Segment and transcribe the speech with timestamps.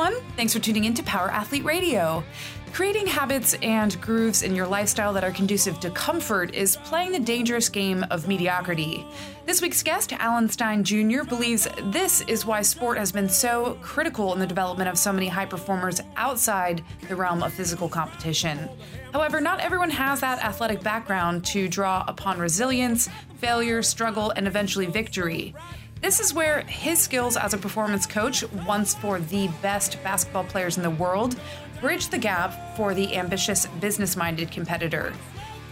[0.00, 0.22] everyone.
[0.34, 2.24] Thanks for tuning in to Power Athlete Radio.
[2.72, 7.18] Creating habits and grooves in your lifestyle that are conducive to comfort is playing the
[7.18, 9.04] dangerous game of mediocrity.
[9.44, 14.32] This week's guest, Alan Stein Jr., believes this is why sport has been so critical
[14.32, 18.70] in the development of so many high performers outside the realm of physical competition.
[19.12, 24.86] However, not everyone has that athletic background to draw upon resilience, failure, struggle, and eventually
[24.86, 25.54] victory.
[26.00, 30.78] This is where his skills as a performance coach, once for the best basketball players
[30.78, 31.36] in the world,
[31.82, 35.12] bridge the gap for the ambitious, business minded competitor.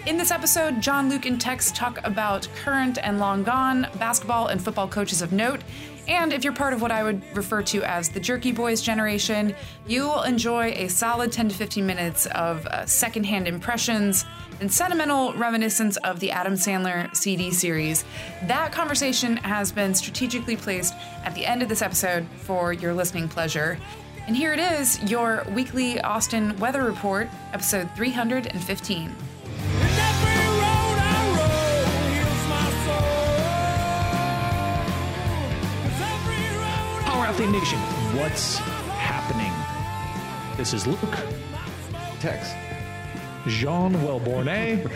[0.04, 4.62] In this episode, John, Luke, and Tex talk about current and long gone basketball and
[4.62, 5.62] football coaches of note.
[6.08, 9.54] And if you're part of what I would refer to as the Jerky Boys generation,
[9.86, 14.24] you will enjoy a solid 10 to 15 minutes of uh, secondhand impressions
[14.60, 18.06] and sentimental reminiscence of the Adam Sandler CD series.
[18.44, 23.28] That conversation has been strategically placed at the end of this episode for your listening
[23.28, 23.78] pleasure.
[24.26, 29.14] And here it is, your weekly Austin weather report, episode 315.
[37.18, 37.80] Power Athlete Nation,
[38.16, 39.52] what's happening?
[40.56, 41.18] This is Luke,
[42.20, 42.52] Tex.
[43.48, 44.46] Jean Welborn.
[44.46, 44.86] Eh?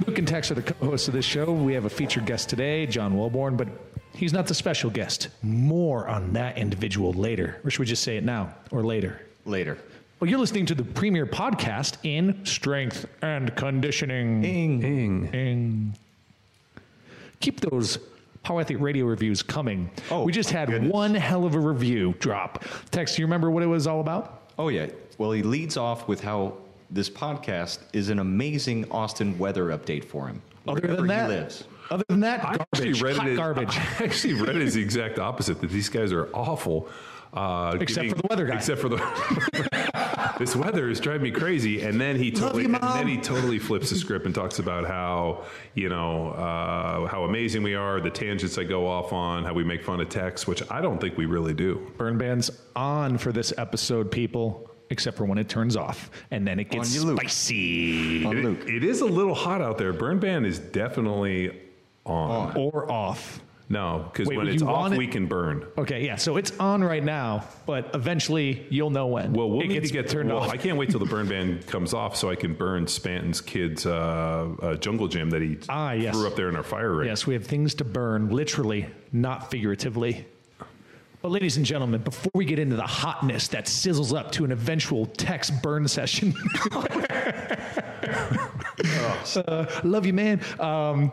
[0.06, 1.52] Luke and Tex are the co-hosts of this show.
[1.52, 3.68] We have a featured guest today, John Welborn, but
[4.14, 5.28] he's not the special guest.
[5.42, 7.60] More on that individual later.
[7.62, 9.20] Or should we just say it now or later?
[9.44, 9.76] Later.
[10.18, 14.42] Well, you're listening to the premier podcast in strength and conditioning.
[14.44, 14.82] Ing.
[14.82, 15.34] Ing.
[15.34, 15.94] Ing.
[17.40, 17.98] Keep those
[18.42, 19.90] Power Athlete radio reviews coming.
[20.10, 20.92] Oh, we just had goodness.
[20.92, 22.64] one hell of a review drop.
[22.90, 24.50] Tex, do you remember what it was all about?
[24.58, 24.86] Oh, yeah.
[25.18, 26.54] Well, he leads off with how
[26.90, 30.40] this podcast is an amazing Austin weather update for him.
[30.66, 31.64] Other than that, he lives.
[31.90, 33.32] other than that, I garbage, actually read hot it.
[33.32, 33.76] as- garbage.
[34.00, 35.60] I actually read it as the exact opposite.
[35.60, 36.88] That these guys are awful.
[37.32, 38.56] Uh, Except for the weather guy.
[38.56, 41.82] Except for the this weather is driving me crazy.
[41.82, 44.86] And then he totally, you, and then he totally flips the script and talks about
[44.86, 49.52] how you know uh, how amazing we are, the tangents I go off on, how
[49.52, 51.92] we make fun of Tex, which I don't think we really do.
[51.96, 54.66] Burn band's on for this episode, people.
[54.92, 58.44] Except for when it turns off, and then it gets On you, spicy On It-
[58.44, 58.64] Luke.
[58.66, 59.92] it is a little hot out there.
[59.92, 61.56] Burn Ban is definitely
[62.04, 62.56] on.
[62.56, 63.40] or off.
[63.72, 65.64] No, because Wait, when it's off, want it- we can burn.
[65.78, 66.16] Okay, yeah.
[66.16, 69.32] So it's on right now, but eventually you'll know when.
[69.32, 70.50] Well, we'll it need gets to get turned well, off.
[70.50, 73.86] I can't wait till the burn ban comes off so I can burn Spanton's kid's
[73.86, 76.16] uh, uh, jungle gym that he Ah, yes.
[76.16, 77.06] threw up there in our fire ring.
[77.08, 80.26] Yes, we have things to burn, literally, not figuratively.
[81.22, 84.50] But, ladies and gentlemen, before we get into the hotness that sizzles up to an
[84.50, 86.34] eventual text burn session,
[89.36, 90.40] Uh, love you, man.
[90.58, 91.12] Um,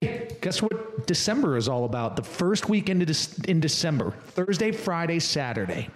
[0.00, 2.16] hey, guess what December is all about?
[2.16, 3.14] The first week into
[3.48, 5.88] in December, Thursday, Friday, Saturday,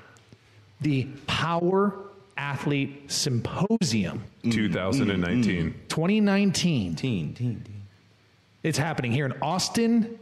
[0.80, 1.94] the Power
[2.36, 4.52] Athlete Symposium mm.
[4.52, 5.70] 2019.
[5.70, 5.88] Mm.
[5.88, 6.52] 2019.
[6.52, 7.64] Teen, teen, teen.
[8.62, 10.18] It's happening here in Austin,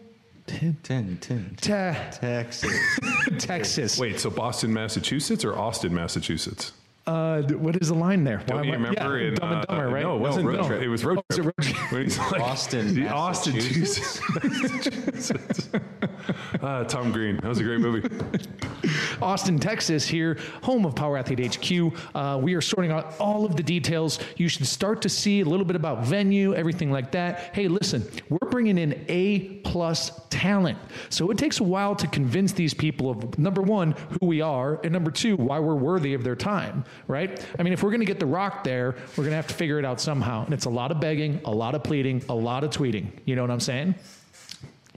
[0.46, 1.56] Ten, ten, ten.
[1.60, 2.98] te- Texas.
[3.38, 3.98] Texas.
[3.98, 6.72] Wait, so Boston, Massachusetts, or Austin, Massachusetts?
[7.06, 8.42] Uh, what is the line there?
[8.46, 8.94] Don't you remember?
[8.96, 10.02] yeah, in, Dumb and uh, Dumber, right?
[10.02, 10.46] No, it wasn't.
[10.46, 10.82] Road no, Trip.
[10.82, 11.54] It was road Oh, is it trip.
[11.58, 11.92] Road Trip?
[11.92, 14.20] When he's like, Austin, the Austin, Massachusetts.
[14.42, 15.68] Massachusetts.
[16.62, 17.36] uh, Tom Green.
[17.36, 18.08] That was a great movie.
[19.22, 21.94] Austin, Texas, here, home of Power Athlete HQ.
[22.14, 24.18] Uh, we are sorting out all of the details.
[24.36, 27.54] You should start to see a little bit about venue, everything like that.
[27.54, 30.78] Hey, listen, we're bringing in A plus talent.
[31.08, 34.80] So it takes a while to convince these people of number one, who we are,
[34.82, 37.44] and number two, why we're worthy of their time, right?
[37.58, 39.54] I mean, if we're going to get the rock there, we're going to have to
[39.54, 40.44] figure it out somehow.
[40.44, 43.10] And it's a lot of begging, a lot of pleading, a lot of tweeting.
[43.24, 43.94] You know what I'm saying?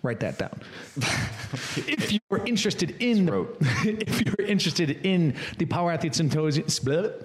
[0.01, 0.61] Write that down.
[1.75, 3.27] if you're interested in
[3.59, 6.69] if you're interested in the Power Athlete Symposium,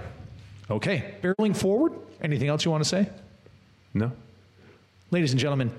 [0.70, 1.92] Okay, barreling forward.
[2.22, 3.08] Anything else you want to say?
[3.92, 4.12] No.
[5.10, 5.72] Ladies and gentlemen,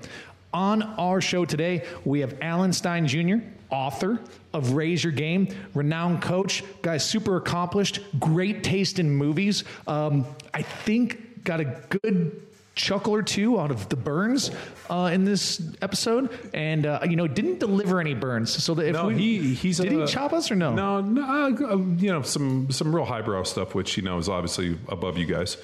[0.52, 3.36] on our show today, we have Alan Stein Jr.,
[3.70, 4.20] author
[4.52, 9.64] of Raise Your Game, renowned coach, guy super accomplished, great taste in movies.
[9.86, 12.42] Um, I think got a good
[12.74, 14.50] chuckle or two out of the burns
[14.88, 18.62] uh, in this episode, and uh, you know didn't deliver any burns.
[18.62, 20.74] So that if No, we, he he's did he chop us or no?
[20.74, 24.78] No, no, uh, you know some some real highbrow stuff, which you know is obviously
[24.88, 25.56] above you guys.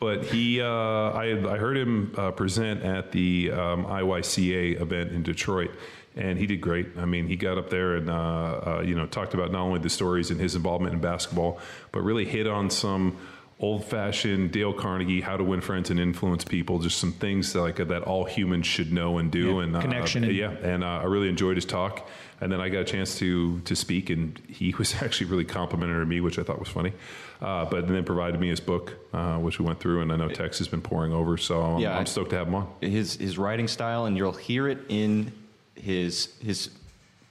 [0.00, 5.22] But he, uh, I, I heard him uh, present at the um, IYCA event in
[5.22, 5.70] Detroit,
[6.16, 6.88] and he did great.
[6.98, 9.80] I mean, he got up there and uh, uh, you know talked about not only
[9.80, 11.58] the stories and his involvement in basketball,
[11.92, 13.16] but really hit on some
[13.60, 17.76] old-fashioned Dale Carnegie, how to win friends and influence people, just some things that, like
[17.76, 19.56] that all humans should know and do.
[19.56, 20.24] Yeah, and uh, connection.
[20.24, 22.08] yeah, and uh, I really enjoyed his talk.
[22.40, 26.02] And then I got a chance to to speak, and he was actually really complimentary
[26.02, 26.92] to me, which I thought was funny.
[27.40, 30.28] Uh, but then provided me his book, uh, which we went through, and I know
[30.28, 32.68] Tex has been pouring over, so I'm, Yeah, I'm stoked to have him on.
[32.80, 35.32] his his writing style, and you'll hear it in
[35.74, 36.70] his his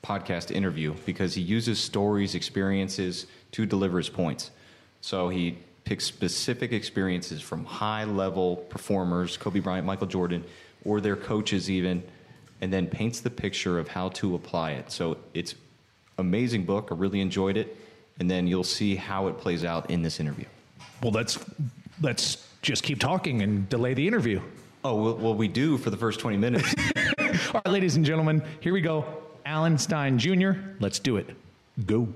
[0.04, 4.52] podcast interview because he uses stories, experiences to deliver his points.
[5.02, 10.44] So he picks specific experiences from high level performers, Kobe Bryant, Michael Jordan,
[10.86, 12.04] or their coaches even,
[12.62, 14.92] and then paints the picture of how to apply it.
[14.92, 15.56] So it's
[16.18, 16.90] amazing book.
[16.92, 17.76] I really enjoyed it,
[18.20, 20.46] and then you'll see how it plays out in this interview.
[21.02, 21.40] Well, let's
[22.02, 24.42] let's just keep talking and delay the interview.
[24.84, 26.74] Oh well, well we do for the first twenty minutes.
[27.20, 29.06] All right, ladies and gentlemen, here we go.
[29.46, 30.52] Alan Stein Jr.
[30.80, 31.30] Let's do it.
[31.86, 32.08] Go.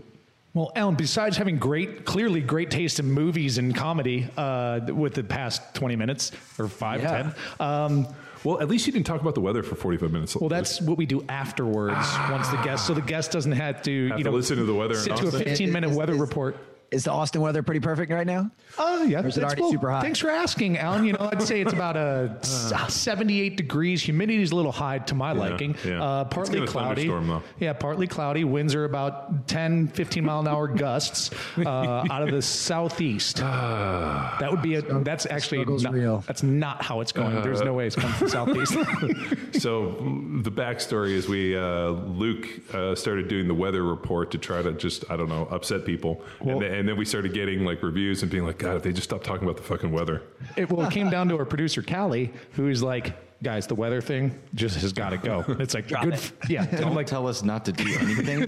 [0.57, 5.23] Well, Alan, besides having great, clearly great taste in movies and comedy uh, with the
[5.23, 7.31] past 20 minutes or five, Yeah.
[7.59, 8.07] 10, um,
[8.43, 10.35] Well, at least you didn't talk about the weather for 45 minutes.
[10.35, 14.07] well, that's what we do afterwards once the guest, so the guest doesn't have to,
[14.09, 16.13] Have you to know, listen to the weather in sit to a 15 minute weather
[16.13, 16.57] is- report.
[16.89, 18.49] Is the Austin weather pretty perfect right now?
[18.77, 20.01] Oh yeah, Or is it that's already super hot?
[20.03, 21.03] Thanks for asking, Alan.
[21.05, 24.01] You know, I'd say it's about a s- 78 degrees.
[24.03, 25.75] Humidity is a little high to my liking.
[25.85, 26.01] yeah.
[26.01, 27.07] Uh, partly gonna cloudy.
[27.07, 27.43] though.
[27.59, 28.45] Yeah, partly cloudy.
[28.45, 33.37] Winds are about 10, 15 mile an hour gusts uh, out of the southeast.
[33.37, 34.81] that would be a.
[34.81, 36.23] That's actually not, real.
[36.25, 37.41] that's not how it's going.
[37.41, 38.71] There's no way it's coming from southeast.
[39.61, 44.37] so mm, the backstory is we uh, Luke uh, started doing the weather report to
[44.37, 47.65] try to just I don't know upset people, and, then, and then we started getting
[47.65, 50.21] like reviews and being like, God, if they just stop talking about the fucking weather.
[50.55, 54.37] it, well, it came down to our producer Callie, who's like, guys, the weather thing
[54.55, 55.43] just has got to go.
[55.59, 56.13] It's like good.
[56.13, 57.07] f- Yeah, Don't like.
[57.07, 58.41] tell us not to do anything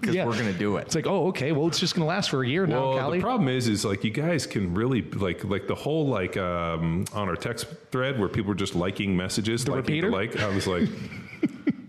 [0.00, 0.24] because Yeah.
[0.26, 0.82] we're going to do it.
[0.86, 1.52] It's like, oh, okay.
[1.52, 3.18] Well, it's just going to last for a year now, Well, Callie.
[3.18, 7.04] the problem is, is like you guys can really like like the whole like um,
[7.12, 10.10] on our text thread where people were just liking messages, liking repeater?
[10.10, 10.36] to like.
[10.40, 10.88] I was like,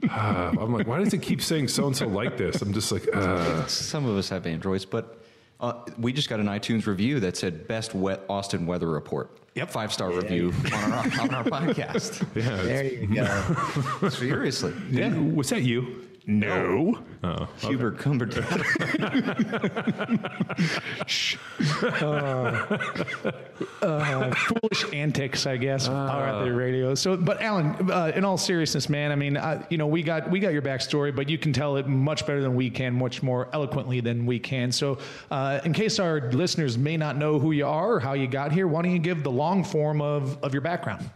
[0.09, 2.61] ah, I'm like, why does it keep saying so and so like this?
[2.61, 5.21] I'm just like, uh, Some of us have Androids, but
[5.59, 9.29] uh, we just got an iTunes review that said best wet Austin weather report.
[9.55, 9.71] Yep.
[9.71, 12.27] Five star review on our, on our podcast.
[12.35, 12.61] yeah.
[12.61, 13.07] There you
[14.01, 14.09] go.
[14.09, 14.73] Seriously.
[14.91, 15.17] yeah.
[15.17, 16.04] Was that you?
[16.27, 16.99] No.
[17.23, 18.45] Oh, Hubert Cumberdale.
[23.81, 26.95] Uh, foolish antics, I guess, are at the radio.
[26.95, 30.29] So, but Alan, uh, in all seriousness, man, I mean, uh, you know, we got
[30.29, 33.23] we got your backstory, but you can tell it much better than we can, much
[33.23, 34.71] more eloquently than we can.
[34.71, 34.97] So,
[35.31, 38.51] uh, in case our listeners may not know who you are or how you got
[38.51, 41.09] here, why don't you give the long form of of your background?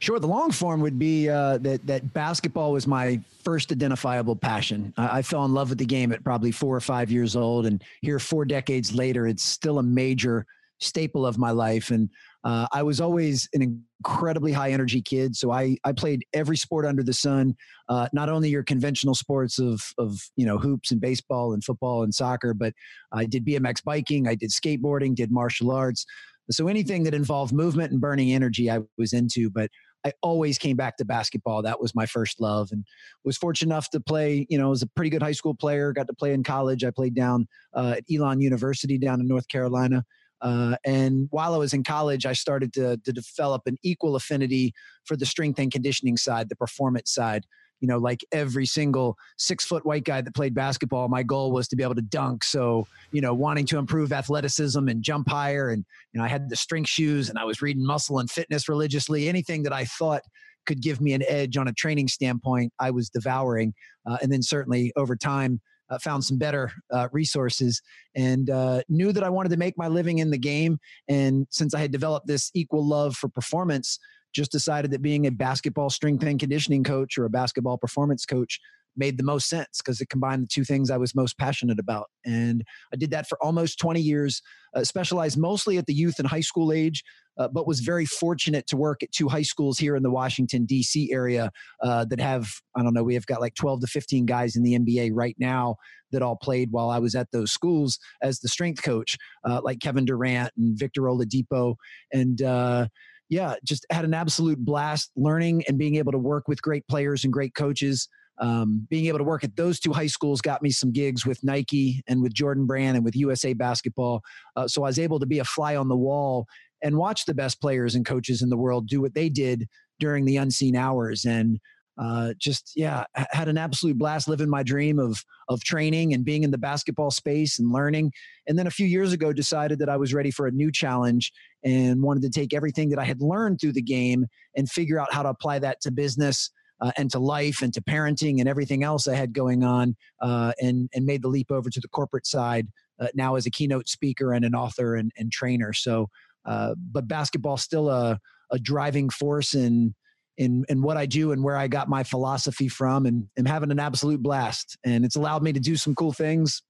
[0.00, 0.20] Sure.
[0.20, 4.94] The long form would be uh, that that basketball was my first identifiable passion.
[4.96, 7.66] I, I fell in love with the game at probably four or five years old,
[7.66, 10.46] and here four decades later, it's still a major
[10.78, 11.90] staple of my life.
[11.90, 12.08] And
[12.44, 16.86] uh, I was always an incredibly high energy kid, so I I played every sport
[16.86, 17.56] under the sun.
[17.88, 22.04] Uh, not only your conventional sports of of you know hoops and baseball and football
[22.04, 22.72] and soccer, but
[23.10, 26.06] I did BMX biking, I did skateboarding, did martial arts.
[26.50, 29.50] So anything that involved movement and burning energy, I was into.
[29.50, 29.70] But
[30.04, 31.62] I always came back to basketball.
[31.62, 32.84] That was my first love, and
[33.24, 34.46] was fortunate enough to play.
[34.48, 35.92] You know, as a pretty good high school player.
[35.92, 36.84] Got to play in college.
[36.84, 40.04] I played down uh, at Elon University down in North Carolina.
[40.40, 44.72] Uh, and while I was in college, I started to, to develop an equal affinity
[45.04, 47.44] for the strength and conditioning side, the performance side.
[47.80, 51.68] You know, like every single six foot white guy that played basketball, my goal was
[51.68, 52.44] to be able to dunk.
[52.44, 55.70] So, you know, wanting to improve athleticism and jump higher.
[55.70, 58.68] And, you know, I had the strength shoes and I was reading muscle and fitness
[58.68, 59.28] religiously.
[59.28, 60.22] Anything that I thought
[60.66, 63.74] could give me an edge on a training standpoint, I was devouring.
[64.06, 67.80] Uh, and then certainly over time, uh, found some better uh, resources
[68.14, 70.78] and uh, knew that I wanted to make my living in the game.
[71.08, 73.98] And since I had developed this equal love for performance,
[74.38, 78.60] just decided that being a basketball strength and conditioning coach or a basketball performance coach
[78.96, 82.06] made the most sense because it combined the two things I was most passionate about.
[82.24, 84.40] And I did that for almost 20 years,
[84.74, 87.02] uh, specialized mostly at the youth and high school age,
[87.36, 90.66] uh, but was very fortunate to work at two high schools here in the Washington,
[90.66, 91.12] D.C.
[91.12, 91.50] area
[91.82, 94.62] uh, that have, I don't know, we have got like 12 to 15 guys in
[94.62, 95.76] the NBA right now
[96.12, 99.80] that all played while I was at those schools as the strength coach, uh, like
[99.80, 101.74] Kevin Durant and Victor Oladipo.
[102.12, 102.86] And, uh,
[103.28, 107.24] yeah, just had an absolute blast learning and being able to work with great players
[107.24, 108.08] and great coaches.
[108.40, 111.42] Um, being able to work at those two high schools got me some gigs with
[111.42, 114.22] Nike and with Jordan Brand and with USA Basketball.
[114.56, 116.46] Uh, so I was able to be a fly on the wall
[116.82, 119.66] and watch the best players and coaches in the world do what they did
[119.98, 121.24] during the unseen hours.
[121.24, 121.58] And
[121.98, 126.44] uh, just yeah, had an absolute blast living my dream of of training and being
[126.44, 128.12] in the basketball space and learning.
[128.46, 131.32] And then a few years ago, decided that I was ready for a new challenge
[131.64, 134.26] and wanted to take everything that I had learned through the game
[134.56, 136.50] and figure out how to apply that to business.
[136.80, 140.52] Uh, and to life and to parenting and everything else I had going on, uh,
[140.60, 142.68] and and made the leap over to the corporate side
[143.00, 145.72] uh, now as a keynote speaker and an author and, and trainer.
[145.72, 146.08] So,
[146.44, 148.20] uh, but basketball still a
[148.52, 149.96] a driving force in
[150.38, 153.70] in in what I do and where I got my philosophy from, and am having
[153.70, 154.78] an absolute blast.
[154.84, 156.62] And it's allowed me to do some cool things,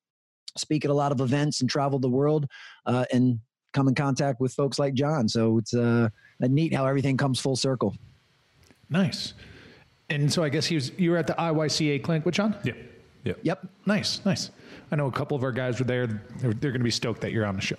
[0.57, 2.47] speak at a lot of events, and travel the world,
[2.87, 3.39] uh, and
[3.73, 5.29] come in contact with folks like John.
[5.29, 6.09] So it's uh,
[6.41, 7.95] neat how everything comes full circle.
[8.91, 9.35] Nice.
[10.11, 10.91] And so I guess he was.
[10.99, 12.57] You were at the IYCA clinic with John.
[12.65, 12.73] Yeah.
[13.25, 13.35] Yeah.
[13.43, 13.67] Yep.
[13.85, 14.25] Nice.
[14.25, 14.51] Nice.
[14.91, 16.07] I know a couple of our guys were there.
[16.07, 17.77] They're, they're going to be stoked that you're on the show.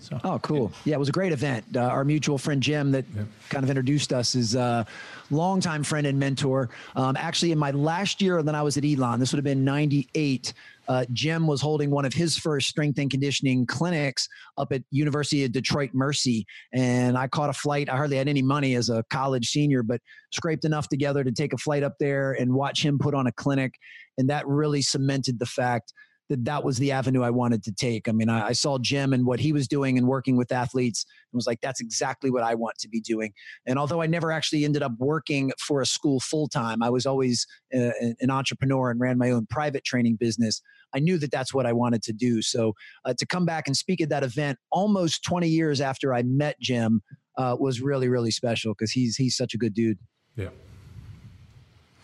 [0.00, 0.18] So.
[0.24, 0.72] Oh, cool.
[0.84, 1.64] Yeah, it was a great event.
[1.76, 3.22] Uh, our mutual friend Jim that yeah.
[3.50, 4.86] kind of introduced us is a
[5.30, 6.70] longtime friend and mentor.
[6.96, 9.64] Um, actually, in my last year, then I was at Elon, this would have been
[9.64, 10.54] 98.
[10.88, 14.26] Uh, Jim was holding one of his first strength and conditioning clinics
[14.58, 17.88] up at University of Detroit Mercy, and I caught a flight.
[17.88, 20.00] I hardly had any money as a college senior, but
[20.32, 23.32] scraped enough together to take a flight up there and watch him put on a
[23.32, 23.74] clinic,
[24.18, 25.92] and that really cemented the fact
[26.30, 28.08] that that was the avenue I wanted to take.
[28.08, 31.04] I mean, I, I, saw Jim and what he was doing and working with athletes
[31.32, 33.32] and was like, that's exactly what I want to be doing.
[33.66, 37.04] And although I never actually ended up working for a school full time, I was
[37.04, 40.62] always uh, an entrepreneur and ran my own private training business.
[40.94, 42.42] I knew that that's what I wanted to do.
[42.42, 46.22] So uh, to come back and speak at that event almost 20 years after I
[46.22, 47.02] met Jim
[47.38, 49.98] uh, was really, really special because he's he's such a good dude.
[50.36, 50.50] Yeah.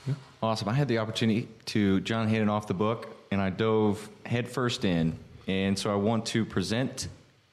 [0.08, 0.14] yeah.
[0.42, 0.68] Awesome.
[0.68, 5.18] I had the opportunity to John Hayden off the book and I dove headfirst in.
[5.46, 7.08] And so I want to present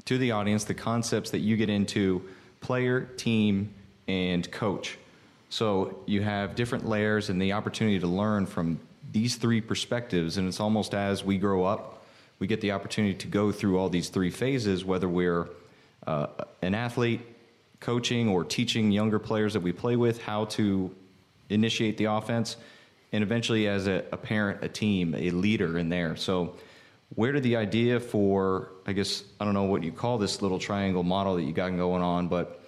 [0.05, 2.21] to the audience the concepts that you get into
[2.61, 3.73] player, team,
[4.07, 4.97] and coach.
[5.49, 8.79] So you have different layers and the opportunity to learn from
[9.11, 10.37] these three perspectives.
[10.37, 12.05] And it's almost as we grow up,
[12.39, 15.49] we get the opportunity to go through all these three phases, whether we're
[16.07, 16.27] uh,
[16.61, 17.19] an athlete,
[17.81, 20.95] coaching, or teaching younger players that we play with how to
[21.49, 22.55] initiate the offense
[23.13, 26.15] and eventually as a, a parent, a team, a leader in there.
[26.17, 26.55] So,
[27.15, 30.57] where did the idea for, I guess, I don't know what you call this little
[30.57, 32.63] triangle model that you got going on, but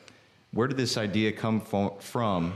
[0.52, 1.62] where did this idea come
[2.00, 2.54] from?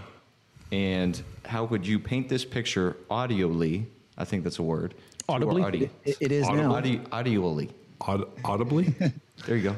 [0.72, 3.88] And how would you paint this picture audibly?
[4.20, 4.94] I think that's a word.
[5.28, 5.90] Audibly?
[6.06, 6.76] It, it is Audi- now.
[6.76, 7.72] Audi- audibly.
[8.02, 8.84] Aud- audibly?
[9.48, 9.76] there you go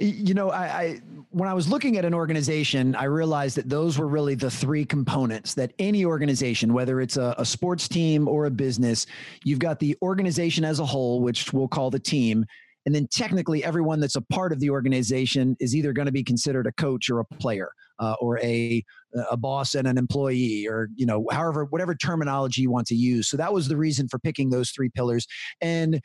[0.00, 3.98] you know, I, I, when I was looking at an organization, I realized that those
[3.98, 8.46] were really the three components that any organization, whether it's a, a sports team or
[8.46, 9.06] a business,
[9.44, 12.44] you've got the organization as a whole, which we'll call the team.
[12.86, 16.24] And then technically, everyone that's a part of the organization is either going to be
[16.24, 18.82] considered a coach or a player, uh, or a
[19.30, 23.28] a boss and an employee, or you know, however, whatever terminology you want to use.
[23.28, 25.26] So that was the reason for picking those three pillars.
[25.60, 26.00] And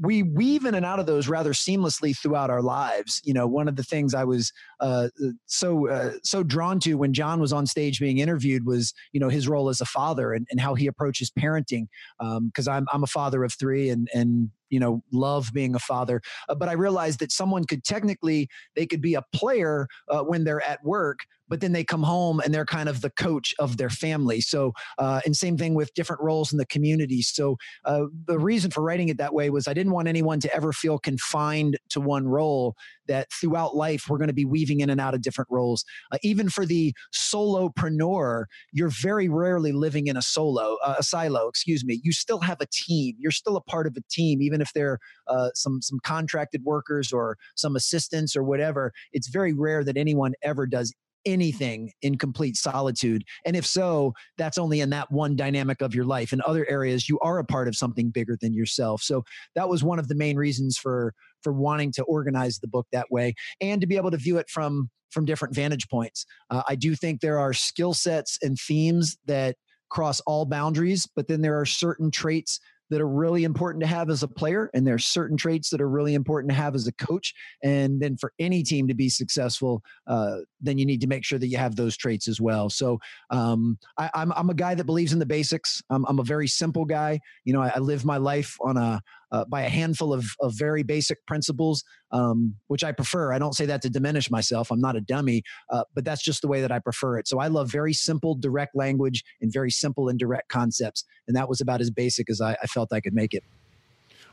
[0.00, 3.20] we weave in and out of those rather seamlessly throughout our lives.
[3.24, 5.08] You know, one of the things I was uh,
[5.46, 9.28] so uh, so drawn to when John was on stage being interviewed was you know
[9.28, 11.86] his role as a father and, and how he approaches parenting.
[12.18, 15.78] Because um, I'm I'm a father of three and and you know love being a
[15.78, 20.22] father, uh, but I realized that someone could technically they could be a player uh,
[20.22, 21.20] when they're at work,
[21.52, 24.40] but then they come home and they're kind of the coach of their family.
[24.40, 27.20] So, uh, and same thing with different roles in the community.
[27.20, 30.54] So, uh, the reason for writing it that way was I didn't want anyone to
[30.54, 32.74] ever feel confined to one role.
[33.08, 35.84] That throughout life we're going to be weaving in and out of different roles.
[36.10, 41.48] Uh, even for the solopreneur, you're very rarely living in a solo, uh, a silo.
[41.48, 42.00] Excuse me.
[42.02, 43.16] You still have a team.
[43.18, 47.12] You're still a part of a team, even if they're uh, some some contracted workers
[47.12, 48.92] or some assistants or whatever.
[49.12, 50.94] It's very rare that anyone ever does
[51.24, 53.24] anything in complete solitude?
[53.44, 56.32] And if so, that's only in that one dynamic of your life.
[56.32, 59.02] In other areas, you are a part of something bigger than yourself.
[59.02, 59.24] So
[59.54, 63.10] that was one of the main reasons for for wanting to organize the book that
[63.10, 66.24] way and to be able to view it from from different vantage points.
[66.50, 69.56] Uh, I do think there are skill sets and themes that
[69.90, 72.58] cross all boundaries, but then there are certain traits
[72.92, 75.80] that are really important to have as a player, and there are certain traits that
[75.80, 77.32] are really important to have as a coach.
[77.62, 81.38] And then for any team to be successful, uh, then you need to make sure
[81.38, 82.68] that you have those traits as well.
[82.68, 82.98] So
[83.30, 85.82] um, I, am a guy that believes in the basics.
[85.88, 87.18] I'm, I'm a very simple guy.
[87.44, 89.00] You know, I, I live my life on a
[89.32, 93.32] uh, by a handful of, of very basic principles, um, which I prefer.
[93.32, 94.70] I don't say that to diminish myself.
[94.70, 97.26] I'm not a dummy, uh, but that's just the way that I prefer it.
[97.26, 101.04] So I love very simple, direct language and very simple and direct concepts.
[101.26, 103.42] And that was about as basic as I, I felt I could make it.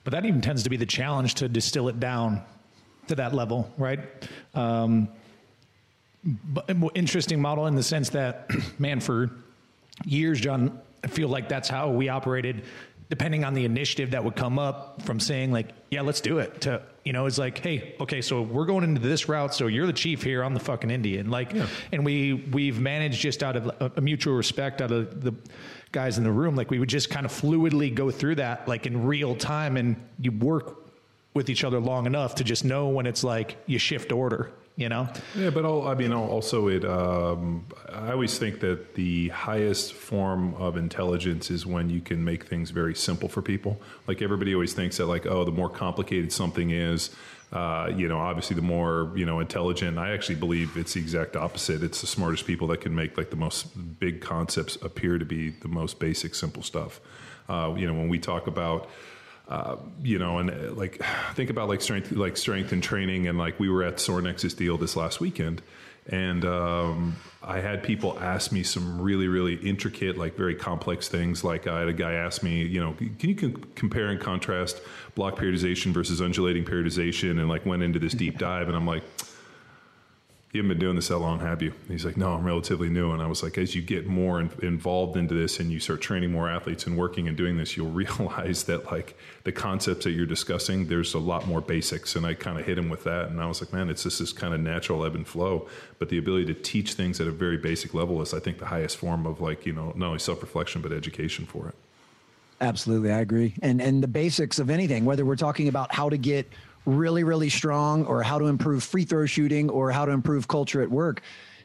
[0.04, 2.42] But that even tends to be the challenge to distill it down
[3.08, 4.00] to that level, right?
[4.54, 5.10] Um,
[6.24, 9.30] but interesting model in the sense that, man, for
[10.06, 12.64] years, John, I feel like that's how we operated.
[13.10, 16.62] Depending on the initiative that would come up from saying like, yeah, let's do it.
[16.62, 19.56] To you know, it's like, hey, okay, so we're going into this route.
[19.56, 20.44] So you're the chief here.
[20.44, 21.32] I'm the fucking Indian.
[21.32, 21.66] Like, yeah.
[21.92, 25.34] and we we've managed just out of a, a mutual respect out of the
[25.92, 26.56] guys in the room.
[26.56, 29.96] Like we would just kind of fluidly go through that, like in real time, and
[30.20, 30.78] you work
[31.34, 34.88] with each other long enough to just know when it's like you shift order you
[34.88, 35.08] know?
[35.36, 40.78] Yeah but i mean also it um, i always think that the highest form of
[40.78, 43.80] intelligence is when you can make things very simple for people.
[44.08, 47.10] Like everybody always thinks that like oh the more complicated something is
[47.52, 49.98] uh, you know obviously the more you know intelligent.
[49.98, 51.84] I actually believe it's the exact opposite.
[51.84, 55.50] It's the smartest people that can make like the most big concepts appear to be
[55.50, 57.02] the most basic simple stuff.
[57.50, 58.90] Uh, you know when we talk about
[59.50, 61.02] uh, you know, and uh, like
[61.34, 64.78] think about like strength, like strength and training, and like we were at Sorinex deal
[64.78, 65.62] this last weekend,
[66.08, 71.44] and um, I had people ask me some really, really intricate, like very complex things.
[71.44, 73.36] Like I had a guy ask me, you know, can you
[73.76, 74.82] compare and contrast
[75.16, 79.04] block periodization versus undulating periodization, and like went into this deep dive, and I'm like
[80.52, 81.70] you haven't been doing this that long, have you?
[81.70, 83.12] And he's like, no, I'm relatively new.
[83.12, 86.02] And I was like, as you get more in, involved into this and you start
[86.02, 90.12] training more athletes and working and doing this, you'll realize that like the concepts that
[90.12, 92.16] you're discussing, there's a lot more basics.
[92.16, 93.30] And I kind of hit him with that.
[93.30, 95.68] And I was like, man, it's just this kind of natural ebb and flow.
[96.00, 98.66] But the ability to teach things at a very basic level is, I think, the
[98.66, 101.76] highest form of like, you know, not only self reflection, but education for it.
[102.62, 103.54] Absolutely, I agree.
[103.62, 106.52] And and the basics of anything, whether we're talking about how to get
[106.86, 110.82] really, really strong or how to improve free throw shooting or how to improve culture
[110.82, 111.22] at work.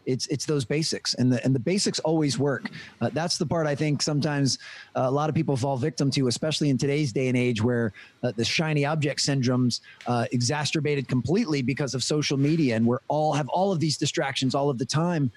[0.07, 2.69] It's it's those basics, and the and the basics always work.
[3.01, 4.59] Uh, that's the part I think sometimes
[4.95, 7.93] uh, a lot of people fall victim to, especially in today's day and age, where
[8.23, 13.33] uh, the shiny object syndromes uh, exacerbated completely because of social media, and we're all
[13.33, 15.33] have all of these distractions all of the time.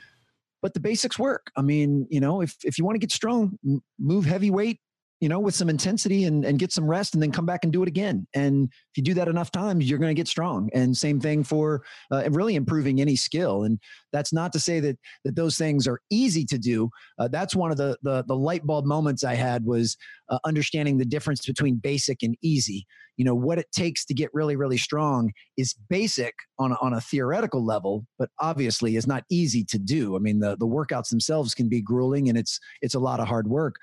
[0.61, 1.51] But the basics work.
[1.55, 3.57] I mean, you know, if if you want to get strong,
[3.97, 4.81] move heavyweight,
[5.19, 7.73] you know, with some intensity and, and get some rest and then come back and
[7.73, 8.27] do it again.
[8.35, 10.69] And if you do that enough times, you're going to get strong.
[10.73, 13.63] And same thing for uh, really improving any skill.
[13.63, 13.79] And
[14.13, 16.89] that's not to say that, that those things are easy to do.
[17.17, 19.97] Uh, that's one of the, the, the, light bulb moments I had was
[20.29, 22.85] uh, understanding the difference between basic and easy.
[23.17, 27.01] You know, what it takes to get really, really strong is basic on on a
[27.01, 30.15] theoretical level, but obviously is not easy to do.
[30.15, 33.27] I mean, the, the workouts themselves can be grueling and it's, it's a lot of
[33.27, 33.77] hard work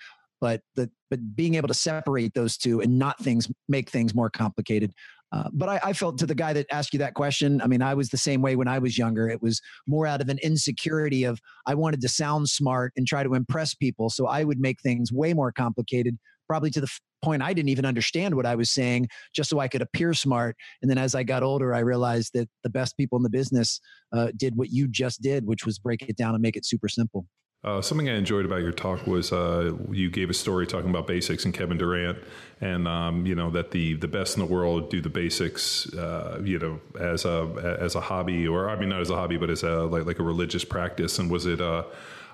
[0.44, 4.28] but the but being able to separate those two and not things make things more
[4.28, 4.92] complicated.
[5.32, 7.62] Uh, but I, I, felt to the guy that asked you that question.
[7.62, 9.26] I mean, I was the same way when I was younger.
[9.26, 13.22] It was more out of an insecurity of I wanted to sound smart and try
[13.22, 16.18] to impress people, so I would make things way more complicated.
[16.46, 19.60] Probably to the f- point I didn't even understand what I was saying, just so
[19.60, 20.56] I could appear smart.
[20.82, 23.80] And then as I got older, I realized that the best people in the business
[24.12, 26.88] uh, did what you just did, which was break it down and make it super
[26.88, 27.24] simple.
[27.64, 31.06] Uh, something I enjoyed about your talk was uh, you gave a story talking about
[31.06, 32.18] basics and Kevin Durant,
[32.60, 36.42] and um, you know that the the best in the world do the basics, uh,
[36.44, 39.48] you know, as a as a hobby, or I mean not as a hobby, but
[39.48, 41.18] as a like like a religious practice.
[41.18, 41.62] And was it?
[41.62, 41.84] Uh,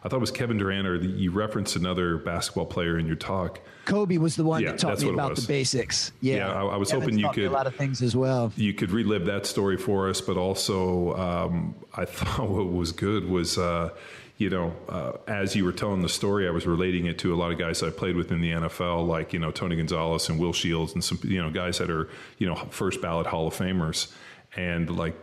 [0.02, 3.16] I thought it was Kevin Durant, or the, you referenced another basketball player in your
[3.16, 3.60] talk.
[3.84, 6.10] Kobe was the one yeah, that taught me about the basics.
[6.22, 8.50] Yeah, yeah I, I was hoping you could a lot of things as well.
[8.56, 13.28] You could relive that story for us, but also um, I thought what was good
[13.28, 13.90] was uh,
[14.40, 17.36] you know, uh, as you were telling the story, I was relating it to a
[17.36, 20.40] lot of guys I played with in the NFL, like you know Tony Gonzalez and
[20.40, 23.54] Will Shields, and some you know guys that are you know first ballot Hall of
[23.54, 24.10] Famers,
[24.56, 25.14] and like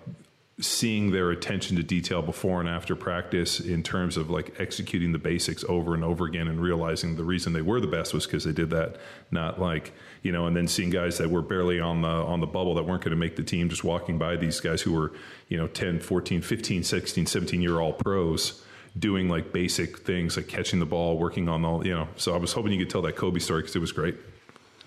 [0.60, 5.20] seeing their attention to detail before and after practice in terms of like executing the
[5.20, 8.44] basics over and over again and realizing the reason they were the best was because
[8.44, 8.98] they did that
[9.30, 12.48] not like you know and then seeing guys that were barely on the on the
[12.48, 15.12] bubble that weren't going to make the team just walking by these guys who were
[15.48, 18.64] you know 10 14 15 16 17 year all pros
[19.00, 22.08] doing like basic things like catching the ball, working on all, you know.
[22.16, 24.16] So I was hoping you could tell that Kobe story because it was great.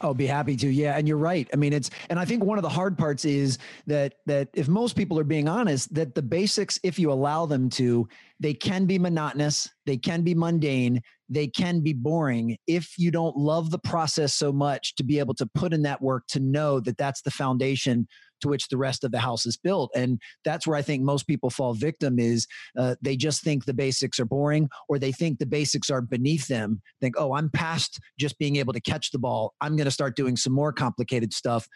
[0.03, 0.68] I'll be happy to.
[0.68, 1.49] Yeah, and you're right.
[1.53, 4.68] I mean, it's and I think one of the hard parts is that that if
[4.68, 8.87] most people are being honest, that the basics, if you allow them to, they can
[8.87, 13.79] be monotonous, they can be mundane, they can be boring if you don't love the
[13.79, 17.23] process so much to be able to put in that work to know that that's
[17.23, 18.09] the foundation
[18.40, 19.90] to which the rest of the house is built.
[19.94, 22.46] And that's where I think most people fall victim is
[22.79, 26.46] uh, they just think the basics are boring or they think the basics are beneath
[26.48, 26.81] them.
[27.00, 29.55] Think, oh, I'm past just being able to catch the ball.
[29.61, 31.66] I'm going to start doing some more complicated stuff.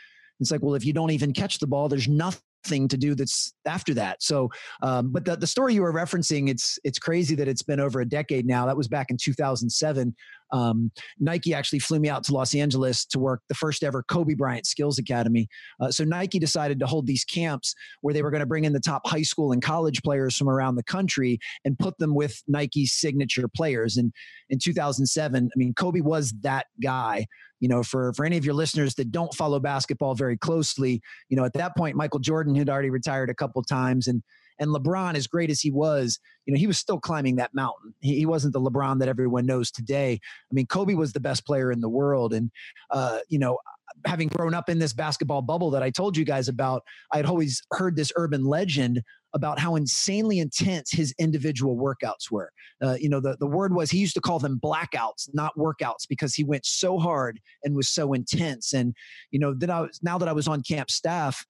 [0.41, 3.15] It's like, well, if you don't even catch the ball, there's nothing thing to do
[3.15, 4.23] that's after that.
[4.23, 4.51] So,
[4.83, 8.01] um, but the, the story you were referencing, it's it's crazy that it's been over
[8.01, 8.67] a decade now.
[8.67, 10.15] That was back in 2007.
[10.53, 14.35] Um, Nike actually flew me out to Los Angeles to work the first ever Kobe
[14.35, 15.49] Bryant Skills Academy.
[15.81, 18.73] Uh, so Nike decided to hold these camps where they were going to bring in
[18.73, 22.43] the top high school and college players from around the country and put them with
[22.47, 23.97] Nike's signature players.
[23.97, 24.13] And
[24.49, 27.27] in 2007, I mean, Kobe was that guy
[27.61, 31.37] you know, for for any of your listeners that don't follow basketball very closely, you
[31.37, 34.23] know, at that point, Michael Jordan had already retired a couple times, and
[34.59, 37.95] and LeBron, as great as he was, you know, he was still climbing that mountain.
[38.01, 40.21] He, he wasn't the LeBron that everyone knows today.
[40.23, 42.51] I mean, Kobe was the best player in the world, and
[42.91, 43.59] uh, you know,
[44.07, 47.27] having grown up in this basketball bubble that I told you guys about, I had
[47.27, 49.03] always heard this urban legend
[49.35, 52.51] about how insanely intense his individual workouts were.
[52.83, 56.07] Uh, you know, the, the word was he used to call them blackouts, not workouts,
[56.09, 58.73] because he went so hard and was so intense.
[58.73, 58.95] And,
[59.33, 61.45] you know, then I was now that I was on camp staff,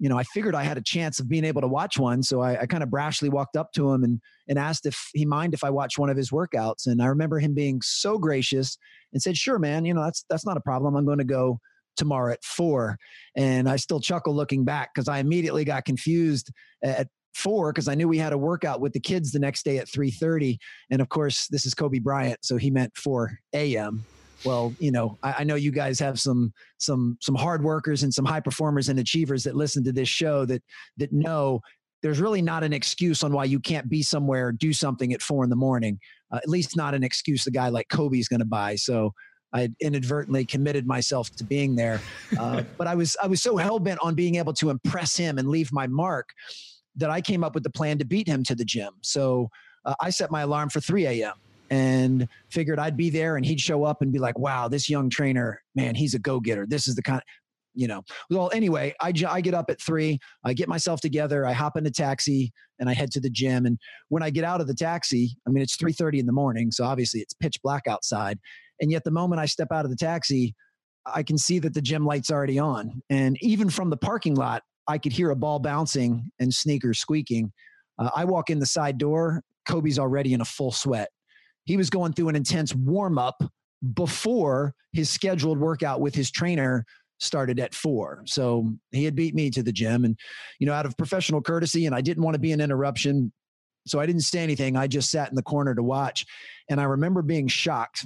[0.00, 2.22] you know, I figured I had a chance of being able to watch one.
[2.22, 5.26] So I, I kind of brashly walked up to him and, and asked if he
[5.26, 6.86] mind if I watched one of his workouts.
[6.86, 8.78] And I remember him being so gracious
[9.12, 10.96] and said, sure, man, you know, that's, that's not a problem.
[10.96, 11.60] I'm going to go
[11.98, 12.96] tomorrow at four.
[13.36, 16.50] And I still chuckle looking back because I immediately got confused
[16.82, 19.76] at four because I knew we had a workout with the kids the next day
[19.76, 20.56] at 3:30.
[20.90, 24.04] And of course, this is Kobe Bryant, so he meant 4 a.m.
[24.44, 28.12] Well, you know, I, I, know you guys have some some some hard workers and
[28.12, 30.62] some high performers and achievers that listen to this show that
[30.96, 31.60] that know
[32.02, 35.44] there's really not an excuse on why you can't be somewhere, do something at four
[35.44, 35.98] in the morning.
[36.32, 38.76] Uh, at least not an excuse a guy like kobe's going to buy.
[38.76, 39.12] So
[39.52, 42.00] I inadvertently committed myself to being there,
[42.38, 45.38] uh, but I was I was so hell bent on being able to impress him
[45.38, 46.30] and leave my mark
[46.96, 48.92] that I came up with the plan to beat him to the gym.
[49.02, 49.48] So
[49.84, 51.34] uh, I set my alarm for 3 a.m.
[51.70, 55.08] and figured I'd be there and he'd show up and be like, wow, this young
[55.08, 56.66] trainer, man, he's a go getter.
[56.66, 57.22] This is the kind,
[57.74, 58.02] you know.
[58.28, 61.86] Well, anyway, I, I get up at three, I get myself together, I hop in
[61.86, 63.66] a taxi and I head to the gym.
[63.66, 63.78] And
[64.08, 66.72] when I get out of the taxi, I mean, it's 3.30 in the morning.
[66.72, 68.38] So obviously it's pitch black outside.
[68.80, 70.54] And yet the moment I step out of the taxi,
[71.06, 73.02] I can see that the gym light's already on.
[73.10, 77.52] And even from the parking lot, I could hear a ball bouncing and sneakers squeaking.
[77.98, 79.42] Uh, I walk in the side door.
[79.68, 81.10] Kobe's already in a full sweat.
[81.70, 83.44] He was going through an intense warm up
[83.94, 86.84] before his scheduled workout with his trainer
[87.20, 88.24] started at four.
[88.26, 90.04] So he had beat me to the gym.
[90.04, 90.18] And,
[90.58, 93.32] you know, out of professional courtesy, and I didn't want to be an interruption.
[93.86, 94.76] So I didn't say anything.
[94.76, 96.26] I just sat in the corner to watch.
[96.68, 98.04] And I remember being shocked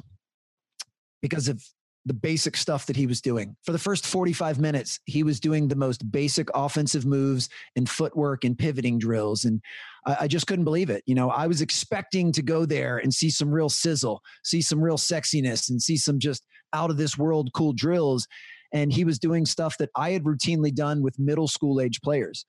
[1.23, 1.65] because of
[2.07, 3.57] the basic stuff that he was doing.
[3.63, 8.45] For the first 45 minutes, he was doing the most basic offensive moves and footwork
[8.45, 9.45] and pivoting drills.
[9.45, 9.63] And
[10.07, 11.03] I, I, just couldn't believe it.
[11.07, 14.83] You know, I was expecting to go there and see some real sizzle, see some
[14.83, 18.29] real sexiness, and see some just out of this world cool drills.
[18.73, 22.45] And he was doing stuff that I had routinely done with middle school age players.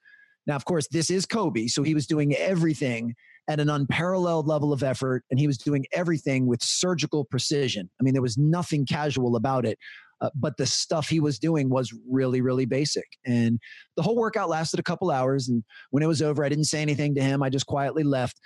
[0.48, 1.68] Now, of course, this is Kobe.
[1.68, 3.16] So he was doing everything
[3.48, 7.90] at an unparalleled level of effort, and he was doing everything with surgical precision.
[8.00, 9.78] I mean, there was nothing casual about it.
[10.22, 13.06] Uh, but the stuff he was doing was really, really basic.
[13.26, 13.60] And
[13.98, 15.50] the whole workout lasted a couple hours.
[15.50, 17.44] And when it was over, I didn't say anything to him.
[17.44, 18.40] I just quietly left.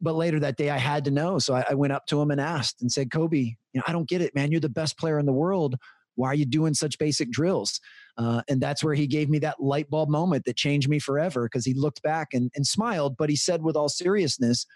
[0.00, 1.38] But later that day, I had to know.
[1.38, 3.92] So I, I went up to him and asked and said, Kobe, you know, I
[3.92, 4.50] don't get it, man.
[4.50, 5.76] You're the best player in the world.
[6.16, 7.80] Why are you doing such basic drills?
[8.18, 11.44] Uh, and that's where he gave me that light bulb moment that changed me forever
[11.44, 14.66] because he looked back and, and smiled, but he said with all seriousness,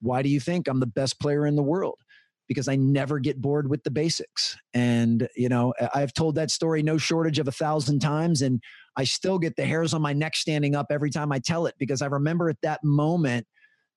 [0.00, 1.98] Why do you think I'm the best player in the world?
[2.46, 4.56] Because I never get bored with the basics.
[4.74, 8.42] And, you know, I've told that story no shortage of a thousand times.
[8.42, 8.60] And
[8.96, 11.76] I still get the hairs on my neck standing up every time I tell it
[11.78, 13.46] because I remember at that moment,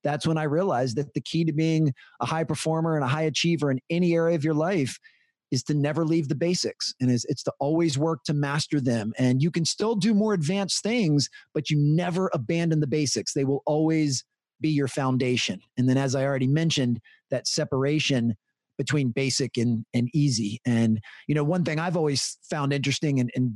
[0.03, 3.23] that's when I realized that the key to being a high performer and a high
[3.23, 4.99] achiever in any area of your life
[5.53, 9.13] is to never leave the basics and it's, it's to always work to master them.
[9.19, 13.33] And you can still do more advanced things, but you never abandon the basics.
[13.33, 14.25] They will always
[14.59, 15.59] be your foundation.
[15.77, 18.35] And then, as I already mentioned, that separation
[18.79, 20.59] between basic and, and easy.
[20.65, 23.53] And, you know, one thing I've always found interesting and, and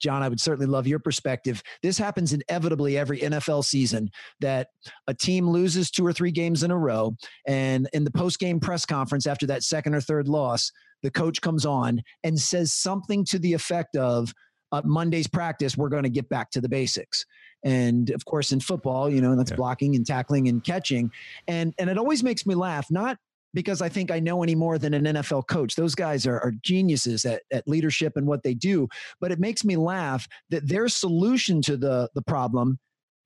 [0.00, 1.62] John, I would certainly love your perspective.
[1.82, 4.68] This happens inevitably every NFL season that
[5.06, 7.16] a team loses two or three games in a row.
[7.46, 11.40] And in the post game press conference after that second or third loss, the coach
[11.40, 14.32] comes on and says something to the effect of,
[14.72, 17.24] uh, Monday's practice, we're going to get back to the basics.
[17.64, 19.56] And of course, in football, you know, that's yeah.
[19.56, 21.10] blocking and tackling and catching.
[21.48, 23.18] And and it always makes me laugh, not
[23.54, 25.76] because I think I know any more than an NFL coach.
[25.76, 28.86] Those guys are, are geniuses at, at leadership and what they do.
[29.18, 32.78] But it makes me laugh that their solution to the, the problem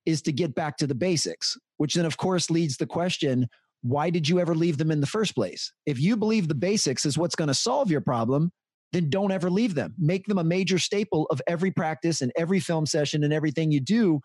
[0.07, 3.49] is to get back to the basics, which then, of course, leads the question
[3.83, 5.73] why did you ever leave them in the first place?
[5.87, 8.53] If you believe the basics is what's going to solve your problem,
[8.93, 9.95] then don't ever leave them.
[9.99, 13.81] Make them a major staple of every practice and every film session and everything you
[13.81, 14.21] do.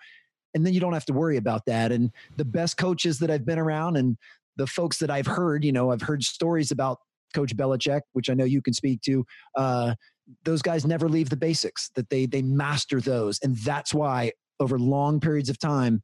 [0.53, 1.91] And then you don't have to worry about that.
[1.91, 4.17] And the best coaches that I've been around and
[4.57, 6.97] the folks that I've heard, you know, I've heard stories about
[7.33, 9.25] Coach Belichick, which I know you can speak to.
[9.55, 9.95] Uh,
[10.43, 14.79] those guys never leave the basics; that they they master those, and that's why over
[14.79, 16.01] long periods of time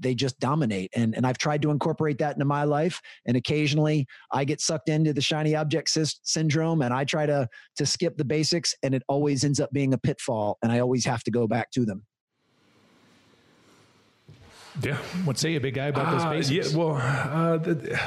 [0.00, 0.90] they just dominate.
[0.94, 3.00] And, and I've tried to incorporate that into my life.
[3.26, 7.48] And occasionally I get sucked into the shiny object sy- syndrome and I try to,
[7.76, 10.58] to skip the basics and it always ends up being a pitfall.
[10.62, 12.04] And I always have to go back to them.
[14.82, 14.96] Yeah.
[15.24, 16.72] What say you, big guy, about those Uh, basics?
[16.72, 18.00] Yeah, well, uh, the,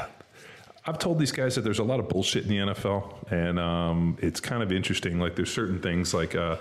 [0.85, 4.17] I've told these guys that there's a lot of bullshit in the NFL, and um,
[4.21, 5.17] it's kind of interesting.
[5.19, 6.57] Like there's certain things like uh,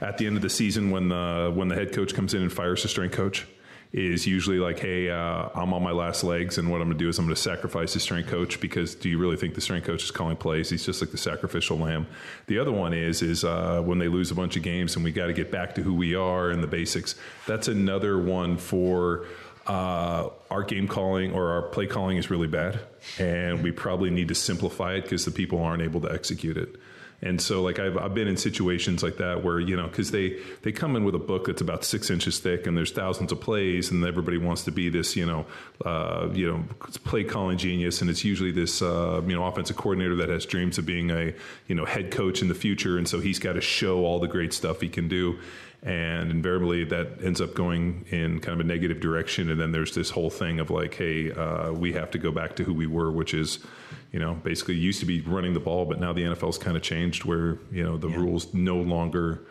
[0.00, 2.52] at the end of the season when the when the head coach comes in and
[2.52, 3.46] fires the strength coach.
[3.92, 7.04] Is usually like, hey, uh, I'm on my last legs, and what I'm going to
[7.04, 9.60] do is I'm going to sacrifice the strength coach because do you really think the
[9.60, 10.68] strength coach is calling plays?
[10.68, 12.06] He's just like the sacrificial lamb.
[12.46, 15.12] The other one is is uh, when they lose a bunch of games and we
[15.12, 17.14] got to get back to who we are and the basics.
[17.46, 19.26] That's another one for
[19.66, 22.80] uh, our game calling or our play calling is really bad,
[23.18, 26.76] and we probably need to simplify it because the people aren't able to execute it.
[27.22, 30.38] And so, like I've, I've been in situations like that where you know because they
[30.62, 33.40] they come in with a book that's about six inches thick and there's thousands of
[33.40, 35.46] plays and everybody wants to be this you know
[35.84, 36.64] uh, you know
[37.04, 38.02] play calling genius.
[38.02, 41.32] And it's usually this uh, you know offensive coordinator that has dreams of being a
[41.68, 42.98] you know head coach in the future.
[42.98, 45.38] And so he's got to show all the great stuff he can do
[45.86, 49.48] and invariably that ends up going in kind of a negative direction.
[49.48, 52.56] And then there's this whole thing of like hey uh, we have to go back
[52.56, 53.60] to who we were which is
[54.12, 56.82] you know basically used to be running the ball but now the nfl's kind of
[56.82, 59.46] changed where you know the rules no longer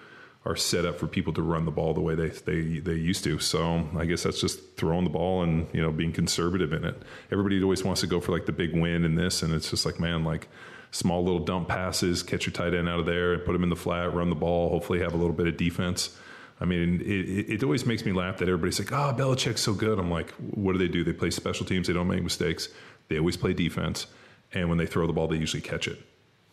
[0.45, 3.23] are set up for people to run the ball the way they, they they used
[3.23, 3.39] to.
[3.39, 7.01] So i guess that's just throwing the ball and you know being conservative in it.
[7.31, 9.85] Everybody always wants to go for like the big win in this and it's just
[9.85, 10.49] like man like
[10.91, 13.69] small little dump passes, catch your tight end out of there, and put him in
[13.69, 16.17] the flat, run the ball, hopefully have a little bit of defense.
[16.61, 19.73] I mean, it, it, it always makes me laugh that everybody's like, oh, Belichick's so
[19.73, 19.99] good.
[19.99, 21.03] I'm like, what do they do?
[21.03, 22.69] They play special teams, they don't make mistakes,
[23.09, 24.07] they always play defense,
[24.53, 25.99] and when they throw the ball, they usually catch it.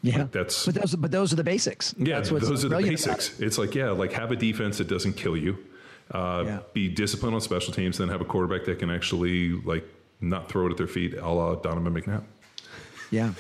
[0.05, 1.95] Yeah, Like, that's but those but those are the basics.
[1.97, 3.39] yeah, That's what's those are the basics.
[3.39, 5.57] It's like yeah, like have a defense that doesn't kill you.
[6.11, 6.59] Uh, Yeah.
[6.73, 9.85] Be disciplined on special teams, then have a quarterback that can actually like
[10.21, 12.25] not throw it at their feet, a la Donovan McNabb.
[13.13, 13.35] Yeah.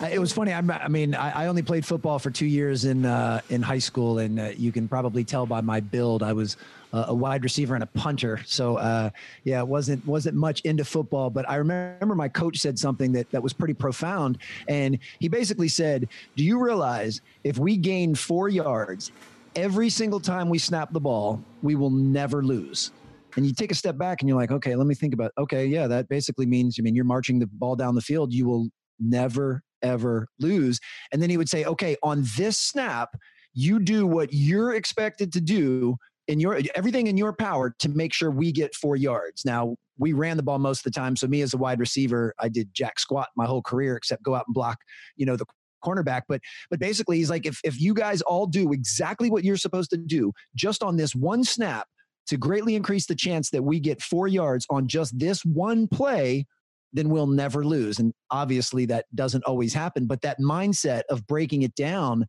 [0.00, 0.52] I- It was funny.
[0.52, 3.78] I'm, I mean, I, I only played football for two years in uh, in high
[3.78, 6.56] school, and uh, you can probably tell by my build, I was
[6.92, 8.40] uh, a wide receiver and a punter.
[8.46, 9.10] So, uh,
[9.44, 11.30] yeah, wasn't wasn't much into football.
[11.30, 15.68] But I remember my coach said something that that was pretty profound, and he basically
[15.68, 19.10] said, "Do you realize if we gain four yards
[19.56, 22.92] every single time we snap the ball, we will never lose?"
[23.36, 25.64] and you take a step back and you're like, okay, let me think about, okay,
[25.66, 28.68] yeah, that basically means, I mean, you're marching the ball down the field, you will
[28.98, 30.80] never, ever lose.
[31.12, 33.10] And then he would say, okay, on this snap,
[33.54, 35.96] you do what you're expected to do
[36.28, 39.44] in your everything in your power to make sure we get four yards.
[39.44, 41.16] Now, we ran the ball most of the time.
[41.16, 44.34] So me as a wide receiver, I did jack squat my whole career except go
[44.34, 44.78] out and block,
[45.16, 45.46] you know, the
[45.84, 46.22] cornerback.
[46.28, 49.90] But but basically he's like, if if you guys all do exactly what you're supposed
[49.90, 51.88] to do just on this one snap,
[52.28, 56.46] to greatly increase the chance that we get four yards on just this one play,
[56.92, 57.98] then we'll never lose.
[57.98, 60.06] And obviously, that doesn't always happen.
[60.06, 62.26] But that mindset of breaking it down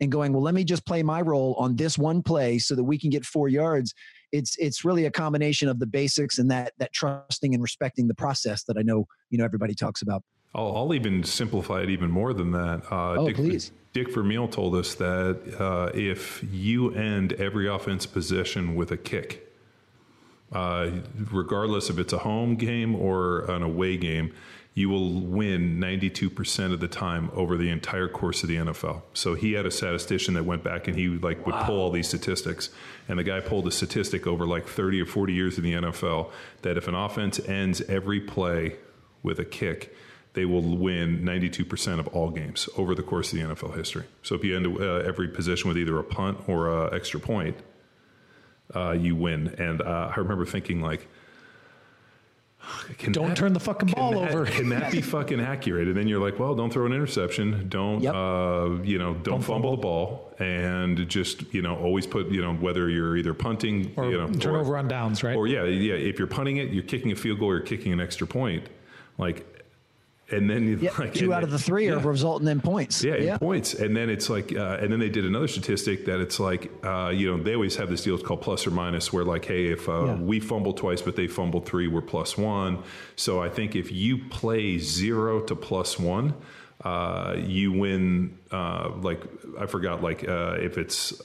[0.00, 2.84] and going, well, let me just play my role on this one play so that
[2.84, 3.94] we can get four yards.
[4.32, 8.14] It's it's really a combination of the basics and that that trusting and respecting the
[8.14, 10.22] process that I know you know everybody talks about.
[10.54, 12.82] I'll, I'll even simplify it even more than that.
[12.90, 13.72] Uh, Oh, Dick, please.
[13.92, 19.47] Dick Vermeil told us that uh, if you end every offense possession with a kick,
[20.52, 20.90] uh,
[21.30, 24.32] regardless if it's a home game or an away game,
[24.78, 29.02] you will win 92% of the time over the entire course of the NFL.
[29.12, 32.06] So he had a statistician that went back and he like would pull all these
[32.06, 32.70] statistics.
[33.08, 36.30] And the guy pulled a statistic over like 30 or 40 years in the NFL
[36.62, 38.76] that if an offense ends every play
[39.24, 39.92] with a kick,
[40.34, 44.04] they will win 92% of all games over the course of the NFL history.
[44.22, 47.56] So if you end uh, every position with either a punt or a extra point,
[48.74, 49.48] uh, you win.
[49.58, 51.06] And uh, I remember thinking like,
[53.12, 54.44] Don't that- turn the fucking ball that- over.
[54.44, 55.88] Can that be fucking accurate?
[55.88, 57.68] And then you're like, well, don't throw an interception.
[57.68, 58.14] Don't, Yep.
[58.14, 59.70] uh, you know, don't, fumble, fumble.
[59.76, 64.10] the ball, and just you know, always put you know whether you're either punting Or
[64.10, 65.36] you know, turnover on downs, right?
[65.36, 65.94] or yeah, yeah.
[65.94, 68.68] If you're punting it, you're kicking a field goal, you're kicking an extra point,
[69.16, 69.57] like,
[70.30, 73.02] and then you Yeah, like two out of the three are resulting in points.
[73.02, 73.74] Yeah, in points.
[73.74, 77.08] And then it's like, uh, and then they did another statistic that it's like, uh,
[77.14, 79.66] you know, they always have this deal it's called plus or minus, where like, hey,
[79.68, 80.14] if uh, Yeah.
[80.16, 82.82] we fumble twice but they fumbled three, we're plus one.
[83.16, 86.34] So I think if you play zero to plus one,
[86.84, 88.38] uh, you win.
[88.50, 89.20] Uh, like
[89.58, 91.20] I forgot, like uh, if it's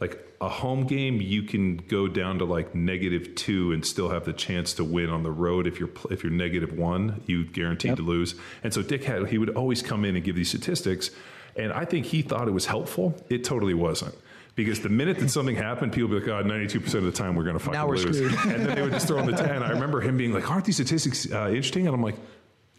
[0.00, 4.24] like a home game, you can go down to like negative two and still have
[4.24, 5.66] the chance to win on the road.
[5.66, 7.96] If you're if you're negative one, you guaranteed yep.
[7.98, 8.34] to lose.
[8.62, 11.10] And so Dick had he would always come in and give these statistics,
[11.56, 13.14] and I think he thought it was helpful.
[13.30, 14.14] It totally wasn't.
[14.54, 17.34] Because the minute that something happened, people would be like, oh, 92% of the time
[17.34, 18.20] we're going to fucking lose.
[18.46, 19.62] and then they would just throw in the 10.
[19.62, 21.86] I remember him being like, aren't these statistics uh, interesting?
[21.86, 22.14] And I'm like,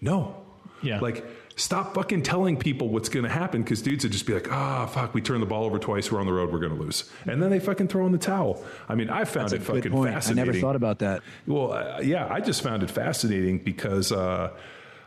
[0.02, 0.44] no.
[0.82, 1.00] Yeah.
[1.00, 1.24] Like,
[1.58, 4.84] stop fucking telling people what's going to happen because dudes would just be like, ah,
[4.84, 6.82] oh, fuck, we turned the ball over twice, we're on the road, we're going to
[6.82, 7.10] lose.
[7.26, 8.64] And then they fucking throw in the towel.
[8.88, 10.14] I mean, I found That's it fucking point.
[10.14, 10.44] fascinating.
[10.44, 11.24] I never thought about that.
[11.48, 14.12] Well, uh, yeah, I just found it fascinating because.
[14.12, 14.52] Uh,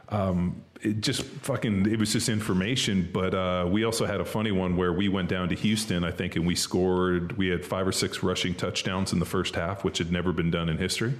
[0.09, 4.51] um, it just fucking it was just information but uh, we also had a funny
[4.51, 7.87] one where we went down to houston i think and we scored we had five
[7.87, 11.13] or six rushing touchdowns in the first half which had never been done in history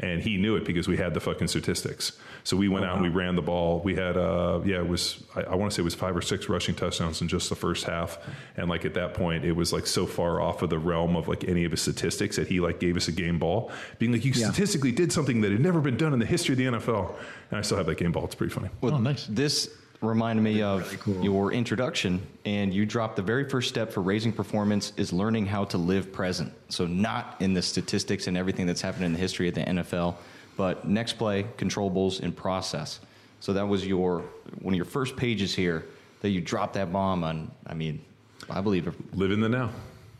[0.00, 2.12] and he knew it because we had the fucking statistics.
[2.42, 3.02] So we went oh, out wow.
[3.04, 3.80] and we ran the ball.
[3.80, 6.22] We had, uh, yeah, it was I, I want to say it was five or
[6.22, 8.18] six rushing touchdowns in just the first half,
[8.56, 11.28] and like at that point, it was like so far off of the realm of
[11.28, 14.24] like any of his statistics that he like gave us a game ball, being like,
[14.24, 14.46] you yeah.
[14.50, 17.14] statistically did something that had never been done in the history of the NFL,
[17.50, 18.24] and I still have that game ball.
[18.24, 18.70] It's pretty funny.
[18.80, 19.26] Well, oh, nice.
[19.26, 19.68] This
[20.00, 21.22] reminded me of really cool.
[21.24, 25.64] your introduction, and you dropped the very first step for raising performance is learning how
[25.66, 26.52] to live present.
[26.68, 30.16] So, not in the statistics and everything that's happened in the history of the NFL,
[30.56, 33.00] but next play, controllables, and process.
[33.40, 34.20] So that was your
[34.60, 35.86] one of your first pages here
[36.20, 37.50] that you dropped that bomb on.
[37.66, 38.04] I mean,
[38.48, 38.94] I believe.
[39.14, 39.70] Live in the now.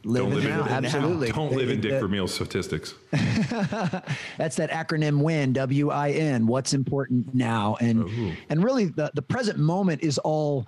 [0.05, 1.29] Live Don't live now, in absolutely.
[1.29, 1.35] Now.
[1.35, 2.95] Don't live in Dick Vermeil statistics.
[3.13, 6.47] That's that acronym WIN, W I N.
[6.47, 8.33] What's important now, and Ooh.
[8.49, 10.67] and really the the present moment is all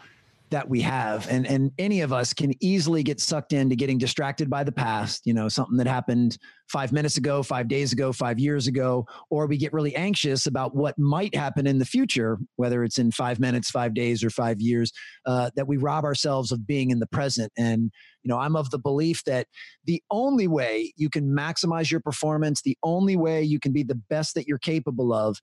[0.53, 4.51] that we have and and any of us can easily get sucked into getting distracted
[4.51, 6.37] by the past you know something that happened
[6.69, 10.77] 5 minutes ago 5 days ago 5 years ago or we get really anxious about
[10.77, 14.61] what might happen in the future whether it's in 5 minutes 5 days or 5
[14.61, 14.93] years
[15.25, 17.91] uh, that we rob ourselves of being in the present and
[18.23, 19.47] you know i'm of the belief that
[19.85, 23.95] the only way you can maximize your performance the only way you can be the
[23.95, 25.39] best that you're capable of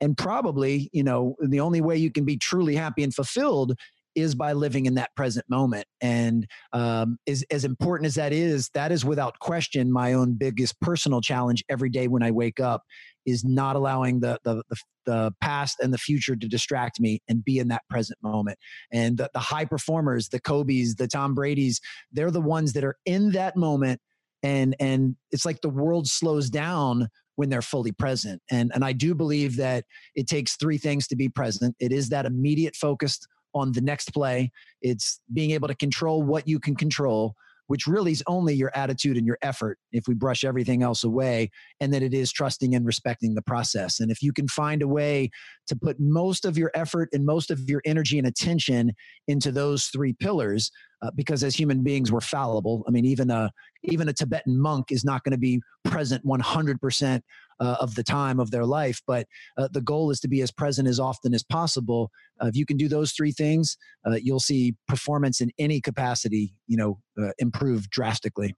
[0.00, 3.74] and probably you know the only way you can be truly happy and fulfilled
[4.14, 5.86] is by living in that present moment.
[6.00, 10.80] And um, as, as important as that is, that is without question my own biggest
[10.80, 12.82] personal challenge every day when I wake up
[13.26, 17.44] is not allowing the, the, the, the past and the future to distract me and
[17.44, 18.58] be in that present moment.
[18.92, 21.80] And the, the high performers, the Kobe's, the Tom Brady's,
[22.12, 24.00] they're the ones that are in that moment.
[24.42, 28.42] And, and it's like the world slows down when they're fully present.
[28.50, 31.74] And, and I do believe that it takes three things to be present.
[31.80, 34.50] It is that immediate focused on the next play.
[34.80, 37.34] It's being able to control what you can control,
[37.72, 41.50] which really is only your attitude and your effort if we brush everything else away.
[41.80, 43.98] And that it is trusting and respecting the process.
[43.98, 45.30] And if you can find a way
[45.68, 48.92] to put most of your effort and most of your energy and attention
[49.26, 52.84] into those three pillars, uh, because as human beings we're fallible.
[52.86, 53.50] I mean, even a
[53.84, 57.22] even a Tibetan monk is not going to be present 100%
[57.62, 59.00] uh, of the time of their life.
[59.06, 62.10] But uh, the goal is to be as present as often as possible.
[62.42, 66.54] Uh, if you can do those three things, uh, you'll see performance in any capacity,
[66.66, 68.54] you know, uh, improve drastically.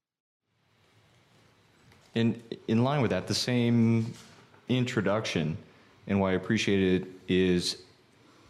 [2.15, 4.15] In in line with that, the same
[4.69, 5.59] introduction,
[6.07, 7.79] and why I appreciate it is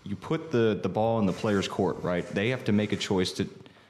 [0.05, 2.27] you put the the ball in the player's court, right?
[2.29, 3.49] They have to make a choice to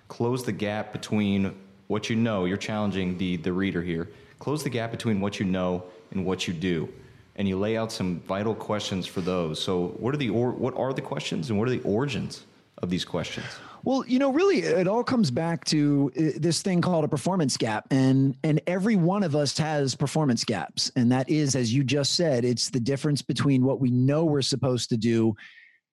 [0.09, 1.55] close the gap between
[1.88, 2.44] what you know.
[2.44, 4.09] You're challenging the the reader here.
[4.38, 6.88] Close the gap between what you know and what you do.
[7.37, 9.61] And you lay out some vital questions for those.
[9.61, 12.44] So, what are the or, what are the questions, and what are the origins
[12.79, 13.46] of these questions?
[13.83, 17.57] Well, you know, really, it all comes back to uh, this thing called a performance
[17.57, 21.83] gap, and and every one of us has performance gaps, and that is, as you
[21.83, 25.35] just said, it's the difference between what we know we're supposed to do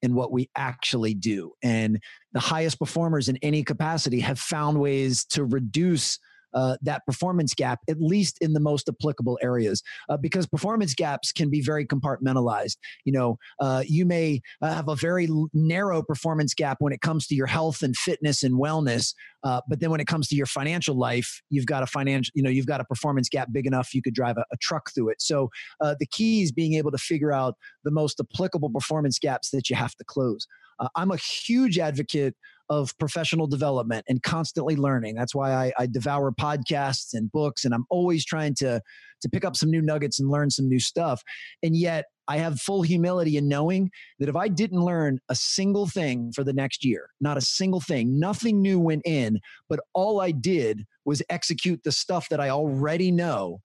[0.03, 1.53] and what we actually do.
[1.63, 1.99] And
[2.33, 6.17] the highest performers in any capacity have found ways to reduce
[6.53, 11.31] uh, that performance gap, at least in the most applicable areas, uh, because performance gaps
[11.31, 12.77] can be very compartmentalized.
[13.05, 17.27] You know, uh, you may uh, have a very narrow performance gap when it comes
[17.27, 20.45] to your health and fitness and wellness, uh, but then when it comes to your
[20.45, 23.93] financial life, you've got a financial, you know, you've got a performance gap big enough
[23.93, 25.21] you could drive a, a truck through it.
[25.21, 25.49] So
[25.81, 29.69] uh, the key is being able to figure out the most applicable performance gaps that
[29.69, 30.47] you have to close.
[30.95, 32.35] I'm a huge advocate
[32.71, 35.13] of professional development and constantly learning.
[35.13, 38.81] That's why I, I, devour podcasts and books, and I'm always trying to
[39.21, 41.21] to pick up some new nuggets and learn some new stuff.
[41.61, 45.85] And yet, I have full humility in knowing that if I didn't learn a single
[45.85, 50.21] thing for the next year, not a single thing, nothing new went in, but all
[50.21, 53.59] I did was execute the stuff that I already know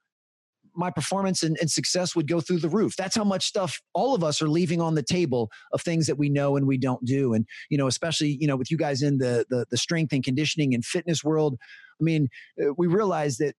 [0.77, 2.95] my performance and, and, success would go through the roof.
[2.97, 6.16] That's how much stuff all of us are leaving on the table of things that
[6.16, 7.35] we know and we don't do.
[7.35, 10.24] And, you know, especially, you know, with you guys in the, the, the strength and
[10.24, 11.57] conditioning and fitness world,
[12.01, 12.29] I mean,
[12.62, 13.55] uh, we realize that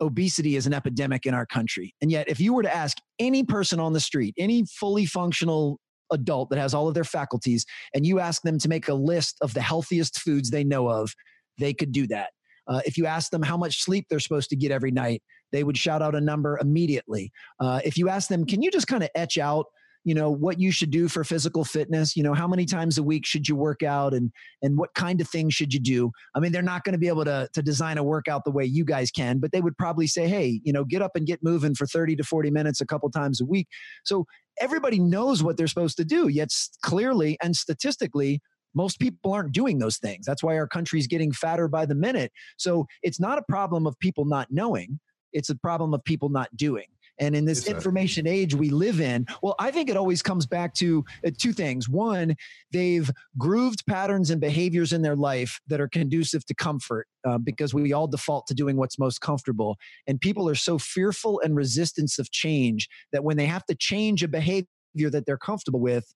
[0.00, 1.94] obesity is an epidemic in our country.
[2.02, 5.78] And yet, if you were to ask any person on the street, any fully functional
[6.10, 7.64] adult that has all of their faculties,
[7.94, 11.14] and you ask them to make a list of the healthiest foods they know of,
[11.58, 12.30] they could do that.
[12.68, 15.64] Uh, if you ask them how much sleep they're supposed to get every night, they
[15.64, 17.32] would shout out a number immediately.
[17.60, 19.66] Uh, if you ask them, can you just kind of etch out
[20.04, 22.16] you know what you should do for physical fitness?
[22.16, 24.32] You know how many times a week should you work out and
[24.62, 26.10] and what kind of things should you do?
[26.34, 28.64] I mean they're not going to be able to to design a workout the way
[28.64, 31.42] you guys can but they would probably say hey you know get up and get
[31.42, 33.68] moving for 30 to 40 minutes a couple times a week.
[34.04, 34.26] So
[34.60, 36.50] everybody knows what they're supposed to do yet
[36.82, 38.40] clearly and statistically
[38.74, 40.26] most people aren't doing those things.
[40.26, 42.32] That's why our country's getting fatter by the minute.
[42.56, 45.00] So it's not a problem of people not knowing.
[45.32, 46.86] It's a problem of people not doing.
[47.18, 50.74] And in this information age we live in, well, I think it always comes back
[50.74, 51.88] to uh, two things.
[51.88, 52.34] One,
[52.72, 53.08] they've
[53.38, 57.92] grooved patterns and behaviors in their life that are conducive to comfort uh, because we
[57.92, 59.76] all default to doing what's most comfortable.
[60.06, 64.22] And people are so fearful and resistance of change that when they have to change
[64.22, 64.66] a behavior
[64.96, 66.12] that they're comfortable with,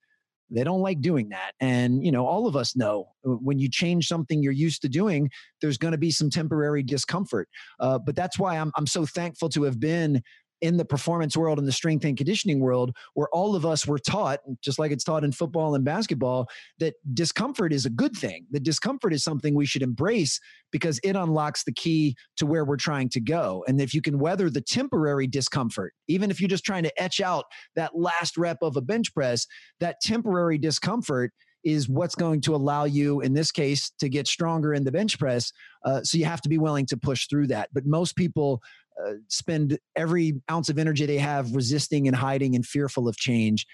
[0.51, 3.69] they don't like doing that and you know all of us know uh, when you
[3.69, 5.29] change something you're used to doing
[5.61, 7.49] there's going to be some temporary discomfort
[7.81, 10.23] uh, but that's why I'm, I'm so thankful to have been
[10.61, 13.99] in the performance world and the strength and conditioning world where all of us were
[13.99, 16.49] taught just like it's taught in football and basketball
[16.79, 20.41] that discomfort is a good thing the discomfort is something we should embrace
[20.73, 24.19] because it unlocks the key to where we're trying to go and if you can
[24.19, 27.45] weather the temporary discomfort even if you're just trying to etch out
[27.75, 29.47] that last rep of a bench press
[29.81, 31.33] that temporary discomfort
[31.67, 35.19] is what's going to allow you, in this case, to get stronger in the bench
[35.19, 35.53] press.
[35.85, 37.69] Uh, so you have to be willing to push through that.
[37.75, 38.63] But most people
[39.05, 43.67] uh, spend every ounce of energy they have resisting and hiding and fearful of change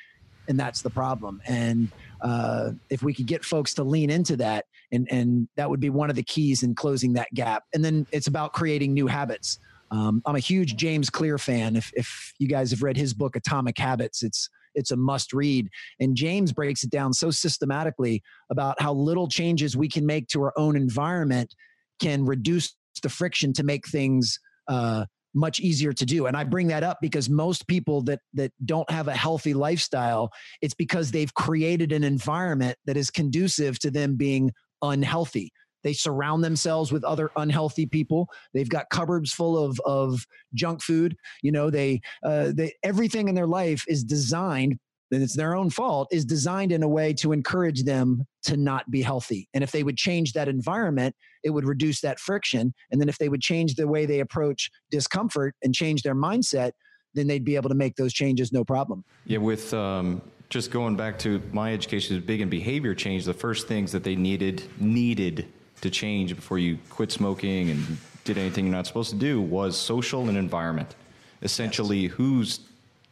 [0.49, 1.41] and that's the problem.
[1.47, 1.89] And
[2.21, 5.91] uh, if we could get folks to lean into that and and that would be
[5.91, 7.65] one of the keys in closing that gap.
[7.75, 9.59] And then it's about creating new habits.
[9.91, 11.77] Um, i'm a huge james clear fan.
[11.77, 15.69] If, if you guys have read his book atomic habits it's it's a must read.
[16.01, 20.43] And james breaks it down so systematically about how little changes we can make to
[20.43, 21.55] our own environment
[22.01, 24.39] can reduce the friction to make things
[24.69, 25.05] uh,
[25.35, 26.27] much easier to do.
[26.27, 30.31] And I bring that up because most people that that don't have a healthy lifestyle,
[30.61, 34.53] it's because they've created an environment that is conducive to them being
[34.83, 35.53] unhealthy.
[35.83, 38.29] They surround themselves with other unhealthy people.
[38.55, 41.17] They've got cupboards full of of junk food.
[41.43, 44.79] You know, they uh, they everything in their life is designed
[45.13, 48.91] and it's their own fault, is designed in a way to encourage them to not
[48.91, 49.49] be healthy.
[49.55, 52.75] And if they would change that environment, it would reduce that friction.
[52.91, 56.73] And then if they would change the way they approach discomfort and change their mindset,
[57.15, 59.05] then they'd be able to make those changes no problem.
[59.27, 63.25] Yeah, with um, just going back to my education is big in behavior change.
[63.25, 65.47] The first things that they needed needed
[65.83, 69.77] to change before you quit smoking and did anything you're not supposed to do was
[69.77, 70.95] social and environment.
[71.43, 72.13] Essentially, yes.
[72.13, 72.61] who's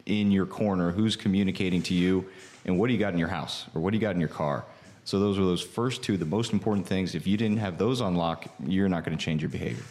[0.05, 2.25] in your corner, who's communicating to you,
[2.65, 4.29] and what do you got in your house or what do you got in your
[4.29, 4.65] car.
[5.03, 7.15] So those are those first two, the most important things.
[7.15, 9.83] If you didn't have those on lock, you're not going to change your behavior.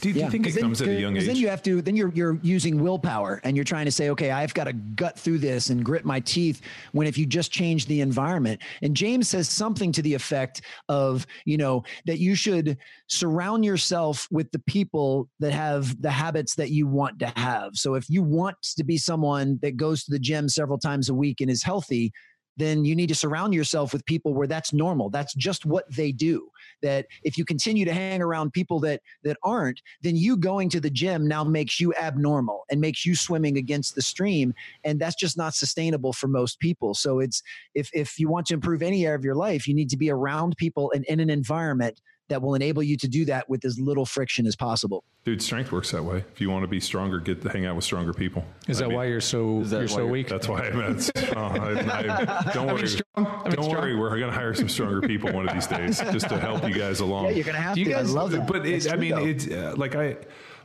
[0.00, 0.20] Do you, yeah.
[0.20, 1.26] do you think it then, comes at a young age?
[1.26, 1.82] Then you have to.
[1.82, 5.18] Then you're you're using willpower, and you're trying to say, okay, I've got to gut
[5.18, 6.60] through this and grit my teeth.
[6.92, 11.26] When if you just change the environment, and James says something to the effect of,
[11.44, 16.70] you know, that you should surround yourself with the people that have the habits that
[16.70, 17.74] you want to have.
[17.74, 21.14] So if you want to be someone that goes to the gym several times a
[21.14, 22.12] week and is healthy,
[22.58, 25.08] then you need to surround yourself with people where that's normal.
[25.08, 26.50] That's just what they do.
[26.82, 30.80] That if you continue to hang around people that that aren't, then you going to
[30.80, 34.52] the gym now makes you abnormal and makes you swimming against the stream,
[34.84, 36.94] and that's just not sustainable for most people.
[36.94, 37.42] So it's
[37.74, 40.10] if if you want to improve any area of your life, you need to be
[40.10, 43.78] around people and in an environment that will enable you to do that with as
[43.78, 45.04] little friction as possible.
[45.24, 46.24] Dude, strength works that way.
[46.32, 48.44] If you want to be stronger, get to hang out with stronger people.
[48.66, 50.28] Is I that mean, why you're so you're so weak?
[50.28, 51.36] That's why I'm at.
[51.36, 52.88] Uh, I, I, don't worry.
[53.50, 53.96] don't worry.
[53.96, 56.74] We're going to hire some stronger people one of these days just to help you
[56.74, 57.26] guys along.
[57.26, 57.84] Yeah, you're going to have to.
[57.84, 58.46] Guys, I love it.
[58.46, 60.16] But it, I mean, it's uh, like I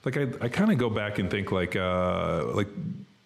[0.05, 2.67] like I, I kind of go back and think like uh, like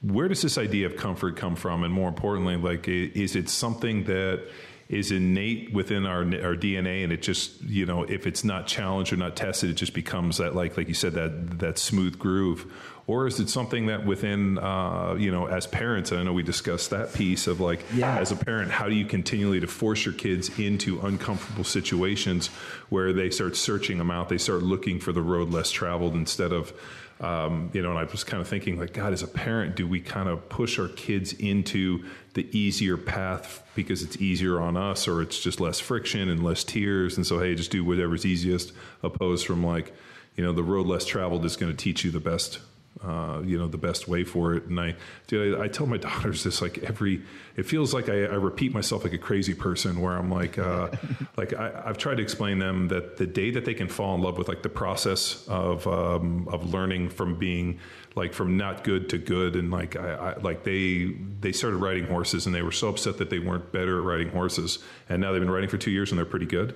[0.01, 4.03] where does this idea of comfort come from, and more importantly, like is it something
[4.05, 4.47] that
[4.89, 9.11] is innate within our our DNA, and it just you know if it's not challenged
[9.11, 12.71] or not tested, it just becomes that like like you said that that smooth groove.
[13.05, 16.11] Or is it something that within uh, you know as parents?
[16.11, 18.17] I know we discussed that piece of like yeah.
[18.17, 22.47] as a parent, how do you continually to force your kids into uncomfortable situations
[22.89, 26.51] where they start searching them out, they start looking for the road less traveled instead
[26.51, 26.73] of
[27.19, 29.87] um, you know, and I was kind of thinking, like, God, as a parent, do
[29.87, 32.05] we kind of push our kids into
[32.37, 36.63] the easier path because it's easier on us, or it's just less friction and less
[36.63, 39.91] tears, and so hey, just do whatever's easiest, opposed from like,
[40.35, 42.59] you know, the road less traveled is going to teach you the best
[43.03, 44.65] uh, you know the best way for it.
[44.65, 44.95] And I,
[45.27, 47.21] dude, I, I, tell my daughters this like every.
[47.55, 50.89] It feels like I, I repeat myself like a crazy person, where I'm like, uh,
[51.37, 54.21] like I, have tried to explain them that the day that they can fall in
[54.21, 57.79] love with like the process of um, of learning from being
[58.15, 62.07] like from not good to good, and like I, I like they they started riding
[62.07, 64.79] horses, and they were so upset that they weren't better at riding horses,
[65.09, 66.75] and now they've been riding for two years and they're pretty good.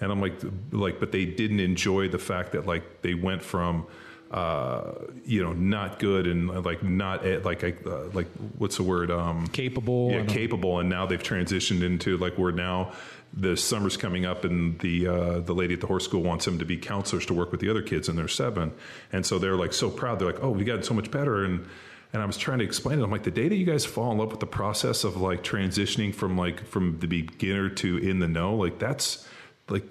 [0.00, 0.34] And I'm like,
[0.72, 3.86] like, but they didn't enjoy the fact that like they went from
[4.32, 4.92] uh,
[5.24, 9.10] you know, not good and like not like uh, like what's the word?
[9.10, 10.10] Um, capable.
[10.10, 10.80] Yeah, capable.
[10.80, 12.92] And now they've transitioned into like we're now
[13.34, 16.58] the summer's coming up and the uh, the lady at the horse school wants them
[16.58, 18.72] to be counselors to work with the other kids and they're seven
[19.12, 21.66] and so they're like so proud they're like oh we got so much better and
[22.12, 24.12] and I was trying to explain it I'm like the day that you guys fall
[24.12, 28.18] in love with the process of like transitioning from like from the beginner to in
[28.18, 29.26] the know like that's
[29.68, 29.90] like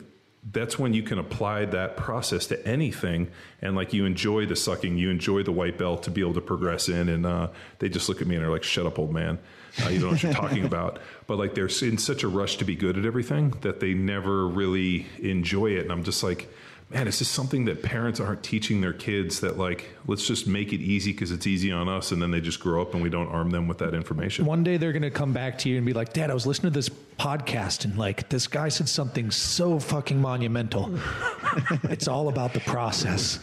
[0.50, 3.30] that's when you can apply that process to anything.
[3.62, 6.42] And like you enjoy the sucking you enjoy the white belt to be able to
[6.42, 7.10] progress in.
[7.10, 9.38] And uh, they just look at me and are like shut up old man.
[9.84, 11.00] Uh, you don't know what you're talking about.
[11.28, 14.48] But like they're in such a rush to be good at everything that they never
[14.48, 15.84] really enjoy it.
[15.84, 16.52] And i'm just like
[16.94, 20.74] man, is this something that parents aren't teaching their kids that like let's just make
[20.74, 23.10] it easy because it's easy on us, and then they just grow up and we
[23.10, 24.46] don't arm them with that information.
[24.46, 26.46] One day they're going to come back to you and be like, "Dad, I was
[26.46, 30.92] listening to this podcast and like this guy said something so fucking monumental.
[31.84, 33.40] it's all about the process."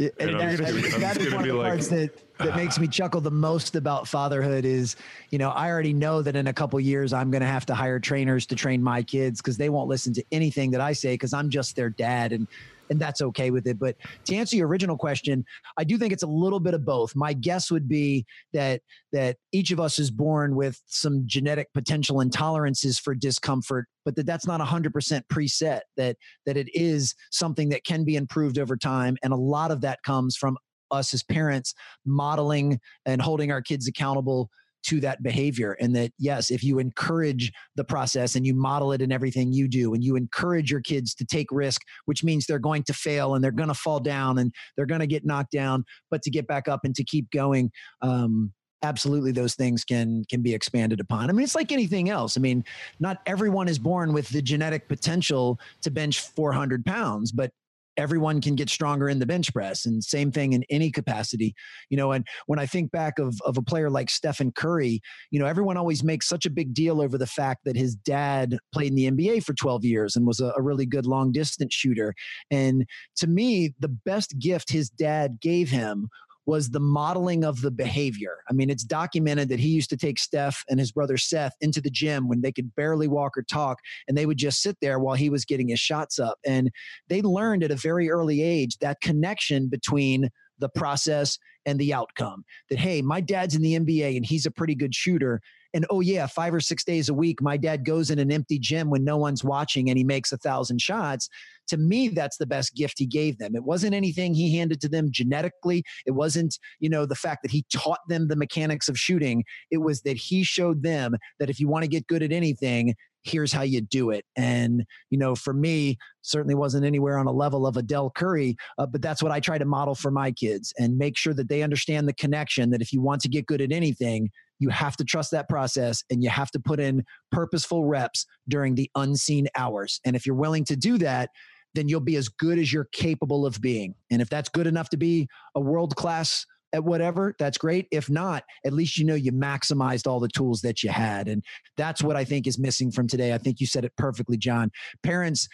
[0.00, 2.78] and, and that, I think that is one of the like, parts that that makes
[2.78, 4.96] me chuckle the most about fatherhood is,
[5.28, 7.74] you know, I already know that in a couple years I'm going to have to
[7.74, 11.14] hire trainers to train my kids because they won't listen to anything that I say
[11.14, 12.46] because I'm just their dad and
[12.90, 13.78] and that's okay with it.
[13.78, 15.44] But to answer your original question,
[15.78, 17.14] I do think it's a little bit of both.
[17.16, 18.82] My guess would be that
[19.12, 24.26] that each of us is born with some genetic potential intolerances for discomfort, but that
[24.26, 25.80] that's not 100% preset.
[25.96, 26.16] That
[26.46, 30.02] that it is something that can be improved over time, and a lot of that
[30.02, 30.58] comes from
[30.90, 31.72] us as parents
[32.04, 34.50] modeling and holding our kids accountable
[34.82, 39.02] to that behavior and that yes if you encourage the process and you model it
[39.02, 42.58] in everything you do and you encourage your kids to take risk which means they're
[42.58, 45.52] going to fail and they're going to fall down and they're going to get knocked
[45.52, 47.70] down but to get back up and to keep going
[48.02, 48.52] um,
[48.82, 51.28] absolutely those things can can be expanded upon.
[51.28, 52.36] I mean it's like anything else.
[52.36, 52.64] I mean
[52.98, 57.50] not everyone is born with the genetic potential to bench 400 pounds but
[57.96, 61.54] everyone can get stronger in the bench press and same thing in any capacity
[61.88, 65.38] you know and when i think back of, of a player like stephen curry you
[65.38, 68.92] know everyone always makes such a big deal over the fact that his dad played
[68.92, 72.14] in the nba for 12 years and was a, a really good long distance shooter
[72.50, 72.86] and
[73.16, 76.08] to me the best gift his dad gave him
[76.50, 78.38] was the modeling of the behavior.
[78.50, 81.80] I mean, it's documented that he used to take Steph and his brother Seth into
[81.80, 83.78] the gym when they could barely walk or talk,
[84.08, 86.40] and they would just sit there while he was getting his shots up.
[86.44, 86.72] And
[87.06, 90.28] they learned at a very early age that connection between
[90.60, 92.44] the process and the outcome.
[92.68, 95.40] That, hey, my dad's in the NBA and he's a pretty good shooter.
[95.72, 98.58] And oh, yeah, five or six days a week, my dad goes in an empty
[98.58, 101.28] gym when no one's watching and he makes a thousand shots.
[101.68, 103.54] To me, that's the best gift he gave them.
[103.54, 105.84] It wasn't anything he handed to them genetically.
[106.06, 109.44] It wasn't, you know, the fact that he taught them the mechanics of shooting.
[109.70, 112.94] It was that he showed them that if you want to get good at anything,
[113.22, 114.24] here's how you do it.
[114.36, 118.56] And, you know, for me, certainly wasn't anywhere on a level of a Dell Curry,
[118.78, 121.48] uh, but that's what I try to model for my kids and make sure that
[121.48, 124.96] they understand the connection that if you want to get good at anything, you have
[124.98, 129.48] to trust that process and you have to put in purposeful reps during the unseen
[129.56, 130.00] hours.
[130.04, 131.30] And if you're willing to do that,
[131.74, 133.94] then you'll be as good as you're capable of being.
[134.10, 137.86] And if that's good enough to be a world class at whatever, that's great.
[137.90, 141.28] If not, at least you know you maximized all the tools that you had.
[141.28, 141.44] And
[141.76, 143.32] that's what I think is missing from today.
[143.32, 144.70] I think you said it perfectly, John.
[145.02, 145.48] Parents,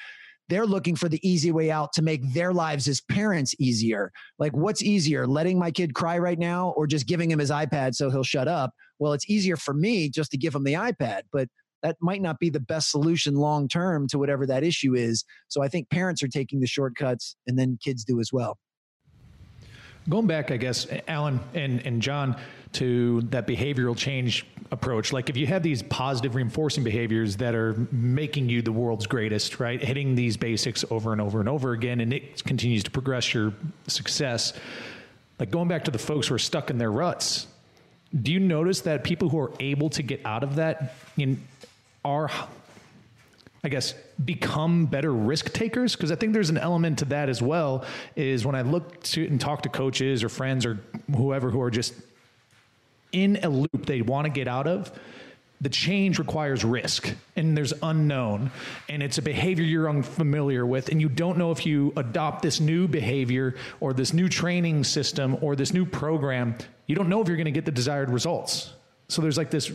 [0.48, 4.12] they're looking for the easy way out to make their lives as parents easier.
[4.38, 7.94] Like, what's easier, letting my kid cry right now or just giving him his iPad
[7.94, 8.70] so he'll shut up?
[8.98, 11.48] Well, it's easier for me just to give him the iPad, but
[11.82, 15.24] that might not be the best solution long term to whatever that issue is.
[15.48, 18.56] So I think parents are taking the shortcuts and then kids do as well.
[20.08, 22.36] Going back, I guess, Alan and, and John,
[22.74, 25.12] to that behavioral change approach.
[25.12, 29.60] Like if you have these positive reinforcing behaviors that are making you the world's greatest,
[29.60, 29.82] right?
[29.82, 33.52] Hitting these basics over and over and over again, and it continues to progress your
[33.86, 34.52] success.
[35.38, 37.46] Like going back to the folks who are stuck in their ruts,
[38.22, 41.42] do you notice that people who are able to get out of that in,
[42.04, 42.30] are
[43.66, 43.94] I guess,
[44.24, 45.96] become better risk takers?
[45.96, 47.84] Because I think there's an element to that as well.
[48.14, 50.78] Is when I look to and talk to coaches or friends or
[51.16, 51.92] whoever who are just
[53.10, 54.92] in a loop they want to get out of,
[55.60, 58.52] the change requires risk and there's unknown
[58.88, 62.60] and it's a behavior you're unfamiliar with and you don't know if you adopt this
[62.60, 66.54] new behavior or this new training system or this new program
[66.86, 68.74] you don't know if you're going to get the desired results
[69.08, 69.72] so there's like this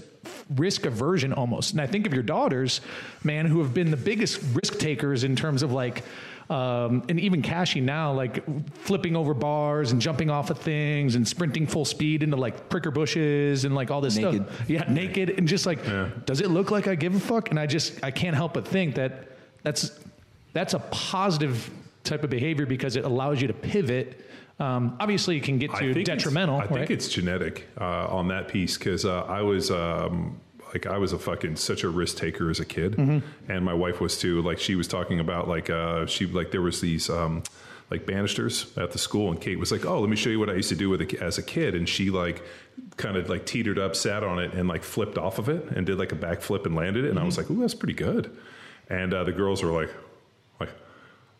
[0.55, 2.81] risk aversion almost and i think of your daughters
[3.23, 6.03] man who have been the biggest risk takers in terms of like
[6.51, 8.43] um, and even Cashy now, like
[8.79, 12.91] flipping over bars and jumping off of things and sprinting full speed into like pricker
[12.91, 14.45] bushes and like all this Naked.
[14.45, 14.69] stuff.
[14.69, 15.79] Yeah, naked and just like,
[16.25, 17.51] does it look like I give a fuck?
[17.51, 19.29] And I just I can't help but think that
[19.63, 19.97] that's
[20.51, 21.71] that's a positive
[22.03, 24.19] type of behavior because it allows you to pivot.
[24.61, 26.57] Um, obviously, it can get to detrimental.
[26.57, 30.39] I think it's genetic uh, on that piece because uh, I was um,
[30.73, 33.51] like I was a fucking such a risk taker as a kid, Mm-hmm.
[33.51, 34.41] and my wife was too.
[34.41, 37.09] Like she was talking about like uh, she like there was these.
[37.09, 37.43] Um,
[37.89, 40.49] like banisters at the school, and Kate was like, "Oh, let me show you what
[40.49, 42.41] I used to do with a, as a kid." And she like
[42.95, 45.85] kind of like teetered up, sat on it, and like flipped off of it, and
[45.85, 47.09] did like a backflip and landed it.
[47.09, 47.51] And I was Mm-hmm.
[47.53, 48.31] like, "Ooh, that's pretty good."
[48.87, 49.89] And uh, the girls were "Like,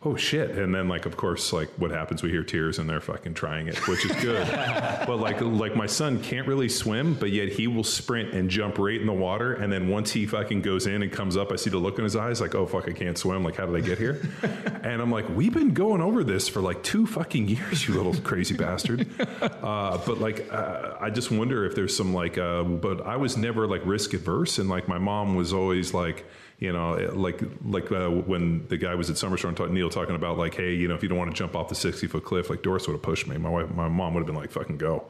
[0.04, 0.52] oh shit.
[0.52, 2.24] And then like of course like what happens?
[2.24, 4.48] We hear tears and they're fucking trying it which is good.
[5.08, 8.78] But like like my son can't really swim but yet he will sprint and jump
[8.78, 9.54] right in the water.
[9.54, 12.04] And then once he fucking goes in and comes up i see the look in
[12.04, 13.44] his eyes like oh fuck i can't swim.
[13.44, 14.22] Like how did i get here?
[14.84, 18.16] And i'm like we've been going over this for like two fucking years you little
[18.22, 19.08] crazy bastard.
[19.42, 23.38] Uh, but like uh, i just wonder if there's some like uh, but i was
[23.38, 26.26] never like risk adverse and like my mom was always like
[26.62, 30.38] you know, like like uh, when the guy was at Summerstorm, talk, Neil talking about
[30.38, 32.52] like, hey, you know, if you don't want to jump off the sixty foot cliff,
[32.52, 33.36] like Doris would have pushed me.
[33.38, 35.06] My wife, my mom would have been like, fucking go.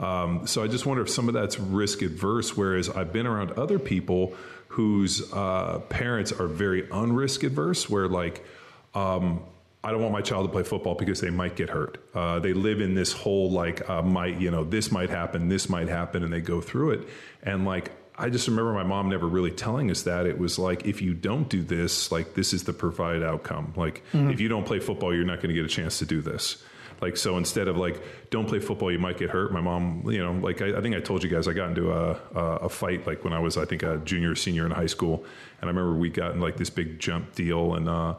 [0.00, 2.56] Um, so I just wonder if some of that's risk adverse.
[2.56, 4.34] Whereas I've been around other people
[4.68, 8.44] whose uh, parents are very unrisk adverse, where like.
[8.94, 9.42] Um,
[9.84, 12.02] I don't want my child to play football because they might get hurt.
[12.12, 15.68] Uh, they live in this whole like uh, might you know this might happen, this
[15.68, 17.08] might happen, and they go through it.
[17.44, 20.26] And like I just remember my mom never really telling us that.
[20.26, 23.72] It was like if you don't do this, like this is the provided outcome.
[23.76, 26.20] Like if you don't play football, you're not going to get a chance to do
[26.20, 26.62] this.
[27.00, 29.52] Like so, instead of like don't play football, you might get hurt.
[29.52, 31.92] My mom, you know, like I, I think I told you guys, I got into
[31.92, 34.72] a, a a fight like when I was I think a junior, or senior in
[34.72, 35.24] high school,
[35.60, 37.88] and I remember we got in like this big jump deal and.
[37.88, 38.14] uh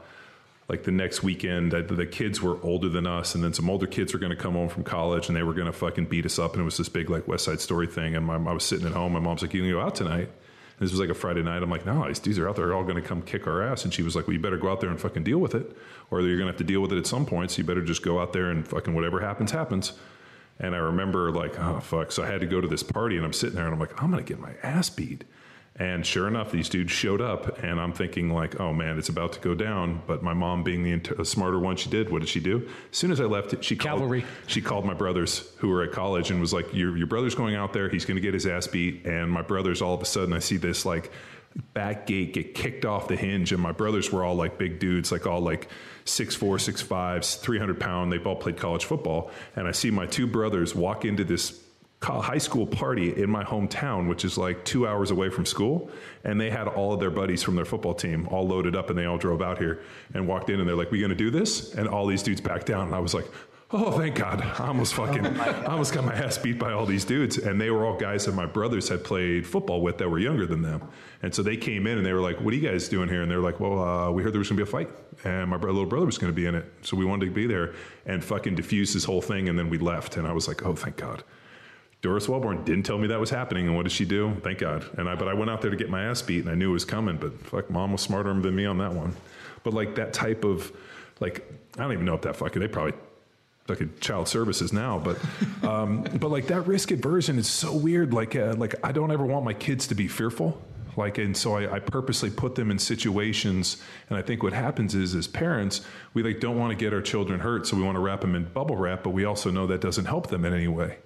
[0.70, 4.14] like the next weekend, the kids were older than us, and then some older kids
[4.14, 6.38] were going to come home from college, and they were going to fucking beat us
[6.38, 8.16] up, and it was this big like West Side Story thing.
[8.16, 10.30] And my, I was sitting at home, my mom's like, "You gonna go out tonight?"
[10.30, 11.64] And this was like a Friday night.
[11.64, 13.64] I'm like, "No, these dudes are out there, they're all going to come kick our
[13.64, 15.56] ass." And she was like, "Well, you better go out there and fucking deal with
[15.56, 15.76] it,
[16.12, 17.50] or you're going to have to deal with it at some point.
[17.50, 19.94] So you better just go out there and fucking whatever happens, happens."
[20.60, 22.12] And I remember like, oh fuck.
[22.12, 24.04] So I had to go to this party, and I'm sitting there, and I'm like,
[24.04, 25.24] I'm going to get my ass beat.
[25.80, 29.32] And sure enough, these dudes showed up, and I'm thinking like, "Oh man, it's about
[29.34, 32.28] to go down." But my mom, being the int- smarter one she did, what did
[32.28, 32.68] she do?
[32.92, 36.32] As soon as I left, she called, She called my brothers who were at college
[36.32, 37.88] and was like, "Your your brother's going out there.
[37.88, 40.40] He's going to get his ass beat." And my brothers, all of a sudden, I
[40.40, 41.12] see this like
[41.74, 45.14] back gate get kicked off the hinge, and my brothers were all like big dudes,
[45.14, 45.70] like all like
[46.04, 48.12] six four, six fives, three hundred pound.
[48.12, 51.64] They've all played college football, and I see my two brothers walk into this
[52.02, 55.89] high school party in my hometown, which is like two hours away from school.
[56.24, 58.97] And they had all of their buddies from their football team all loaded up and
[58.97, 59.82] they all drove out here
[60.14, 61.74] and walked in and they're like, we going to do this?
[61.74, 62.88] And all these dudes backed down.
[62.88, 63.26] And I was like,
[63.72, 64.41] oh, thank God.
[64.41, 67.38] I almost fucking, I almost got my ass beat by all these dudes.
[67.38, 70.47] And they were all guys that my brothers had played football with that were younger
[70.47, 70.88] than them.
[71.22, 73.22] And so they came in and they were like, what are you guys doing here?
[73.22, 74.89] And they're like, well, uh, we heard there was going to be a fight
[75.26, 76.66] and my bro- little brother was going to be in it.
[76.82, 77.74] So we wanted to be there
[78.06, 79.50] and fucking diffuse this whole thing.
[79.50, 80.16] And then we left.
[80.16, 81.24] And I was like, oh, thank God.
[82.02, 84.34] Doris Welborn didn't tell me that was happening, and what did she do?
[84.41, 84.86] Thank God.
[84.97, 86.70] And I, but I went out there to get my ass beat, and I knew
[86.70, 87.18] it was coming.
[87.18, 89.16] But fuck, mom was smarter than me on that one.
[89.64, 90.72] But like that type of,
[91.20, 92.93] like I don't even know if that fucking they probably
[93.66, 95.20] fucking child services now, but
[95.64, 98.14] um, but like that risk aversion is so weird.
[98.14, 100.62] Like uh, like I don't ever want my kids to be fearful.
[100.95, 103.76] Like and so I, I purposely put them in situations,
[104.10, 105.82] and I think what happens is as parents
[106.14, 108.36] we like don't want to get our children hurt, so we want to wrap them
[108.36, 110.97] in bubble wrap, but we also know that doesn't help them in any way.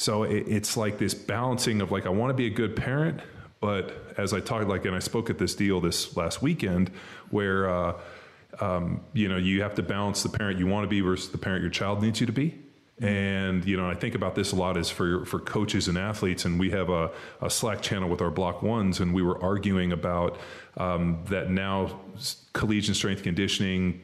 [0.00, 3.20] So it, it's like this balancing of like, I want to be a good parent,
[3.60, 6.90] but as I talked, like, and I spoke at this deal this last weekend
[7.28, 8.00] where, uh,
[8.62, 11.36] um, you know, you have to balance the parent you want to be versus the
[11.36, 12.58] parent your child needs you to be.
[12.98, 16.44] And you know, I think about this a lot as for for coaches and athletes,
[16.44, 19.90] and we have a, a Slack channel with our Block Ones, and we were arguing
[19.90, 20.38] about
[20.76, 21.98] um, that now
[22.52, 24.02] collegiate strength conditioning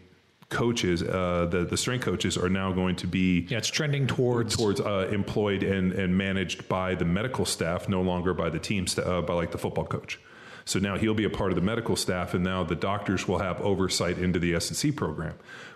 [0.48, 4.56] coaches, uh, the the strength coaches, are now going to be Yeah, it's trending towards
[4.56, 8.86] towards uh, employed and, and managed by the medical staff, no longer by the team,
[8.86, 10.20] sta- uh, by like the football coach.
[10.64, 13.38] So now he'll be a part of the medical staff, and now the doctors will
[13.38, 15.34] have oversight into the S&C program,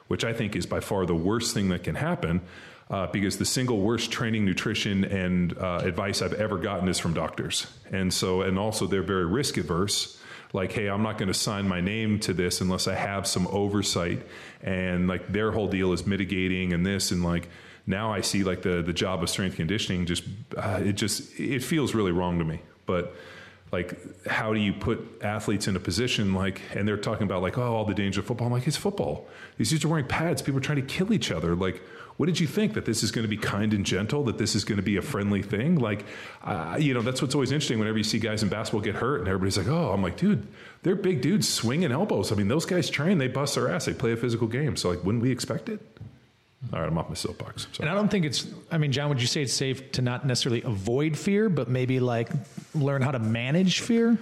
[0.08, 2.40] which I think is by far the worst thing that can happen.
[2.90, 7.14] Uh, because the single worst training, nutrition, and uh, advice I've ever gotten is from
[7.14, 10.19] doctors, and so and also they're very risk averse
[10.52, 13.46] like hey i'm not going to sign my name to this unless i have some
[13.48, 14.22] oversight.
[14.62, 17.48] And like their whole deal is mitigating and this and like
[17.86, 20.24] now i see like the the job of strength conditioning just
[20.56, 22.60] uh, it just it feels really wrong to me.
[22.86, 23.14] But
[23.72, 27.56] like how do you put athletes in a position like and they're talking about like
[27.56, 28.48] oh all the danger of football.
[28.48, 29.28] I'm like it's football.
[29.56, 30.42] These dudes are wearing pads.
[30.42, 31.54] People are trying to kill each other.
[31.54, 31.80] Like
[32.20, 34.54] what did you think that this is going to be kind and gentle that this
[34.54, 36.04] is going to be a friendly thing like
[36.44, 39.20] uh, you know that's what's always interesting whenever you see guys in basketball get hurt
[39.20, 40.46] and everybody's like oh i'm like dude
[40.82, 43.94] they're big dudes swinging elbows i mean those guys train they bust their ass they
[43.94, 45.80] play a physical game so like wouldn't we expect it
[46.74, 47.68] all right, I'm off my soapbox.
[47.80, 50.26] And I don't think it's, I mean, John, would you say it's safe to not
[50.26, 52.28] necessarily avoid fear, but maybe like
[52.74, 54.18] learn how to manage fear?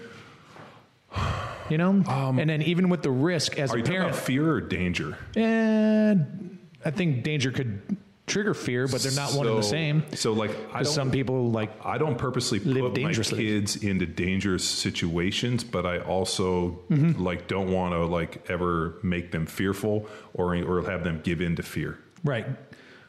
[1.68, 1.90] You know?
[2.06, 4.02] Um, and then even with the risk as are a you parent.
[4.02, 5.18] Talking about fear or danger?
[5.34, 6.47] And
[6.84, 7.96] I think danger could
[8.28, 10.04] trigger fear, but they're not so, one and the same.
[10.14, 14.66] So, like, I some people like I don't purposely live put my kids into dangerous
[14.66, 17.22] situations, but I also mm-hmm.
[17.22, 21.56] like don't want to like ever make them fearful or or have them give in
[21.56, 21.98] to fear.
[22.22, 22.46] Right.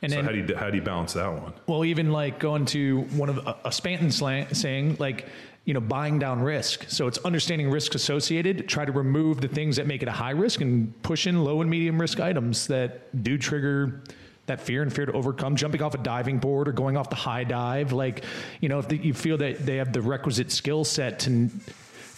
[0.02, 1.54] And so then, how do you how do you balance that one?
[1.68, 5.28] Well, even like going to one of a, a Spanton slang, saying like
[5.70, 6.86] you know buying down risk.
[6.90, 8.68] So it's understanding risks associated.
[8.68, 11.62] Try to remove the things that make it a high risk and push in low
[11.62, 14.02] and medium risk items that do trigger
[14.48, 17.16] that fear and fear to overcome jumping off a diving board or going off the
[17.16, 18.24] high dive like
[18.62, 21.52] you know if the, you feel that they have the requisite skill set to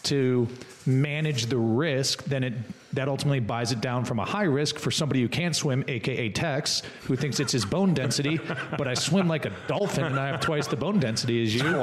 [0.04, 0.48] to
[0.86, 2.54] manage the risk, then it
[2.94, 6.30] that ultimately buys it down from a high risk for somebody who can't swim, aka
[6.30, 8.40] Tex, who thinks it's his bone density.
[8.78, 11.74] but I swim like a dolphin and I have twice the bone density as you.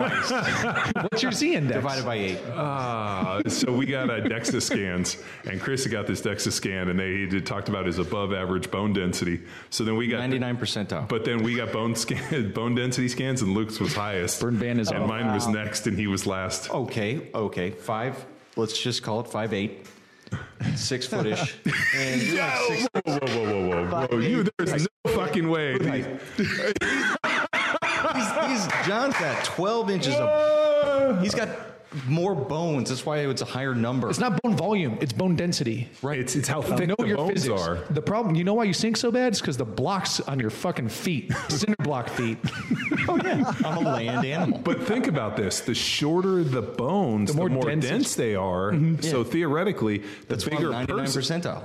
[1.02, 1.76] What's your Z index?
[1.76, 2.38] Divided by eight.
[2.46, 7.26] Uh, so we got uh, DEXA scans, and Chris got this DEXA scan, and they
[7.26, 9.40] he talked about his above average bone density.
[9.70, 11.08] So then we got 99 percentile.
[11.08, 14.40] But then we got bone scan, bone density scans, and Luke's was highest.
[14.40, 15.34] Burn ban is and oh, mine wow.
[15.34, 16.70] was next, and he was last.
[16.70, 18.24] Okay, okay, five
[18.58, 19.86] let's just call it five eight,
[20.76, 21.54] six footish.
[21.96, 22.88] And you're like six.
[23.04, 24.06] Whoa, whoa, whoa, whoa, whoa, whoa!
[24.06, 24.18] whoa.
[24.18, 25.72] You, there's no fucking way.
[25.78, 26.06] he's,
[28.46, 31.20] he's, John's got twelve inches of.
[31.22, 31.48] He's got
[32.06, 32.90] more bones.
[32.90, 34.08] That's why it's a higher number.
[34.10, 35.88] It's not bone volume; it's bone density.
[36.02, 36.18] Right.
[36.18, 37.60] It's, it's how thick know the your bones physics.
[37.60, 37.76] are.
[37.90, 39.28] The problem, you know, why you sink so bad?
[39.28, 42.38] It's because the blocks on your fucking feet, cinder block feet.
[43.08, 44.58] oh yeah, I'm a land animal.
[44.58, 48.34] But think about this: the shorter the bones, the more, the more dense, dense they
[48.34, 48.72] are.
[48.72, 49.02] Mm-hmm.
[49.02, 49.30] So yeah.
[49.30, 51.64] theoretically, the That's bigger 99 percentile.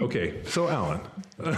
[0.00, 1.00] okay, so Alan.
[1.38, 1.50] like,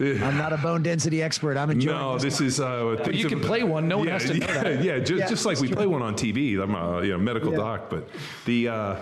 [0.00, 1.56] I'm not a bone density expert.
[1.56, 1.96] I'm enjoying.
[1.96, 2.58] No, this, is.
[2.58, 3.86] Uh, well, you can play one.
[3.86, 4.84] No one yeah, has to know yeah, that.
[4.88, 5.76] Yeah, just, yeah, just like we true.
[5.76, 6.60] play one on TV.
[6.60, 8.08] I'm a you know, medical doc, but
[8.44, 8.96] the uh,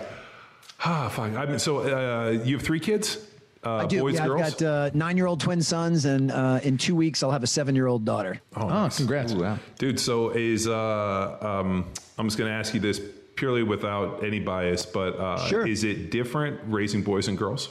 [0.81, 1.35] ah, fine.
[1.35, 3.25] I mean, so uh, you have three kids.
[3.63, 4.01] Uh, I do.
[4.01, 4.41] Boys, yeah, girls?
[4.41, 8.05] I've got uh, nine-year-old twin sons, and uh, in two weeks I'll have a seven-year-old
[8.05, 8.39] daughter.
[8.55, 8.97] Oh, oh nice.
[8.97, 9.59] congrats, Ooh, wow.
[9.77, 9.99] dude!
[9.99, 13.01] So is uh, um, I'm just going to ask you this
[13.35, 15.65] purely without any bias, but uh, sure.
[15.67, 17.69] is it different raising boys and girls?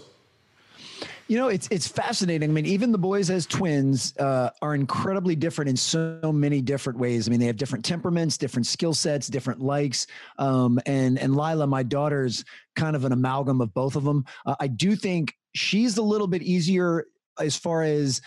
[1.28, 2.50] You know, it's it's fascinating.
[2.50, 7.00] I mean, even the boys as twins uh, are incredibly different in so many different
[7.00, 7.26] ways.
[7.26, 10.06] I mean, they have different temperaments, different skill sets, different likes.
[10.38, 12.44] Um, and and Lila, my daughter's
[12.76, 14.24] kind of an amalgam of both of them.
[14.46, 17.04] Uh, I do think she's a little bit easier
[17.40, 18.20] as far as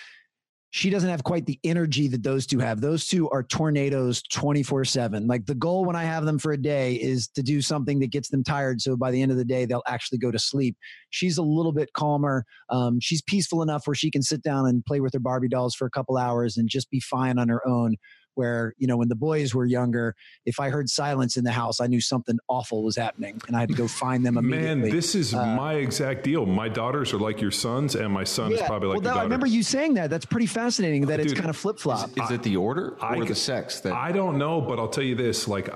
[0.71, 2.79] she doesn't have quite the energy that those two have.
[2.79, 5.25] Those two are tornadoes 24 7.
[5.25, 8.11] Like the goal when I have them for a day is to do something that
[8.11, 8.79] gets them tired.
[8.79, 10.77] So by the end of the day, they'll actually go to sleep.
[11.09, 12.45] She's a little bit calmer.
[12.69, 15.73] Um, she's peaceful enough where she can sit down and play with her Barbie dolls
[15.73, 17.95] for a couple hours and just be fine on her own
[18.39, 20.15] where you know when the boys were younger
[20.45, 23.59] if i heard silence in the house i knew something awful was happening and i
[23.59, 27.11] had to go find them immediately man this is uh, my exact deal my daughters
[27.11, 29.45] are like your sons and my son yeah, is probably like well, that, i remember
[29.45, 32.43] you saying that that's pretty fascinating that Dude, it's kind of flip-flop is, is, it
[32.43, 35.47] the order or I, the sex that i don't know but i'll tell you this
[35.49, 35.69] like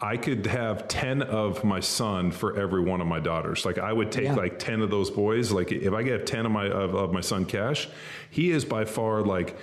[0.00, 3.64] I could have 10 of my son for every one of my daughters.
[3.64, 4.34] Like I would take yeah.
[4.34, 5.50] like 10 of those boys.
[5.50, 7.88] Like if I get 10 of my, of, of my son Cash,
[8.30, 9.58] he is by far like,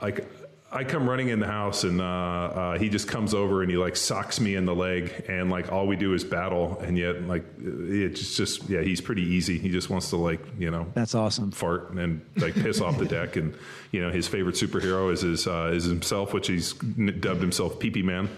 [0.00, 0.26] like
[0.74, 3.76] I come running in the house and uh, uh, he just comes over and he
[3.76, 7.22] like socks me in the leg and like all we do is battle and yet
[7.28, 11.14] like it's just yeah he's pretty easy he just wants to like you know that's
[11.14, 13.54] awesome fart and like piss off the deck and
[13.92, 17.90] you know his favorite superhero is his uh, is himself which he's dubbed himself Pee
[17.90, 18.28] Pee Man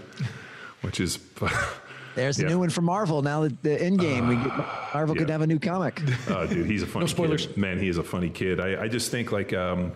[0.82, 1.18] which is
[2.14, 2.48] There's a Yeah.
[2.48, 3.20] new one from Marvel.
[3.20, 4.46] Now that the end game, we get,
[4.94, 6.00] Marvel could have a new comic.
[6.30, 7.06] Oh, dude, he's a funny.
[7.08, 7.44] spoilers.
[7.46, 7.58] Kid.
[7.58, 8.58] Man, he is a funny kid.
[8.58, 9.92] I, I just think like um,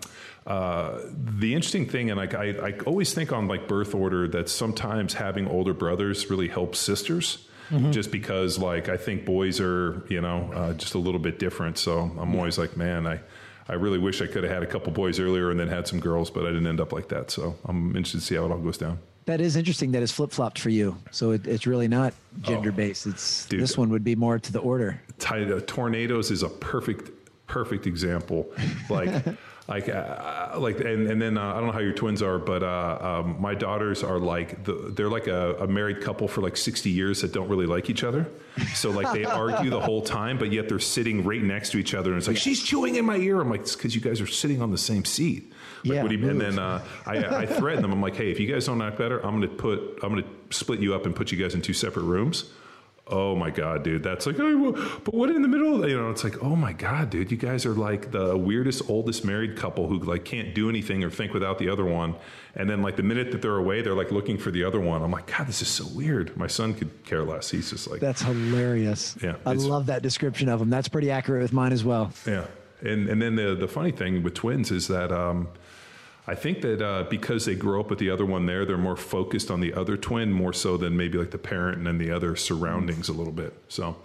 [0.47, 4.49] uh, the interesting thing, and like I, I always think on like birth order that
[4.49, 7.47] sometimes having older brothers really helps sisters.
[7.91, 11.77] Just because, like, I think boys are, you know, uh, just a little bit different.
[11.77, 13.21] So I'm always like, man, I,
[13.69, 16.01] I really wish I could have had a couple boys earlier and then had some
[16.01, 17.31] girls, but I didn't end up like that.
[17.31, 18.99] So I'm interested to see how it all goes down.
[19.23, 20.97] That is interesting that it's flip flopped for you.
[21.11, 23.07] So it, it's really not gender based.
[23.07, 23.51] It's Oh.
[23.51, 23.61] Dude.
[23.61, 24.99] this one would be more to the order.
[25.19, 27.09] Ti- uh, tornadoes is a perfect
[27.47, 28.51] perfect example
[28.89, 29.09] like
[29.67, 32.63] like uh, like and, and then uh, i don't know how your twins are but
[32.63, 36.57] uh, um, my daughters are like the, they're like a, a married couple for like
[36.57, 38.27] 60 years that don't really like each other.
[38.73, 41.93] So like they argue the whole time but yet they're sitting right next to each
[41.93, 43.39] other and it's like she's chewing in my ear.
[43.39, 45.51] I'm like it's because you guys are sitting on the same seat.
[45.83, 47.91] Like, Yeah, what do you, and then uh, I, I threaten them.
[47.91, 50.23] I'm like, hey, if you guys don't act better, I'm going to put, I'm going
[50.23, 52.51] to split you up and put you guys in two separate rooms.
[53.11, 54.71] Oh my god, dude, that's like, oh,
[55.03, 55.87] but what in the middle?
[55.87, 59.25] You know, it's like, oh my god, dude, you guys are like the weirdest, oldest
[59.25, 62.15] married couple who like can't do anything or think without the other one.
[62.55, 65.01] And then like the minute that they're away, they're like looking for the other one.
[65.03, 66.35] I'm like, God, this is so weird.
[66.37, 67.51] My son could care less.
[67.51, 69.17] He's just like, That's hilarious.
[69.21, 70.69] Yeah, I love that description of them.
[70.69, 72.11] That's pretty accurate with mine as well.
[72.25, 72.45] Yeah,
[72.81, 75.49] and and then the the funny thing with twins is that um,
[76.27, 78.95] I think that uh, because they grow up with the other one there, they're more
[78.95, 82.11] focused on the other twin more so than maybe like the parent and then the
[82.11, 83.53] other surroundings a little bit.
[83.69, 83.95] So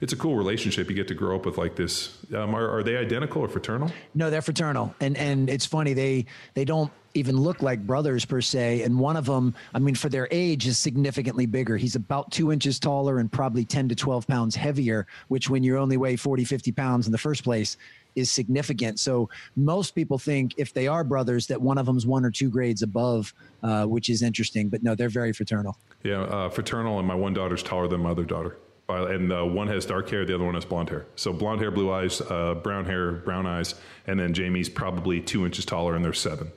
[0.00, 0.88] it's a cool relationship.
[0.88, 2.16] You get to grow up with like this.
[2.34, 3.90] Um, are, are they identical or fraternal?
[4.14, 8.40] No, they're fraternal, and and it's funny they they don't even look like brothers per
[8.40, 8.82] se.
[8.82, 11.76] And one of them, I mean, for their age, is significantly bigger.
[11.76, 15.06] He's about two inches taller and probably ten to twelve pounds heavier.
[15.28, 17.76] Which, when you only weigh 40, 50 pounds in the first place,
[18.16, 18.98] is significant.
[18.98, 22.50] So most people think if they are brothers that one of them's one or two
[22.50, 24.68] grades above, uh, which is interesting.
[24.68, 25.76] But no, they're very fraternal.
[26.02, 28.56] Yeah, uh, fraternal, and my one daughter's taller than my other daughter.
[28.88, 31.06] Uh, and uh, one has dark hair, the other one has blonde hair.
[31.16, 33.74] So blonde hair, blue eyes, uh, brown hair, brown eyes,
[34.06, 36.52] and then Jamie's probably two inches taller, and they're seven.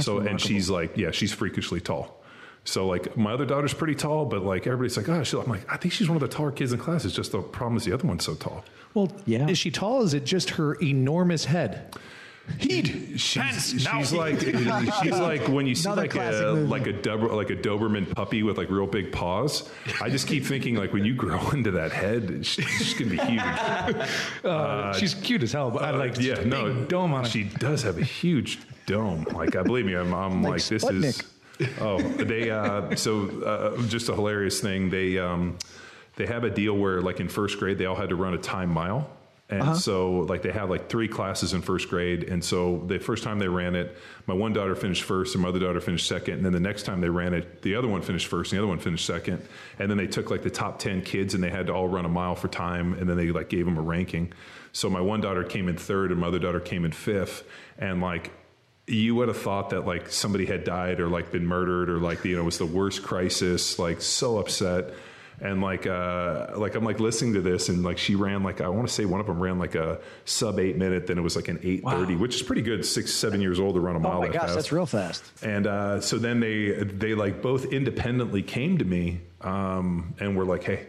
[0.00, 2.22] so and she's like, yeah, she's freakishly tall.
[2.66, 5.64] So like my other daughter's pretty tall, but like everybody's like, oh, she, I'm like,
[5.72, 7.04] I think she's one of the taller kids in class.
[7.04, 8.64] It's just the problem is the other one's so tall.
[8.92, 9.48] Well, Yeah.
[9.48, 10.02] is she tall?
[10.02, 11.94] Is it just her enormous head?
[12.60, 13.18] Heat.
[13.18, 16.68] She's, she's like she's like when you see Another like a movie.
[16.68, 19.68] like a Dober, like a Doberman puppy with like real big paws.
[20.00, 23.16] I just keep thinking like when you grow into that head, she's, she's gonna be
[23.18, 24.06] huge.
[24.44, 27.28] Uh, she's cute as hell, but I like yeah, no dome on it.
[27.30, 29.24] She does have a huge dome.
[29.32, 31.22] Like I believe me, I'm, I'm like, this is.
[31.80, 32.50] Oh, they.
[32.50, 34.90] Uh, so uh, just a hilarious thing.
[34.90, 35.56] They um,
[36.16, 38.38] they have a deal where like in first grade they all had to run a
[38.38, 39.10] time mile.
[39.48, 39.74] And Uh-huh.
[39.74, 42.24] so, like, they have like three classes in first grade.
[42.24, 43.96] And so, the first time they ran it,
[44.26, 46.34] my one daughter finished first, and my other daughter finished second.
[46.34, 48.62] And then the next time they ran it, the other one finished first, and the
[48.64, 49.46] other one finished second.
[49.78, 52.04] And then they took like the top 10 kids and they had to all run
[52.04, 52.94] a mile for time.
[52.94, 54.32] And then they like gave them a ranking.
[54.72, 57.44] So, my one daughter came in third, and my other daughter came in fifth.
[57.78, 58.32] And like,
[58.86, 62.24] you would have thought that like somebody had died or like been murdered or like
[62.24, 64.94] you know it was the worst crisis like so upset
[65.40, 68.68] and like uh like i'm like listening to this and like she ran like i
[68.68, 71.34] want to say one of them ran like a sub eight minute then it was
[71.36, 74.18] like an 830 which is pretty good six seven years old to run a mile
[74.18, 74.54] Oh my that gosh, fast.
[74.54, 75.24] that's real fast.
[75.42, 80.44] And uh, so then they they like both independently came to me um, and were
[80.46, 80.86] like, "Hey,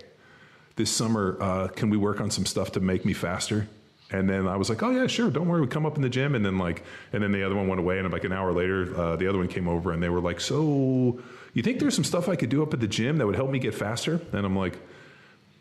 [0.78, 3.68] this summer, uh, can we work on some stuff to make me faster?"
[4.12, 5.30] And then I was like, "Oh yeah, sure.
[5.30, 5.60] Don't worry.
[5.62, 7.80] We come up in the gym." And then like, and then the other one went
[7.82, 8.00] away.
[8.00, 10.40] And like an hour later, uh, the other one came over, and they were like,
[10.40, 11.20] "So,
[11.54, 13.50] you think there's some stuff I could do up at the gym that would help
[13.50, 14.78] me get faster?" And I'm like.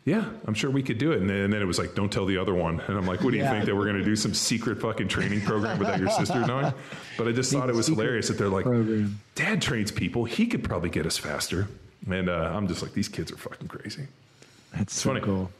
[0.05, 1.19] Yeah, I'm sure we could do it.
[1.19, 2.79] And then, and then it was like, don't tell the other one.
[2.79, 3.51] And I'm like, what do you Yeah.
[3.51, 6.71] think that we're going to do some secret fucking training program without your sister knowing?
[7.17, 9.19] But I just thought it was hilarious that they're like, program.
[9.35, 10.23] dad trains people.
[10.23, 11.67] He could probably get us faster.
[12.09, 14.07] And uh, I'm just like, these kids are fucking crazy.
[14.73, 15.19] That's so funny.
[15.19, 15.51] cool.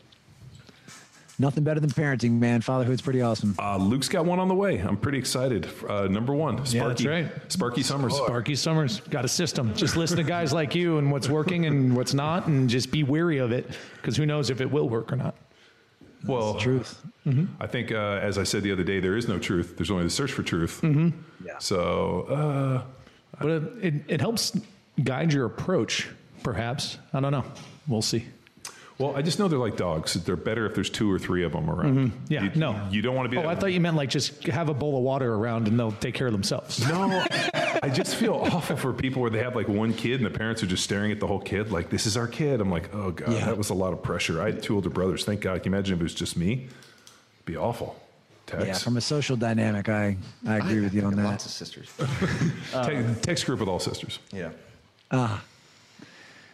[1.40, 2.62] Nothing better than parenting, man.
[2.62, 3.56] Fatherhood's pretty awesome.
[3.60, 4.80] Uh, Luke's got one on the way.
[4.80, 5.68] I'm pretty excited.
[5.88, 7.52] Uh, number one, Sparky, Yeah, that's right.
[7.52, 8.16] Sparky Summers.
[8.16, 9.74] Sparky Summers got a system.
[9.76, 13.04] Just listen to guys like you and what's working and what's not, and just be
[13.04, 15.36] wary of it because who knows if it will work or not.
[16.26, 17.04] well, Truth.
[17.60, 19.76] I think, uh, as I said the other day, there is no truth.
[19.76, 20.80] There's only the search for truth.
[20.82, 21.10] Mm-hmm.
[21.46, 21.58] Yeah.
[21.60, 22.84] So, uh,
[23.40, 24.58] But it, it, it helps
[25.04, 26.08] guide your approach,
[26.42, 26.98] perhaps.
[27.14, 27.44] I don't know.
[27.86, 28.26] We'll see.
[29.00, 30.14] Well, I just know they're like dogs.
[30.16, 31.98] They're better if there's two or three of them around.
[32.12, 32.18] Mm-hmm.
[32.34, 32.88] Yeah, You- no.
[32.90, 33.38] You don't want to be.
[33.38, 35.80] Oh, that I thought you meant like just have a bowl of water around and
[35.80, 36.80] they'll take care of themselves.
[36.88, 37.24] No,
[37.84, 40.64] I just feel awful for people where they have like one kid and the parents
[40.64, 42.60] are just staring at the whole kid like this is our kid.
[42.60, 43.46] I'm like, oh god, Yeah.
[43.46, 44.42] that was a lot of pressure.
[44.42, 45.26] I had two older brothers.
[45.26, 45.62] Thank God.
[45.64, 46.54] Can you imagine if it was just me?
[46.54, 48.00] It'd be awful.
[48.48, 48.66] Text.
[48.66, 50.16] Yeah, from a social dynamic, I,
[50.48, 51.24] I agree with you on that.
[51.26, 51.50] Lots that.
[51.50, 51.92] of sisters.
[52.74, 54.20] Uh, Te- text group with all sisters.
[54.32, 54.50] Yeah.
[55.12, 55.38] Uh.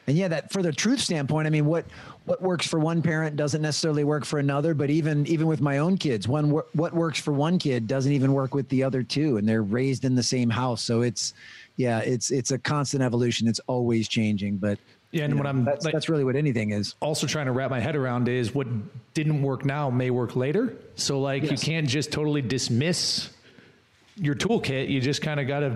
[0.07, 1.85] And yeah, that for the truth standpoint, I mean, what
[2.26, 4.74] what works for one parent doesn't necessarily work for another.
[4.74, 8.34] But even even with my own kids, one what works for one kid doesn't even
[8.34, 10.82] work with the other two, and they're raised in the same house.
[10.82, 11.34] So it's
[11.76, 13.47] yeah, it's it's a constant evolution.
[13.47, 14.57] It's always changing.
[14.57, 14.80] But
[15.11, 16.95] yeah, and what I'm that's, like, that's really what anything is.
[16.99, 18.67] Also, trying to wrap my head around is what
[19.13, 20.76] didn't work now may work later.
[20.95, 21.51] So like, yes.
[21.51, 23.30] you can't just totally dismiss
[24.16, 25.72] your toolkit, you just kind of got to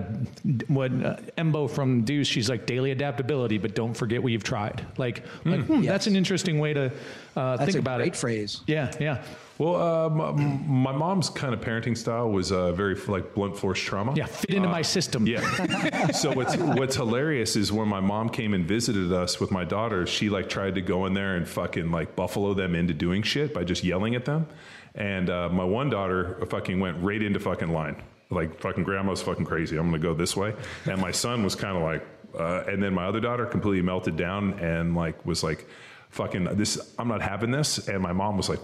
[0.67, 2.27] what uh, Embo from Deuce.
[2.27, 4.85] She's like daily adaptability, but don't forget what you've tried.
[4.97, 5.51] Like, mm.
[5.57, 5.85] like hmm, yes.
[5.85, 6.91] that's an interesting way to
[7.35, 8.15] uh, think about great it.
[8.15, 8.61] phrase.
[8.67, 9.23] Yeah, yeah.
[9.57, 14.13] Well, um, my mom's kind of parenting style was uh, very like blunt force trauma.
[14.13, 15.25] Yeah, fit into my uh, system.
[15.25, 16.11] Yeah.
[16.11, 20.05] so what's what's hilarious is when my mom came and visited us with my daughter,
[20.05, 23.51] she like tried to go in there and fucking like buffalo them into doing shit
[23.51, 24.45] by just yelling at them.
[24.93, 27.95] And uh, my one daughter fucking went right into fucking line
[28.29, 29.77] like fucking grandma's fucking crazy.
[29.77, 30.53] I'm going to go this way.
[30.85, 32.05] And my son was kind of like,
[32.37, 35.67] uh, and then my other daughter completely melted down and like was like,
[36.09, 36.93] fucking this.
[36.97, 37.87] I'm not having this.
[37.87, 38.59] And my mom was like,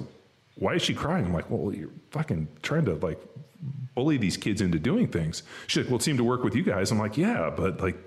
[0.55, 1.25] why is she crying?
[1.25, 3.19] I'm like, well, you're fucking trying to like
[3.95, 5.43] bully these kids into doing things.
[5.67, 6.91] She's like, well, it seemed to work with you guys.
[6.91, 7.97] I'm like, yeah, but like,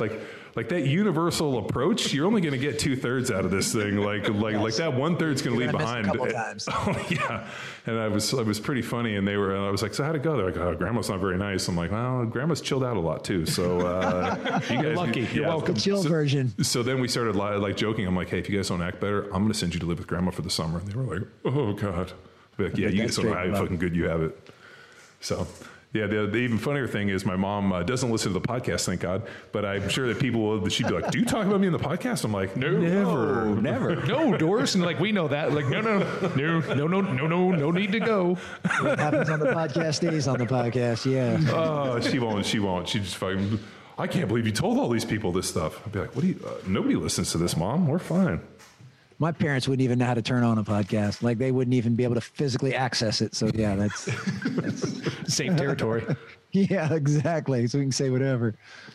[0.00, 0.12] like
[0.56, 3.98] like that universal approach, you're only going to get two thirds out of this thing.
[3.98, 4.62] Like like yes.
[4.62, 6.06] like that one third's going to leave behind.
[6.18, 7.46] oh yeah,
[7.84, 9.16] and I was it was pretty funny.
[9.16, 10.36] And they were I was like, so how'd it go?
[10.38, 11.68] They're like, oh, grandma's not very nice.
[11.68, 13.44] I'm like, well, grandma's chilled out a lot too.
[13.44, 15.20] So uh, you guys, lucky.
[15.20, 15.32] Yeah.
[15.34, 15.74] You're welcome.
[15.74, 16.64] The chill so, version.
[16.64, 18.06] So then we started like joking.
[18.06, 19.86] I'm like, hey, if you guys don't act better, I'm going to send you to
[19.86, 20.78] live with grandma for the summer.
[20.78, 22.12] And they were like, oh god.
[22.58, 24.50] Like, yeah, you guys don't know how fucking good you have it.
[25.20, 25.46] So
[25.92, 28.84] yeah, the, the, even funnier thing is my mom uh, doesn't listen to the podcast,
[28.84, 29.22] thank God.
[29.52, 31.72] But I'm sure that people will, she'd be like, "Do you talk about me in
[31.72, 33.54] the podcast?" I'm like, "No, never, no.
[33.60, 35.98] never, no, Doris." And like we know that, like no, no,
[36.36, 38.36] no, no, no, no, no, no need to go.
[38.80, 41.10] What happens on the podcast stays on the podcast.
[41.10, 41.38] Yeah.
[41.54, 42.44] Oh, she won't.
[42.44, 42.88] She won't.
[42.88, 43.58] She just fucking.
[43.98, 45.80] I can't believe you told all these people this stuff.
[45.86, 46.40] I'd be like, "What do you?
[46.44, 47.86] Uh, nobody listens to this, mom.
[47.86, 48.40] We're fine."
[49.18, 51.22] My parents wouldn't even know how to turn on a podcast.
[51.22, 53.34] Like they wouldn't even be able to physically access it.
[53.34, 54.04] So yeah, that's,
[54.44, 54.92] that's
[55.34, 56.04] safe territory.
[56.52, 57.66] yeah, exactly.
[57.66, 58.54] So we can say whatever.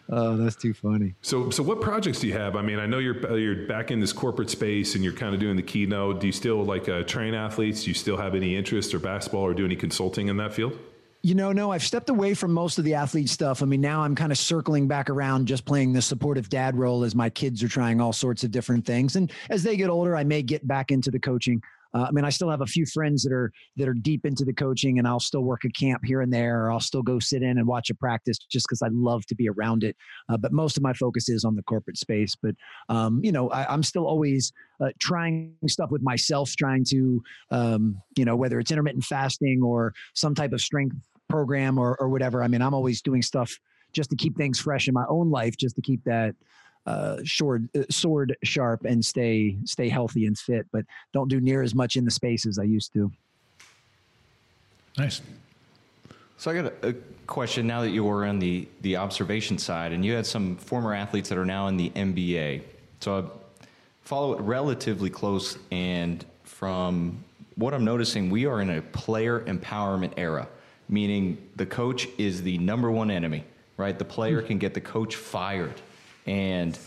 [0.10, 1.16] Oh, that's too funny.
[1.22, 2.56] So, so what projects do you have?
[2.56, 5.40] I mean, I know you're you're back in this corporate space and you're kind of
[5.40, 6.20] doing the keynote.
[6.20, 7.84] Do you still like uh, train athletes?
[7.84, 10.78] Do you still have any interest or basketball or do any consulting in that field?
[11.24, 13.62] You know, no, I've stepped away from most of the athlete stuff.
[13.62, 17.04] I mean, now I'm kind of circling back around just playing the supportive dad role
[17.04, 19.16] as my kids are trying all sorts of different things.
[19.16, 21.62] And as they get older, I may get back into the coaching.
[21.94, 24.46] Uh, I mean, I still have a few friends that are that are deep into
[24.46, 27.20] the coaching, and I'll still work a camp here and there, or I'll still go
[27.20, 29.96] sit in and watch a practice just because I love to be around it.
[30.30, 32.36] Uh, but most of my focus is on the corporate space.
[32.42, 32.56] But
[32.90, 38.02] um, you know, I, am still always uh, trying stuff with myself, trying to um,
[38.18, 40.96] you know whether it's intermittent fasting or some type of strength
[41.32, 42.44] program or, or whatever.
[42.44, 43.58] I mean, I'm always doing stuff
[43.94, 46.36] just to keep things fresh in my own life, just to keep that
[46.86, 50.66] uh, sword uh, sword sharp and stay stay healthy and fit.
[50.72, 53.12] But don't do near as much in the space as I used to.
[54.98, 55.22] Nice.
[56.38, 56.94] So I got a, a
[57.28, 60.94] question now that you were on the the observation side, and you had some former
[60.94, 62.64] athletes that are now in the NBA.
[63.00, 63.24] So I
[64.02, 67.24] follow it relatively close, and from
[67.56, 70.48] what I'm noticing, we are in a player empowerment era
[70.92, 73.44] meaning the coach is the number one enemy,
[73.78, 73.98] right?
[73.98, 74.48] The player hmm.
[74.48, 75.82] can get the coach fired.
[76.28, 76.78] And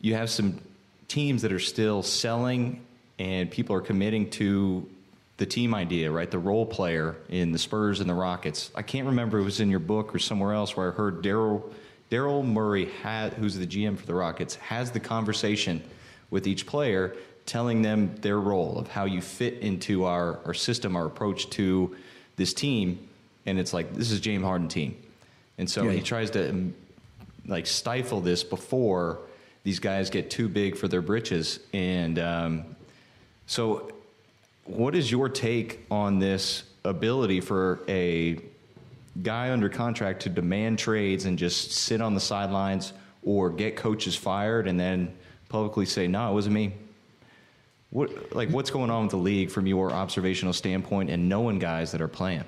[0.00, 0.60] you have some
[1.08, 2.84] teams that are still selling
[3.18, 4.88] and people are committing to
[5.38, 6.30] the team idea, right?
[6.30, 8.70] The role player in the Spurs and the Rockets.
[8.74, 11.22] I can't remember if it was in your book or somewhere else where I heard
[11.24, 11.64] Daryl
[12.10, 15.82] Daryl Morey, had, who's the GM for the Rockets, has the conversation
[16.30, 20.96] with each player, telling them their role of how you fit into our, our system,
[20.96, 21.94] our approach to
[22.36, 23.07] this team,
[23.48, 24.96] and it's like this is James Harden team,
[25.56, 25.92] and so yeah.
[25.92, 26.74] he tries to um,
[27.46, 29.20] like stifle this before
[29.64, 31.60] these guys get too big for their britches.
[31.72, 32.76] And um,
[33.46, 33.90] so,
[34.64, 38.38] what is your take on this ability for a
[39.22, 42.92] guy under contract to demand trades and just sit on the sidelines
[43.22, 45.14] or get coaches fired and then
[45.48, 46.72] publicly say, "No, it wasn't me."
[47.90, 51.92] What like what's going on with the league from your observational standpoint and knowing guys
[51.92, 52.44] that are playing?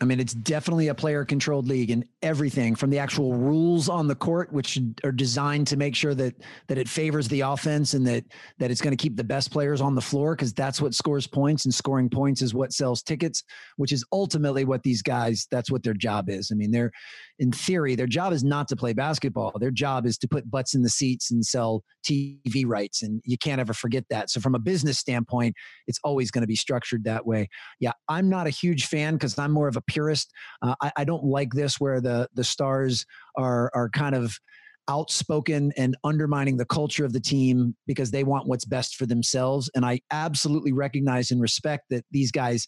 [0.00, 4.06] I mean, it's definitely a player controlled league and everything from the actual rules on
[4.06, 6.34] the court, which are designed to make sure that
[6.68, 8.24] that it favors the offense and that
[8.58, 11.26] that it's going to keep the best players on the floor because that's what scores
[11.26, 13.42] points and scoring points is what sells tickets,
[13.76, 16.50] which is ultimately what these guys that's what their job is.
[16.52, 16.92] I mean, they're
[17.38, 19.52] in theory, their job is not to play basketball.
[19.58, 23.02] Their job is to put butts in the seats and sell TV rights.
[23.02, 24.30] And you can't ever forget that.
[24.30, 25.54] So, from a business standpoint,
[25.86, 27.48] it's always going to be structured that way.
[27.78, 30.30] Yeah, I'm not a huge fan because I'm more of a purist.
[30.60, 33.06] Uh, I, I don't like this where the the stars
[33.36, 34.38] are are kind of
[34.88, 39.70] outspoken and undermining the culture of the team because they want what's best for themselves.
[39.74, 42.66] And I absolutely recognize and respect that these guys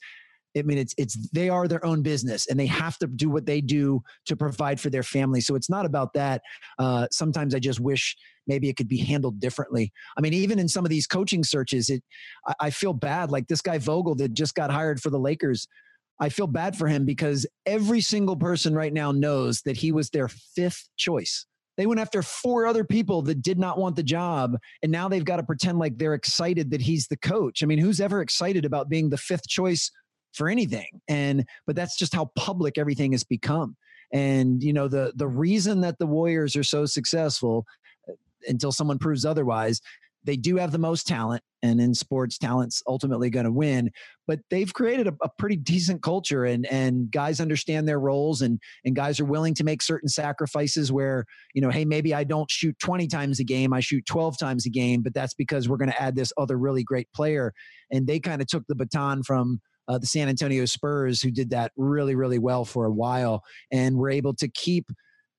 [0.57, 3.47] I mean, it's it's they are their own business, and they have to do what
[3.47, 5.40] they do to provide for their family.
[5.40, 6.43] So it's not about that.
[6.78, 8.16] Uh, sometimes I just wish
[8.47, 9.93] maybe it could be handled differently.
[10.16, 12.03] I mean, even in some of these coaching searches, it
[12.47, 13.30] I, I feel bad.
[13.30, 15.66] Like this guy Vogel that just got hired for the Lakers.
[16.21, 20.11] I feel bad for him because every single person right now knows that he was
[20.11, 21.47] their fifth choice.
[21.77, 25.25] They went after four other people that did not want the job, and now they've
[25.25, 27.63] got to pretend like they're excited that he's the coach.
[27.63, 29.91] I mean, who's ever excited about being the fifth choice
[30.35, 31.01] for anything?
[31.09, 33.77] And but that's just how public everything has become.
[34.13, 37.65] And you know, the the reason that the Warriors are so successful
[38.09, 38.13] uh,
[38.47, 39.81] until someone proves otherwise
[40.25, 43.91] they do have the most talent and in sports talent's ultimately going to win
[44.27, 48.61] but they've created a, a, pretty decent culture and and guys understand their roles and
[48.85, 52.51] and guys are willing to make certain sacrifices where you know hey maybe i don't
[52.51, 55.77] shoot 20 times a game i shoot 12 times a game but that's because we're
[55.77, 57.53] going to add this other really great player
[57.91, 61.51] and they kind of took the baton from uh, the san antonio spurs who did
[61.51, 64.87] that really really well for a while and were able to keep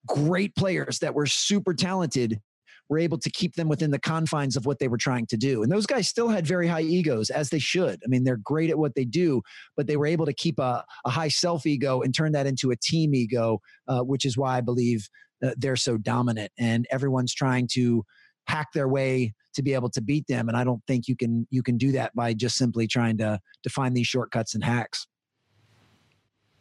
[0.06, 2.42] great players that were super talented
[2.90, 5.64] were able to keep them within the confines of what they were trying to do.
[5.64, 8.02] And those guys still had very high egos, as they should.
[8.04, 9.42] I mean, they're great at what they do,
[9.76, 12.72] but they were able to keep a, a high self ego and turn that into
[12.72, 15.08] a team ego, uh, which is why I believe
[15.44, 16.52] uh, they're so dominant.
[16.58, 18.04] And everyone's trying to
[18.48, 20.50] hack their way to be able to beat them.
[20.50, 23.40] And I don't think you can you can do that by just simply trying to
[23.64, 25.08] to find these shortcuts and hacks.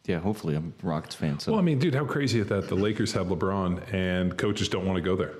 [0.05, 1.39] Yeah, hopefully I'm a Rockets fan.
[1.39, 1.53] So.
[1.53, 2.67] Well, I mean, dude, how crazy is that?
[2.67, 5.35] The Lakers have LeBron, and coaches don't want to go there.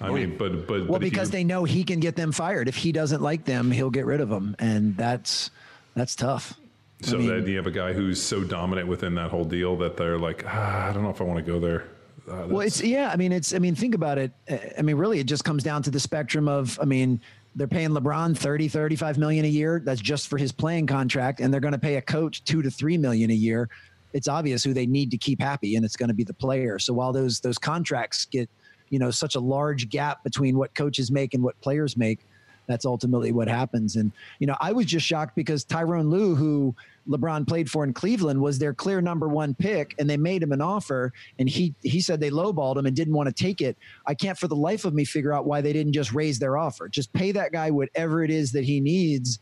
[0.00, 2.32] I oh, mean, but but well, but because you, they know he can get them
[2.32, 2.68] fired.
[2.68, 5.50] If he doesn't like them, he'll get rid of them, and that's
[5.94, 6.58] that's tough.
[7.02, 9.76] So I mean, then you have a guy who's so dominant within that whole deal
[9.78, 11.84] that they're like, ah, I don't know if I want to go there.
[12.28, 13.10] Uh, well, it's yeah.
[13.12, 14.32] I mean, it's I mean, think about it.
[14.78, 16.78] I mean, really, it just comes down to the spectrum of.
[16.80, 17.20] I mean,
[17.56, 19.82] they're paying LeBron 30, 35 million a year.
[19.84, 22.70] That's just for his playing contract, and they're going to pay a coach two to
[22.70, 23.68] three million a year.
[24.12, 26.78] It's obvious who they need to keep happy, and it's going to be the player.
[26.78, 28.48] So while those those contracts get
[28.92, 32.20] you know such a large gap between what coaches make and what players make
[32.66, 33.96] that's ultimately what happens.
[33.96, 36.74] And you know i was just shocked because tyronn lue who
[37.08, 40.52] lebron played for in cleveland was their clear number one pick and they made him
[40.52, 43.76] an offer and he he said they lowballed him and didn't want to take it.
[44.06, 46.56] I can't for the life of me figure out why they didn't just raise their
[46.56, 46.88] offer.
[46.88, 49.38] Just pay that guy whatever it is that he needs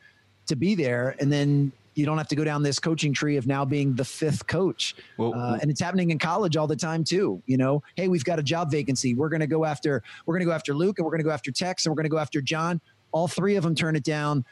[0.47, 3.47] to be there and then you don't have to go down this coaching tree of
[3.47, 4.95] now being the fifth coach.
[5.17, 7.43] Well, uh, and it's happening in college all the time too.
[7.47, 9.15] You know, hey, we've got a job vacancy.
[9.15, 11.25] We're going to go after we're going to go after Luke and we're going to
[11.25, 12.81] go after Tex and we're going to go after John.
[13.13, 14.45] All three of them turn it down.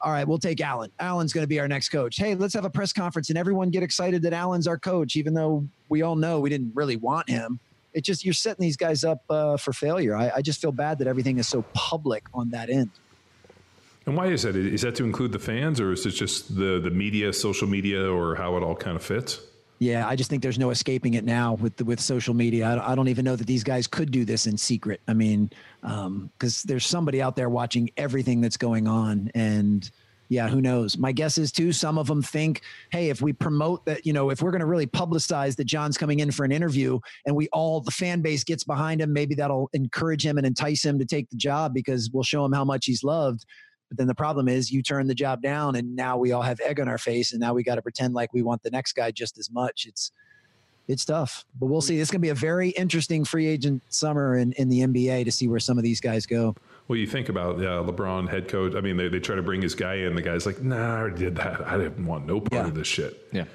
[0.00, 0.90] All right, we'll take Allen.
[0.98, 2.16] Allen's going to be our next coach.
[2.16, 5.32] Hey, let's have a press conference and everyone get excited that Allen's our coach, even
[5.32, 7.60] though we all know we didn't really want him.
[7.94, 10.14] It just you're setting these guys up uh, for failure.
[10.14, 12.90] I, I just feel bad that everything is so public on that end.
[14.06, 14.54] And why is that?
[14.54, 18.08] Is that to include the fans, or is it just the the media, social media,
[18.08, 19.40] or how it all kind of fits?
[19.78, 22.66] Yeah, I just think there's no escaping it now with the, with social media.
[22.66, 25.02] I, I, don't even know that these guys could do this in secret.
[25.06, 25.50] I mean,
[25.82, 29.90] because um, there's somebody out there watching everything that's going on, and
[30.28, 30.96] yeah, who knows?
[30.96, 31.72] My guess is too.
[31.72, 34.66] Some of them think, hey, if we promote that, you know, if we're going to
[34.66, 38.44] really publicize that John's coming in for an interview, and we all the fan base
[38.44, 42.10] gets behind him, maybe that'll encourage him and entice him to take the job because
[42.12, 43.44] we'll show him how much he's loved.
[43.88, 46.60] But then the problem is you turn the job down and now we all have
[46.60, 48.94] egg on our face and now we got to pretend like we want the next
[48.94, 49.86] guy just as much.
[49.86, 50.12] It's
[50.88, 51.44] it's tough.
[51.58, 51.98] But we'll see.
[51.98, 55.32] It's going to be a very interesting free agent summer in, in the NBA to
[55.32, 56.54] see where some of these guys go.
[56.86, 58.76] Well, you think about uh, LeBron, head coach.
[58.76, 60.14] I mean, they, they try to bring his guy in.
[60.14, 61.66] The guy's like, nah, I already did that.
[61.66, 62.68] I didn't want no part yeah.
[62.68, 63.26] of this shit.
[63.32, 63.46] Yeah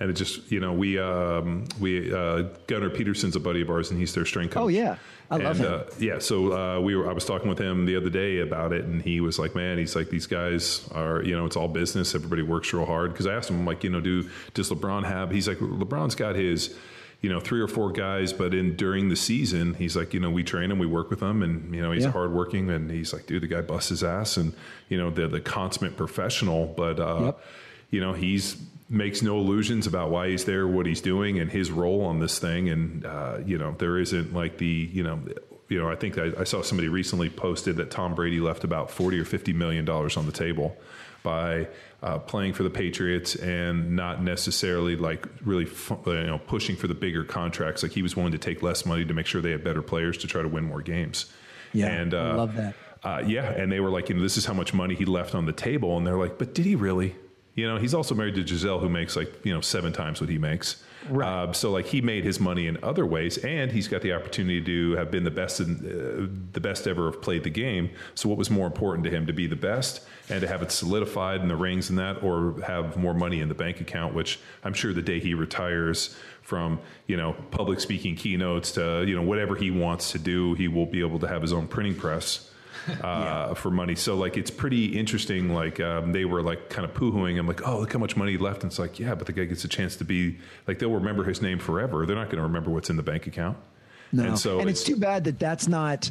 [0.00, 3.90] and it just you know we um, we uh, Gunnar Peterson's a buddy of ours,
[3.90, 4.62] and he's their strength coach.
[4.62, 4.96] Oh yeah,
[5.30, 5.74] I love and, him.
[5.74, 8.72] Uh, yeah, so uh, we were I was talking with him the other day about
[8.72, 11.68] it, and he was like, "Man, he's like these guys are you know it's all
[11.68, 12.14] business.
[12.14, 15.04] Everybody works real hard." Because I asked him, I'm like, you know, do does LeBron
[15.04, 15.30] have?
[15.30, 16.74] He's like, LeBron's got his
[17.20, 20.30] you know three or four guys but in during the season he's like you know
[20.30, 22.10] we train him we work with him and you know he's yeah.
[22.10, 24.54] hardworking and he's like dude the guy busts his ass and
[24.88, 27.40] you know the the consummate professional but uh yep.
[27.90, 28.56] you know he's
[28.90, 32.38] makes no illusions about why he's there, what he's doing, and his role on this
[32.40, 32.68] thing.
[32.68, 35.20] And uh, you know, there isn't like the you know,
[35.68, 38.90] you know, I think I, I, saw somebody recently posted that Tom Brady left about
[38.90, 40.76] forty or fifty million dollars on the table
[41.22, 41.68] by
[42.02, 45.70] uh, playing for the Patriots and not necessarily like really
[46.06, 47.84] you know pushing for the bigger contracts.
[47.84, 50.18] Like he was willing to take less money to make sure they had better players
[50.18, 51.32] to try to win more games.
[51.72, 52.74] Yeah, and uh, I love that.
[53.02, 55.34] Uh, yeah, and they were like, you know, this is how much money he left
[55.34, 57.14] on the table, and they're like, but did he really?
[57.60, 60.30] You know, he's also married to Gisele, who makes like you know seven times what
[60.30, 60.82] he makes.
[61.10, 61.28] Right.
[61.28, 64.62] Uh, so like he made his money in other ways, and he's got the opportunity
[64.62, 67.90] to have been the best in uh, the best ever have played the game.
[68.14, 70.72] So what was more important to him to be the best and to have it
[70.72, 74.14] solidified in the rings and that, or have more money in the bank account?
[74.14, 79.14] Which I'm sure the day he retires from you know public speaking keynotes to you
[79.14, 81.94] know whatever he wants to do, he will be able to have his own printing
[81.94, 82.49] press
[82.88, 83.54] uh, yeah.
[83.54, 83.94] for money.
[83.94, 85.54] So like it's pretty interesting.
[85.54, 88.32] Like um, they were like kind of poohing him, like, oh look how much money
[88.32, 88.62] he left.
[88.62, 91.24] And it's like, yeah, but the guy gets a chance to be like they'll remember
[91.24, 92.06] his name forever.
[92.06, 93.58] They're not going to remember what's in the bank account.
[94.12, 94.24] No.
[94.24, 96.10] And so and it's, it's too bad that that's not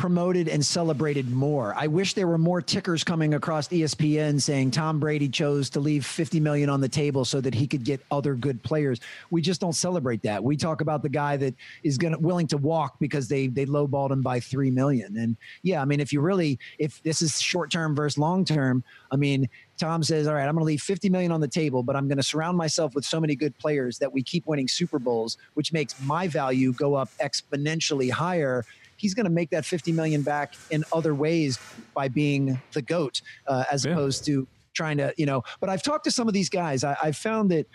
[0.00, 1.74] promoted and celebrated more.
[1.76, 6.06] I wish there were more tickers coming across ESPN saying Tom Brady chose to leave
[6.06, 8.98] 50 million on the table so that he could get other good players.
[9.28, 10.42] We just don't celebrate that.
[10.42, 13.66] We talk about the guy that is going to willing to walk because they they
[13.66, 15.18] lowballed him by 3 million.
[15.18, 18.82] And yeah, I mean if you really if this is short term versus long term,
[19.10, 21.82] I mean Tom says, "All right, I'm going to leave 50 million on the table,
[21.82, 24.68] but I'm going to surround myself with so many good players that we keep winning
[24.68, 28.64] Super Bowls, which makes my value go up exponentially higher
[29.00, 31.58] he's going to make that 50 million back in other ways
[31.94, 33.92] by being the goat uh, as yeah.
[33.92, 36.84] opposed to trying to you know but i've talked to some of these guys.
[36.84, 37.66] I, i've found that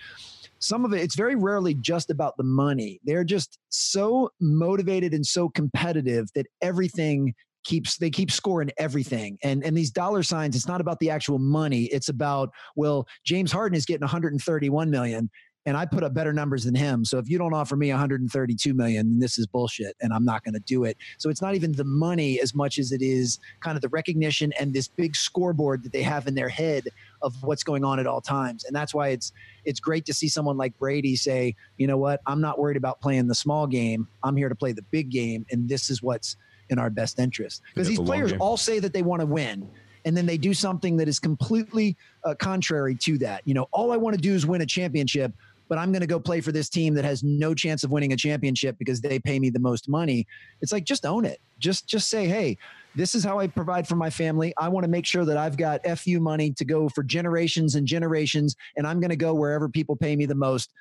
[0.60, 3.00] some of it it's very rarely just about the money.
[3.04, 7.34] They're just so motivated and so competitive that everything
[7.64, 9.38] keeps they keep scoring everything.
[9.44, 11.84] And and these dollar signs it's not about the actual money.
[11.86, 15.30] It's about well james harden is getting 131 million
[15.66, 17.04] and I put up better numbers than him.
[17.04, 20.44] So if you don't offer me 132 million, then this is bullshit, and I'm not
[20.44, 20.98] going to do it.
[21.18, 24.54] So it's not even the money as much as it is kind of the recognition
[24.60, 26.88] and this big scoreboard that they have in their head
[27.22, 28.66] of what's going on at all times.
[28.66, 29.34] And that's why it's
[29.64, 33.02] it's great to see someone like Brady say, you know what, I'm not worried about
[33.02, 34.08] playing the small game.
[34.24, 36.38] I'm here to play the big game, and this is what's
[36.70, 37.62] in our best interest.
[37.74, 39.68] Because these the players all say that they want to win
[40.06, 43.42] and then they do something that is completely uh, contrary to that.
[43.46, 45.34] You know, all I want to do is win a championship
[45.68, 48.14] but I'm going to go play for this team that has no chance of winning
[48.14, 50.26] a championship because they pay me the most money.
[50.62, 51.40] It's like just own it.
[51.60, 52.58] Just just say, "Hey,
[52.96, 54.54] this is how I provide for my family.
[54.58, 57.88] I want to make sure that I've got FU money to go for generations and
[57.88, 60.72] generations and I'm going to go wherever people pay me the most."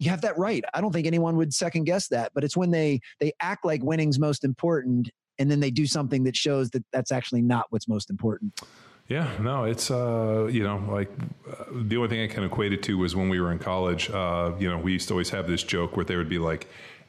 [0.00, 0.64] You have that right.
[0.74, 3.82] I don't think anyone would second guess that, but it's when they they act like
[3.82, 7.88] winning's most important and then they do something that shows that that's actually not what's
[7.88, 8.60] most important.
[9.08, 11.10] Yeah, no, it's uh, you know like
[11.50, 14.10] uh, the only thing I can equate it to was when we were in college.
[14.10, 16.68] Uh, you know, we used to always have this joke where they would be like,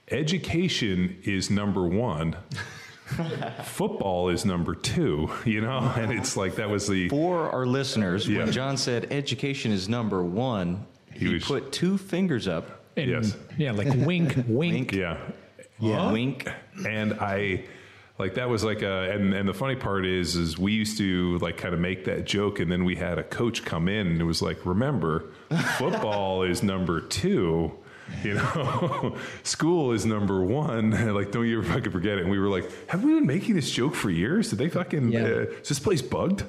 [0.09, 2.37] "Education is number one."
[3.63, 8.27] football is number two, you know, and it's like that was the for our listeners.
[8.27, 8.39] Yeah.
[8.39, 12.83] When John said education is number one, he, he was, put two fingers up.
[12.95, 14.91] And, yes, yeah, like wink, wink, wink.
[14.93, 15.17] Yeah,
[15.79, 16.47] yeah, wink.
[16.87, 17.65] And I,
[18.19, 21.37] like that was like a and, and the funny part is is we used to
[21.39, 24.21] like kind of make that joke and then we had a coach come in and
[24.21, 25.31] it was like remember
[25.77, 27.71] football is number two
[28.23, 29.15] you know?
[29.43, 30.91] School is number one.
[31.19, 32.21] Like don't you ever fucking forget it.
[32.21, 34.49] And we were like have we been making this joke for years?
[34.49, 35.23] Did they fucking yeah.
[35.23, 35.25] uh,
[35.61, 36.43] is this place bugged?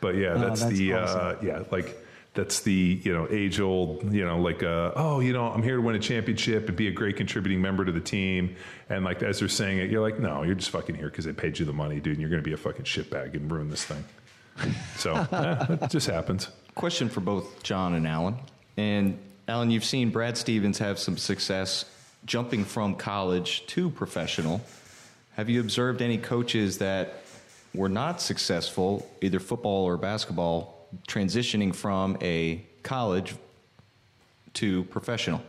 [0.00, 1.20] But yeah oh, that's, that's, the awesome.
[1.20, 2.00] uh, yeah like
[2.38, 5.74] that's the you know age old you know like uh, oh you know I'm here
[5.74, 8.54] to win a championship and be a great contributing member to the team
[8.88, 11.32] and like as they're saying it you're like no you're just fucking here because they
[11.32, 13.84] paid you the money dude and you're gonna be a fucking shitbag and ruin this
[13.84, 14.04] thing
[14.96, 15.26] so
[15.82, 16.48] it just happens.
[16.74, 18.36] Question for both John and Alan
[18.76, 21.84] and Alan you've seen Brad Stevens have some success
[22.24, 24.60] jumping from college to professional.
[25.34, 27.24] Have you observed any coaches that
[27.74, 33.34] were not successful, either football or basketball, transitioning from a college
[34.54, 35.42] to professional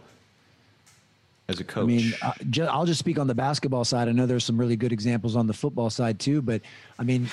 [1.49, 1.83] as a coach?
[1.83, 2.31] I mean, uh,
[2.69, 4.07] I'll just speak on the basketball side.
[4.07, 6.61] I know there's some really good examples on the football side too, but
[6.99, 7.27] I mean,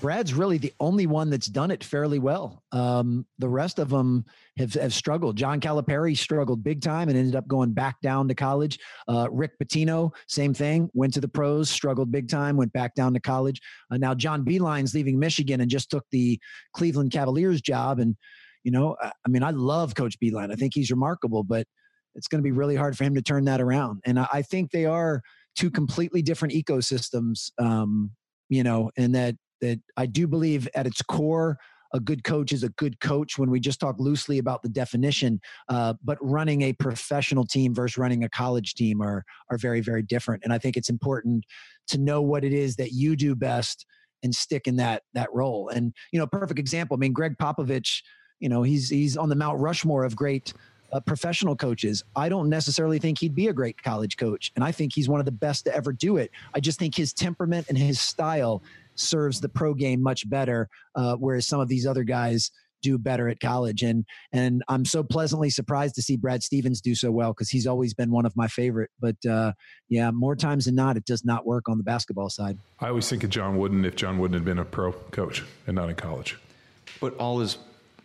[0.00, 2.62] Brad's really the only one that's done it fairly well.
[2.70, 4.24] Um, the rest of them
[4.56, 5.36] have, have struggled.
[5.36, 8.78] John Calipari struggled big time and ended up going back down to college.
[9.08, 13.12] Uh, Rick Pitino, same thing, went to the pros, struggled big time, went back down
[13.14, 13.60] to college.
[13.90, 16.38] Uh, now John Beilein's leaving Michigan and just took the
[16.74, 17.98] Cleveland Cavaliers job.
[17.98, 18.16] And,
[18.62, 20.52] you know, I, I mean, I love Coach Beilein.
[20.52, 21.66] I think he's remarkable, but
[22.14, 24.00] it's going to be really hard for him to turn that around.
[24.04, 25.22] And I, I think they are
[25.56, 28.12] two completely different ecosystems, um,
[28.48, 31.58] you know, and that that I do believe at its core,
[31.92, 35.40] a good coach is a good coach when we just talk loosely about the definition.
[35.68, 40.02] Uh, but running a professional team versus running a college team are are very very
[40.02, 40.44] different.
[40.44, 41.44] And I think it's important
[41.88, 43.86] to know what it is that you do best
[44.22, 45.68] and stick in that that role.
[45.68, 46.96] And you know, perfect example.
[46.96, 48.02] I mean, Gregg Popovich.
[48.40, 50.54] You know, he's he's on the Mount Rushmore of great
[50.92, 52.02] uh, professional coaches.
[52.16, 55.20] I don't necessarily think he'd be a great college coach, and I think he's one
[55.20, 56.30] of the best to ever do it.
[56.54, 58.62] I just think his temperament and his style
[58.94, 62.50] serves the pro game much better, uh, whereas some of these other guys
[62.82, 63.82] do better at college.
[63.82, 67.66] And and I'm so pleasantly surprised to see Brad Stevens do so well because he's
[67.66, 68.90] always been one of my favorite.
[69.00, 69.52] But uh,
[69.88, 72.58] yeah, more times than not, it does not work on the basketball side.
[72.80, 75.76] I always think of John Wooden if John Wooden had been a pro coach and
[75.76, 76.38] not in college.
[77.00, 77.58] But all his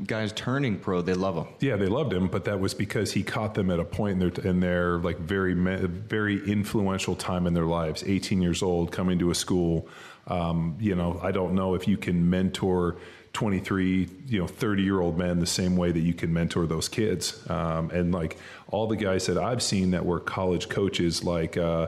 [0.06, 1.48] guys turning pro, they love him.
[1.60, 4.30] Yeah, they loved him, but that was because he caught them at a point in
[4.30, 8.04] their, in their like very very influential time in their lives.
[8.06, 9.88] 18 years old, coming to a school.
[10.28, 12.98] Um, you know, I don't know if you can mentor
[13.34, 16.88] 23, you know, 30 year old men the same way that you can mentor those
[16.88, 17.44] kids.
[17.50, 18.38] Um, and like
[18.70, 21.88] all the guys that I've seen that were college coaches, like uh,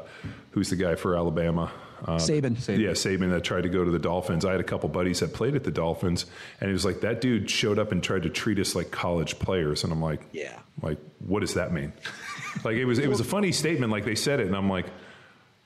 [0.51, 1.71] who's the guy for Alabama?
[2.03, 2.57] Um, Saban.
[2.57, 2.79] Saban.
[2.79, 4.43] Yeah, Saban that tried to go to the Dolphins.
[4.43, 6.25] I had a couple buddies that played at the Dolphins,
[6.59, 9.39] and he was like, that dude showed up and tried to treat us like college
[9.39, 9.83] players.
[9.83, 10.59] And I'm like, yeah.
[10.81, 11.93] Like, what does that mean?
[12.63, 13.91] like, it was, it was a funny statement.
[13.91, 14.87] Like, they said it, and I'm like,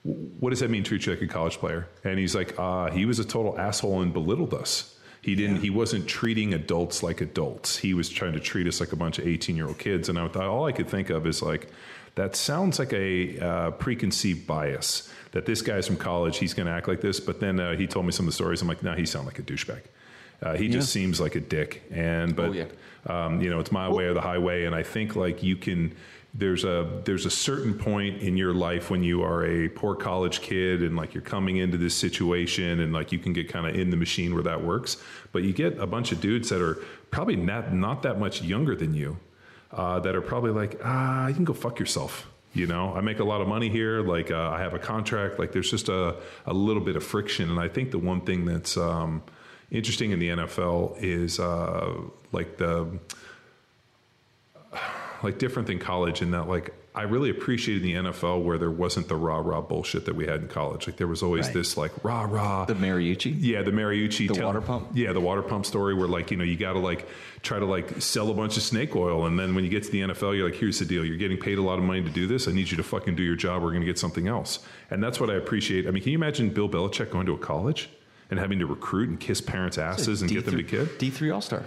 [0.03, 1.87] what does that mean, treat you like a college player?
[2.03, 4.95] And he's like, uh, he was a total asshole and belittled us.
[5.21, 5.57] He didn't.
[5.57, 5.63] Yeah.
[5.63, 7.75] He wasn't treating adults like adults.
[7.75, 10.07] He was trying to treat us like a bunch of eighteen-year-old kids.
[10.07, 11.67] And I thought all I could think of is like,
[12.15, 16.37] that sounds like a uh, preconceived bias that this guy's from college.
[16.37, 17.19] He's going to act like this.
[17.19, 18.61] But then uh, he told me some of the stories.
[18.61, 19.81] I'm like, no, he sounds like a douchebag.
[20.41, 20.71] Uh, he yeah.
[20.71, 21.83] just seems like a dick.
[21.91, 22.65] And but oh, yeah.
[23.07, 24.65] um, you know, it's my way or the highway.
[24.65, 25.95] And I think like you can
[26.33, 30.41] there's a there's a certain point in your life when you are a poor college
[30.41, 33.75] kid and like you're coming into this situation and like you can get kind of
[33.75, 34.97] in the machine where that works
[35.31, 36.75] but you get a bunch of dudes that are
[37.09, 39.17] probably not not that much younger than you
[39.71, 42.93] uh, that are probably like ah you can go fuck yourself you know?
[42.93, 45.69] I make a lot of money here like uh, i have a contract like there's
[45.69, 46.15] just a,
[46.45, 47.49] a little bit of friction.
[47.49, 49.23] And i think the one thing that's um,
[49.71, 51.93] interesting in the nfl is uh,
[52.31, 52.99] like the
[55.23, 59.07] like different than college in that like I really appreciated the NFL where there wasn't
[59.07, 60.87] the rah rah bullshit that we had in college.
[60.87, 61.53] Like there was always right.
[61.53, 62.65] this like rah rah.
[62.65, 63.35] The Mariucci.
[63.37, 64.27] Yeah, the Mariucci.
[64.27, 64.89] The tell, water pump.
[64.93, 67.07] Yeah, the water pump story where like you know you got to like
[67.43, 69.91] try to like sell a bunch of snake oil, and then when you get to
[69.91, 72.09] the NFL, you're like, here's the deal: you're getting paid a lot of money to
[72.09, 72.47] do this.
[72.47, 73.61] I need you to fucking do your job.
[73.61, 74.59] We're going to get something else,
[74.89, 75.87] and that's what I appreciate.
[75.87, 77.89] I mean, can you imagine Bill Belichick going to a college
[78.31, 80.97] and having to recruit and kiss parents' asses and D3, get them to kid?
[80.97, 81.65] D three All Star.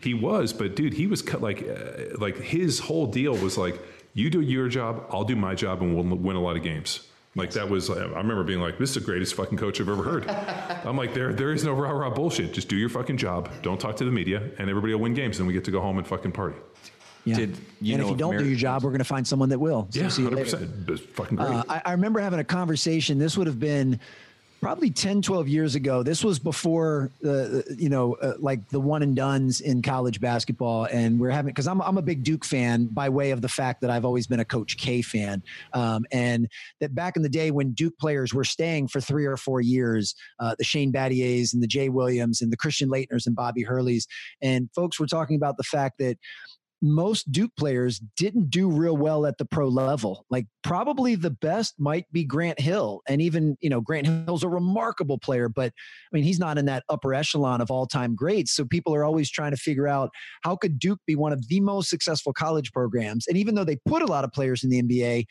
[0.00, 3.80] He was, but dude, he was cut like uh, like his whole deal was like,
[4.14, 7.06] you do your job, I'll do my job, and we'll win a lot of games.
[7.34, 10.02] Like that was, I remember being like, "This is the greatest fucking coach I've ever
[10.02, 10.28] heard."
[10.84, 12.52] I'm like, "There, there is no rah rah bullshit.
[12.52, 13.50] Just do your fucking job.
[13.62, 15.38] Don't talk to the media, and everybody will win games.
[15.38, 16.56] and we get to go home and fucking party."
[17.24, 17.36] Yeah.
[17.36, 19.58] Did you and if you don't do your job, we're going to find someone that
[19.58, 19.86] will.
[19.90, 21.00] So yeah, hundred percent.
[21.14, 21.48] Fucking great.
[21.48, 23.18] Uh, I, I remember having a conversation.
[23.18, 24.00] This would have been
[24.60, 28.80] probably 10 12 years ago this was before the uh, you know uh, like the
[28.80, 30.84] one and dones in college basketball.
[30.86, 33.80] And we're having because I'm, I'm a big duke fan by way of the fact
[33.82, 35.42] that i've always been a coach k fan.
[35.72, 36.48] Um, and
[36.80, 40.14] that back in the day when duke players were staying for three or four years
[40.40, 44.06] uh, the shane battiers and the jay williams and the christian laettners and bobby hurleys
[44.42, 46.16] and folks were talking about the fact that
[46.80, 50.24] most Duke players didn't do real well at the pro level.
[50.30, 53.00] Like probably the best might be Grant Hill.
[53.08, 56.66] And even, you know, Grant Hill's a remarkable player, but I mean, he's not in
[56.66, 58.54] that upper echelon of all time greats.
[58.54, 60.10] So people are always trying to figure out
[60.42, 63.26] how could Duke be one of the most successful college programs?
[63.26, 65.24] And even though they put a lot of players in the NBA,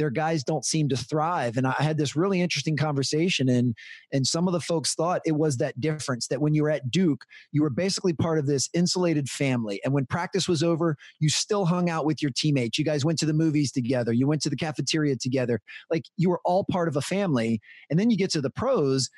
[0.00, 1.56] their guys don't seem to thrive.
[1.56, 3.76] And I had this really interesting conversation, and
[4.12, 6.90] and some of the folks thought it was that difference that when you were at
[6.90, 11.28] Duke, you were basically part of this insulated family, and when practice was over, you
[11.28, 12.78] still hung out with your teammates.
[12.78, 14.12] You guys went to the movies together.
[14.12, 15.60] You went to the cafeteria together.
[15.90, 17.60] Like you were all part of a family.
[17.90, 19.10] And then you get to the pros.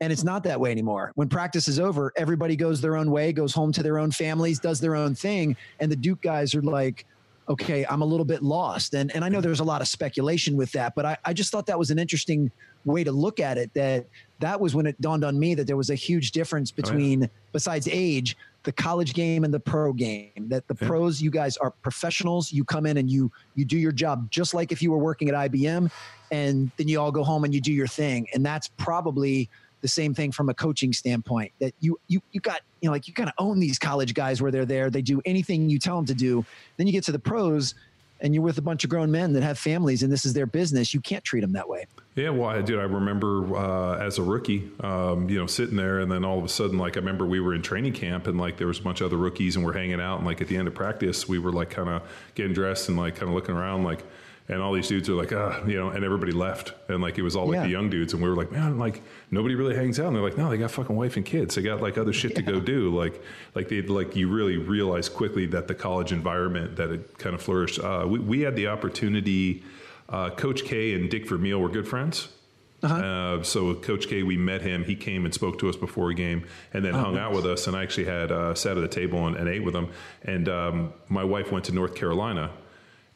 [0.00, 1.12] And it's not that way anymore.
[1.14, 4.58] When practice is over, everybody goes their own way, goes home to their own families,
[4.58, 5.56] does their own thing.
[5.78, 7.06] And the Duke guys are like,
[7.50, 8.94] okay, I'm a little bit lost.
[8.94, 9.42] And, and I know mm-hmm.
[9.42, 11.98] there's a lot of speculation with that, but I, I just thought that was an
[11.98, 12.50] interesting
[12.84, 13.74] way to look at it.
[13.74, 14.06] That
[14.38, 17.26] that was when it dawned on me that there was a huge difference between, oh,
[17.26, 17.50] yeah.
[17.52, 20.30] besides age, the college game and the pro game.
[20.48, 20.86] That the yeah.
[20.86, 22.52] pros, you guys are professionals.
[22.52, 25.28] You come in and you you do your job just like if you were working
[25.28, 25.90] at IBM,
[26.30, 28.28] and then you all go home and you do your thing.
[28.32, 29.50] And that's probably
[29.80, 33.08] the same thing from a coaching standpoint that you you you got you know like
[33.08, 35.96] you kind of own these college guys where they're there they do anything you tell
[35.96, 36.44] them to do.
[36.76, 37.74] Then you get to the pros
[38.22, 40.46] and you're with a bunch of grown men that have families and this is their
[40.46, 40.92] business.
[40.92, 41.86] You can't treat them that way.
[42.16, 46.00] Yeah well i did i remember uh, as a rookie um, you know sitting there
[46.00, 48.38] and then all of a sudden like i remember we were in training camp and
[48.38, 50.48] like there was a bunch of other rookies and we're hanging out and like at
[50.48, 52.02] the end of practice we were like kind of
[52.34, 54.04] getting dressed and like kind of looking around like
[54.50, 57.22] and all these dudes are like, ah, you know, and everybody left, and like it
[57.22, 57.62] was all like yeah.
[57.62, 59.00] the young dudes, and we were like, man, like
[59.30, 60.08] nobody really hangs out.
[60.08, 61.54] And they're like, no, they got fucking wife and kids.
[61.54, 62.38] They got like other shit yeah.
[62.38, 62.94] to go do.
[62.94, 63.22] Like,
[63.54, 67.40] like they like you really realize quickly that the college environment that it kind of
[67.40, 67.78] flourished.
[67.78, 69.62] Uh, we we had the opportunity.
[70.08, 72.28] Uh, Coach K and Dick Vermeil were good friends.
[72.82, 72.94] Uh-huh.
[72.94, 74.82] Uh, so Coach K, we met him.
[74.82, 77.22] He came and spoke to us before a game, and then oh, hung nice.
[77.22, 77.68] out with us.
[77.68, 79.90] And I actually had uh, sat at the table and, and ate with him.
[80.24, 82.50] And um, my wife went to North Carolina,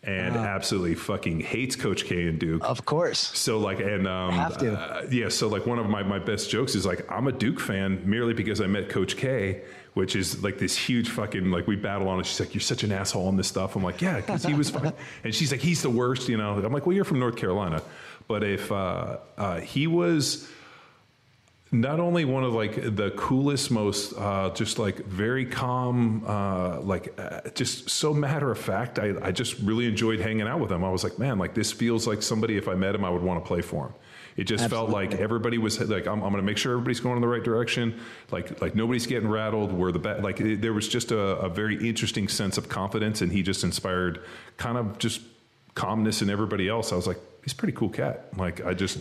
[0.06, 2.62] and absolutely fucking hates Coach K and Duke.
[2.64, 3.18] Of course.
[3.38, 4.72] So like, and um, have to.
[4.74, 5.28] Uh, yeah.
[5.28, 8.34] So like, one of my my best jokes is like, I'm a Duke fan merely
[8.34, 9.62] because I met Coach K,
[9.94, 12.26] which is like this huge fucking like we battle on it.
[12.26, 13.76] She's like, you're such an asshole on this stuff.
[13.76, 14.92] I'm like, yeah, because he was fine.
[15.24, 16.28] and she's like, he's the worst.
[16.28, 16.54] You know.
[16.54, 17.82] I'm like, well, you're from North Carolina,
[18.28, 20.48] but if uh, uh he was
[21.80, 27.18] not only one of like the coolest, most uh, just like very calm, uh, like
[27.18, 28.98] uh, just so matter of fact.
[28.98, 30.84] I, I just really enjoyed hanging out with him.
[30.84, 33.22] I was like, man, like this feels like somebody if I met him, I would
[33.22, 33.94] want to play for him.
[34.36, 34.92] It just Absolutely.
[34.92, 37.28] felt like everybody was like, I'm, I'm going to make sure everybody's going in the
[37.28, 38.00] right direction.
[38.30, 39.72] Like, like nobody's getting rattled.
[39.72, 40.22] We're the best.
[40.22, 43.62] Like, it, there was just a, a very interesting sense of confidence, and he just
[43.62, 44.24] inspired
[44.56, 45.20] kind of just
[45.74, 46.92] calmness in everybody else.
[46.92, 48.28] I was like, he's a pretty cool cat.
[48.36, 48.98] Like, I just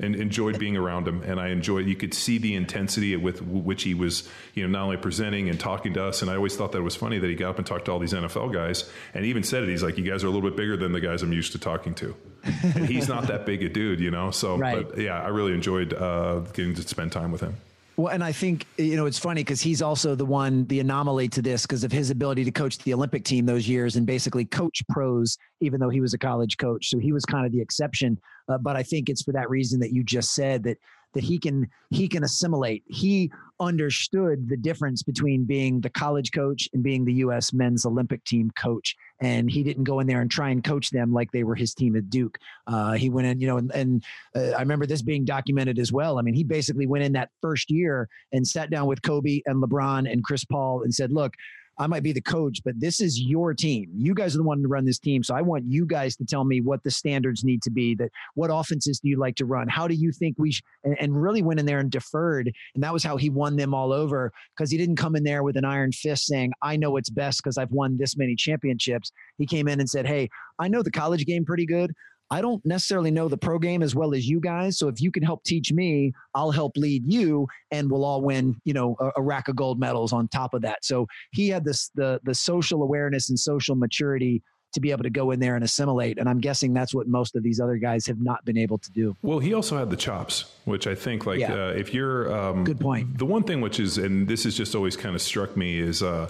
[0.00, 1.22] and enjoyed being around him.
[1.22, 4.84] And I enjoyed, you could see the intensity with which he was, you know, not
[4.84, 6.22] only presenting and talking to us.
[6.22, 7.98] And I always thought that was funny that he got up and talked to all
[7.98, 9.68] these NFL guys and he even said it.
[9.68, 11.58] He's like, you guys are a little bit bigger than the guys I'm used to
[11.58, 12.16] talking to.
[12.44, 14.30] and he's not that big a dude, you know?
[14.30, 14.88] So, right.
[14.88, 17.56] but yeah, I really enjoyed uh, getting to spend time with him.
[17.98, 21.28] Well, and I think you know it's funny because he's also the one, the anomaly
[21.30, 24.44] to this, because of his ability to coach the Olympic team those years and basically
[24.44, 26.90] coach pros, even though he was a college coach.
[26.90, 28.16] So he was kind of the exception.
[28.48, 30.78] Uh, but I think it's for that reason that you just said that
[31.14, 32.84] that he can he can assimilate.
[32.86, 37.52] He understood the difference between being the college coach and being the U.S.
[37.52, 41.12] men's Olympic team coach, and he didn't go in there and try and coach them
[41.12, 42.38] like they were his team at Duke.
[42.66, 44.04] Uh, he went in, you know, and, and
[44.36, 46.18] uh, I remember this being documented as well.
[46.18, 49.62] I mean, he basically went in that first year and sat down with Kobe and
[49.62, 51.34] LeBron and Chris Paul and said, "Look."
[51.78, 53.90] I might be the coach, but this is your team.
[53.96, 55.22] You guys are the one to run this team.
[55.22, 57.94] So I want you guys to tell me what the standards need to be.
[57.94, 59.68] That what offenses do you like to run?
[59.68, 60.62] How do you think we sh-?
[60.84, 63.74] and, and really went in there and deferred, and that was how he won them
[63.74, 66.90] all over because he didn't come in there with an iron fist saying, "I know
[66.90, 70.28] what's best because I've won this many championships." He came in and said, "Hey,
[70.58, 71.92] I know the college game pretty good.
[72.30, 74.78] I don't necessarily know the pro game as well as you guys.
[74.78, 78.60] So if you can help teach me, I'll help lead you, and we'll all win,
[78.64, 80.84] you know, a, a, rack of gold medals on top of that.
[80.84, 84.42] So he had this the the social awareness and social maturity
[84.74, 86.18] to be able to go in there and assimilate.
[86.18, 88.90] And I'm guessing that's what most of these other guys have not been able to
[88.92, 89.16] do.
[89.22, 91.54] Well, he also had the chops, which I think, like, yeah.
[91.54, 93.16] uh, if you're um, good point.
[93.16, 96.02] The one thing which is, and this has just always kind of struck me is.
[96.02, 96.28] Uh,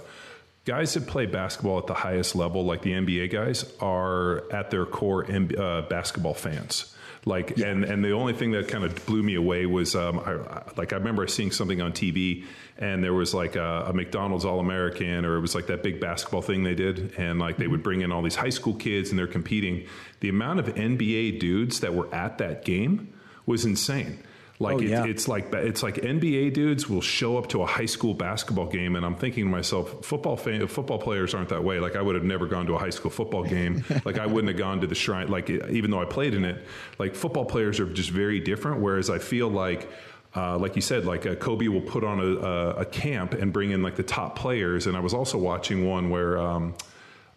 [0.69, 4.85] guys that play basketball at the highest level, like the NBA guys, are at their
[4.85, 6.93] core uh, basketball fans.
[7.25, 7.69] Like, yeah.
[7.69, 10.93] and and the only thing that kind of blew me away was, um, I, like,
[10.93, 12.45] I remember seeing something on TV,
[12.77, 15.99] and there was like a, a McDonald's All American, or it was like that big
[15.99, 19.09] basketball thing they did, and like they would bring in all these high school kids,
[19.09, 19.87] and they're competing.
[20.19, 23.11] The amount of NBA dudes that were at that game
[23.47, 24.19] was insane.
[24.61, 25.05] Like oh, it, yeah.
[25.05, 28.97] it's like it's like NBA dudes will show up to a high school basketball game,
[28.97, 31.79] and I'm thinking to myself, football fan, football players aren't that way.
[31.79, 33.85] Like I would have never gone to a high school football game.
[34.05, 35.29] like I wouldn't have gone to the shrine.
[35.29, 36.65] Like even though I played in it,
[36.97, 38.81] like football players are just very different.
[38.81, 39.89] Whereas I feel like.
[40.35, 43.51] Uh, like you said, like uh, Kobe will put on a, a, a, camp and
[43.51, 44.85] bring in like the top players.
[44.85, 46.75] And I was also watching one where um,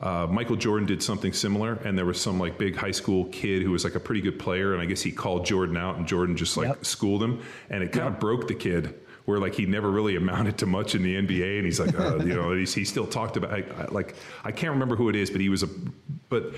[0.02, 3.62] uh, Michael Jordan did something similar, and there was some like big high school kid
[3.62, 6.06] who was like a pretty good player, and I guess he called Jordan out, and
[6.06, 6.84] Jordan just like yep.
[6.84, 10.58] schooled him, and it kind of broke the kid where like he never really amounted
[10.58, 13.36] to much in the NBA, and he's like, uh, you know, he's, he still talked
[13.36, 15.68] about I, I, like I can't remember who it is, but he was a,
[16.28, 16.52] but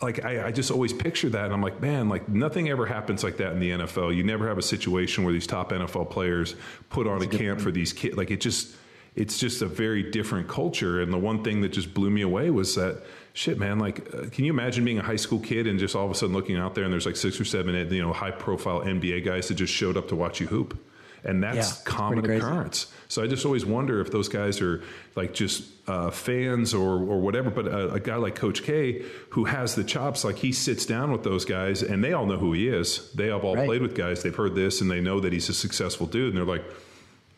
[0.00, 3.24] like I, I, just always picture that and I'm like, man, like nothing ever happens
[3.24, 4.14] like that in the NFL.
[4.14, 6.54] You never have a situation where these top NFL players
[6.88, 8.16] put on That's a camp for these kids.
[8.16, 8.76] Like it just
[9.14, 11.00] it's just a very different culture.
[11.00, 13.02] And the one thing that just blew me away was that
[13.32, 13.78] shit, man.
[13.78, 16.14] Like, uh, can you imagine being a high school kid and just all of a
[16.14, 19.24] sudden looking out there and there's like six or seven, you know, high profile NBA
[19.24, 20.78] guys that just showed up to watch you hoop?
[21.24, 22.86] And that's yeah, common occurrence.
[23.08, 24.82] So I just always wonder if those guys are
[25.16, 27.50] like just uh, fans or, or whatever.
[27.50, 31.10] But a, a, guy like Coach K, who has the chops, like he sits down
[31.10, 33.12] with those guys and they all know who he is.
[33.14, 33.66] They have all right.
[33.66, 34.22] played with guys.
[34.22, 36.34] They've heard this and they know that he's a successful dude.
[36.34, 36.64] And they're like,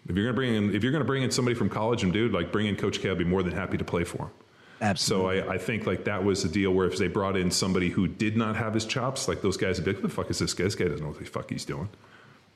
[0.08, 2.32] if you're gonna bring in, if you're gonna bring in somebody from college and dude,
[2.32, 4.30] like bring in Coach K, I'd be more than happy to play for him.
[4.80, 5.40] Absolutely.
[5.40, 7.90] So I, I, think like that was the deal where if they brought in somebody
[7.90, 10.30] who did not have his chops, like those guys would be like, "What the fuck
[10.30, 10.64] is this guy?
[10.64, 11.90] This guy doesn't know what the fuck he's doing."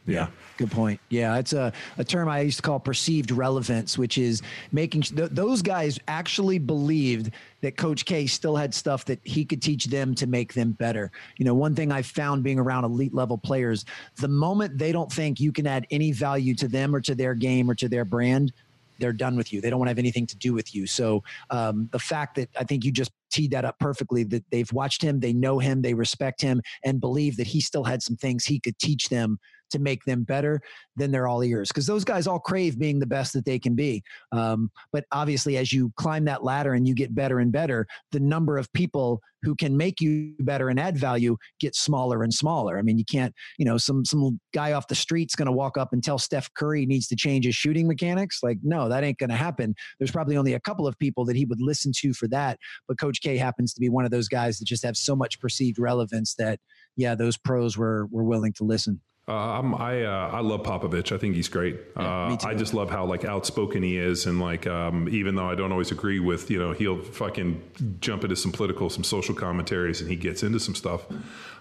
[0.06, 0.28] Yeah.
[0.59, 1.01] good point.
[1.09, 5.31] Yeah, it's a, a term I used to call perceived relevance, which is making th-
[5.31, 7.31] those guys actually believed
[7.62, 11.10] that Coach K still had stuff that he could teach them to make them better.
[11.39, 13.86] You know, one thing I found being around elite level players,
[14.16, 17.35] the moment they don't think you can add any value to them or to their
[17.35, 18.52] game or to their brand,
[18.98, 19.60] they're done with you.
[19.60, 20.86] They don't want to have anything to do with you.
[20.86, 24.22] So um, the fact that I think you just teed that up perfectly.
[24.22, 27.85] That they've watched him, they know him, they respect him, and believe that he still
[27.85, 29.39] had some things he could teach them
[29.70, 30.61] to make them better,
[30.97, 33.74] then they're all ears because those guys all crave being the best that they can
[33.74, 34.03] be.
[34.32, 38.20] Um, but obviously, as you climb that ladder and you get better and better, the
[38.20, 42.78] number of people who can make you better and add value gets smaller and smaller.
[42.78, 45.77] I mean, you can't, you know, some some guy off the street's going to walk
[45.77, 48.41] up and tell Steph Curry needs to change his shooting mechanics.
[48.43, 49.74] Like, no, that ain't going to happen.
[49.99, 52.59] There's probably only a couple of people that he would listen to for that,
[52.89, 55.39] but Coach K happens to be one of those guys that just have so much
[55.41, 56.59] perceived relevance that,
[56.97, 59.01] yeah, those pros were were willing to listen.
[59.27, 61.11] Uh, I'm, I uh, I love Popovich.
[61.11, 61.81] I think he's great.
[61.97, 65.49] Yeah, uh, I just love how like outspoken he is, and like um, even though
[65.49, 67.63] I don't always agree with you know he'll fucking
[68.01, 71.07] jump into some political, some social commentaries, and he gets into some stuff.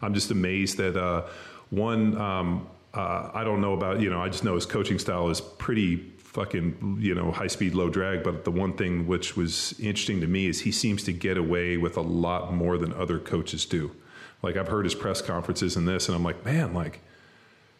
[0.01, 1.23] I'm just amazed that uh,
[1.69, 2.17] one.
[2.17, 5.39] Um, uh, I don't know about you know I just know his coaching style is
[5.39, 10.19] pretty fucking you know high speed low drag but the one thing which was interesting
[10.19, 13.65] to me is he seems to get away with a lot more than other coaches
[13.65, 13.91] do
[14.41, 17.01] like i've heard his press conferences and this and i'm like man like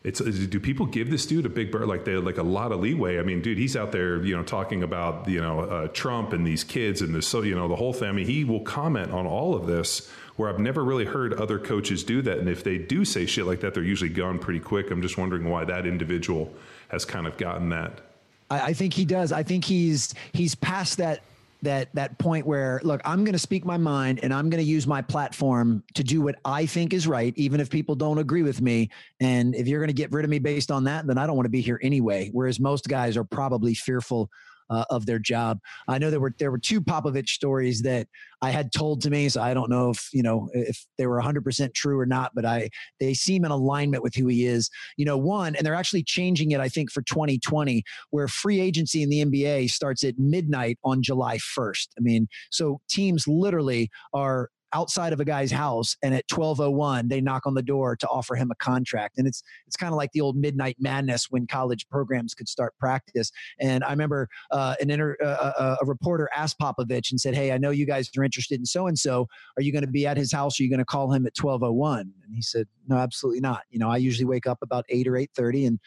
[0.03, 2.81] it's do people give this dude a big bird like they like a lot of
[2.81, 3.19] leeway?
[3.19, 6.45] I mean, dude, he's out there, you know, talking about you know uh, Trump and
[6.45, 8.09] these kids and this, so you know, the whole thing.
[8.09, 10.09] I mean, he will comment on all of this.
[10.35, 13.45] Where I've never really heard other coaches do that, and if they do say shit
[13.45, 14.89] like that, they're usually gone pretty quick.
[14.89, 16.51] I'm just wondering why that individual
[16.87, 18.01] has kind of gotten that.
[18.49, 19.31] I think he does.
[19.31, 21.21] I think he's he's past that
[21.63, 24.69] that that point where look i'm going to speak my mind and i'm going to
[24.69, 28.43] use my platform to do what i think is right even if people don't agree
[28.43, 28.89] with me.
[29.19, 31.35] And if you're going to get rid of me based on that then i don't
[31.35, 34.29] want to be here anyway whereas most guys are probably fearful
[34.69, 35.59] uh, of their job.
[35.87, 38.07] I know there were there were two Popovich stories that
[38.41, 41.21] I had told to me, so I don't know if you know if they were
[41.21, 42.69] 100% true or not, but I
[42.99, 44.69] they seem in alignment with who he is.
[44.97, 49.03] You know, one, and they're actually changing it, I think, for 2020, where free agency
[49.03, 51.87] in the NBA starts at midnight on July 1st.
[51.97, 57.21] I mean, so teams literally are outside of a guy's house and at 1201 they
[57.21, 59.17] knock on the door to offer him a contract.
[59.17, 62.73] And it's it's kind of like the old midnight madness when college programs could start
[62.79, 63.31] practice.
[63.59, 67.35] And i remember uh, an inter, uh, uh, uh a reporter asked popovich and said
[67.35, 69.27] hey i know you guys are interested in so and so
[69.57, 70.59] are you going to be at his house?
[70.59, 73.61] Are you going to call him at 1201 and he said no absolutely not.
[73.69, 75.79] You know i usually wake up about 8 or 8.30 and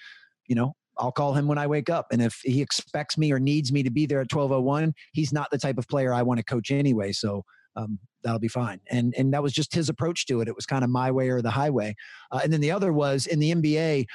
[0.46, 2.06] you know I'll call him when I wake up.
[2.10, 5.50] And if he expects me or needs me to be there at 1201, he's not
[5.50, 7.12] the type of player I want to coach anyway.
[7.12, 7.44] So
[7.76, 8.80] um, that'll be fine.
[8.90, 10.48] And and that was just his approach to it.
[10.48, 11.94] It was kind of my way or the highway.
[12.32, 14.06] Uh, and then the other was in the NBA,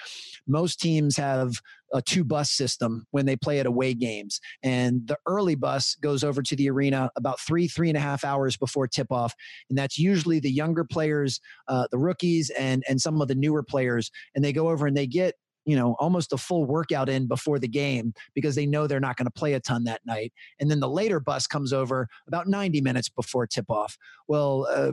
[0.48, 1.54] most teams have
[1.94, 4.40] a two bus system when they play at away games.
[4.64, 8.24] And the early bus goes over to the arena about three, three and a half
[8.24, 9.34] hours before tip off.
[9.70, 13.64] And that's usually the younger players, uh, the rookies, and, and some of the newer
[13.64, 14.10] players.
[14.36, 15.36] And they go over and they get
[15.66, 19.16] you know almost a full workout in before the game because they know they're not
[19.16, 22.48] going to play a ton that night and then the later bus comes over about
[22.48, 23.98] 90 minutes before tip off
[24.28, 24.92] well uh,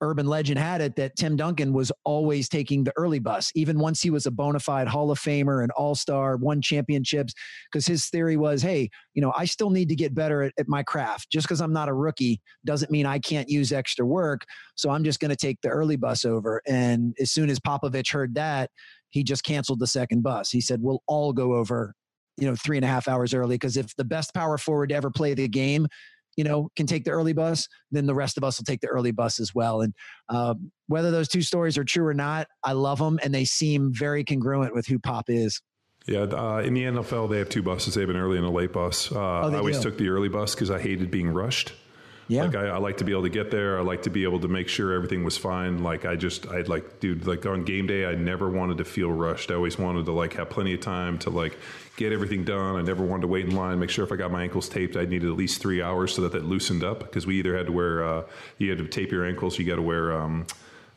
[0.00, 4.00] urban legend had it that Tim Duncan was always taking the early bus, even once
[4.00, 7.34] he was a bona fide Hall of Famer and All Star, won championships.
[7.70, 10.68] Because his theory was, hey, you know, I still need to get better at, at
[10.68, 11.30] my craft.
[11.30, 14.44] Just because I'm not a rookie doesn't mean I can't use extra work.
[14.74, 16.62] So I'm just going to take the early bus over.
[16.66, 18.70] And as soon as Popovich heard that,
[19.10, 20.50] he just canceled the second bus.
[20.50, 21.94] He said, we'll all go over,
[22.36, 23.56] you know, three and a half hours early.
[23.56, 25.86] Because if the best power forward to ever play the game,
[26.36, 28.86] you know, can take the early bus, then the rest of us will take the
[28.86, 29.82] early bus as well.
[29.82, 29.92] And
[30.28, 33.92] um, whether those two stories are true or not, I love them and they seem
[33.92, 35.60] very congruent with who Pop is.
[36.06, 37.94] Yeah, uh, in the NFL, they have two buses.
[37.94, 39.12] They have an early and a late bus.
[39.12, 39.90] Uh, oh, I always do.
[39.90, 41.72] took the early bus because I hated being rushed.
[42.30, 42.44] Yeah.
[42.44, 43.76] Like I, I, like to be able to get there.
[43.76, 45.82] I like to be able to make sure everything was fine.
[45.82, 49.10] Like I just, I'd like, dude, like on game day, I never wanted to feel
[49.10, 49.50] rushed.
[49.50, 51.58] I always wanted to like have plenty of time to like
[51.96, 52.76] get everything done.
[52.76, 53.80] I never wanted to wait in line.
[53.80, 56.22] Make sure if I got my ankles taped, I needed at least three hours so
[56.22, 58.22] that that loosened up because we either had to wear, uh,
[58.58, 60.16] you had to tape your ankles, you got to wear.
[60.16, 60.46] Um,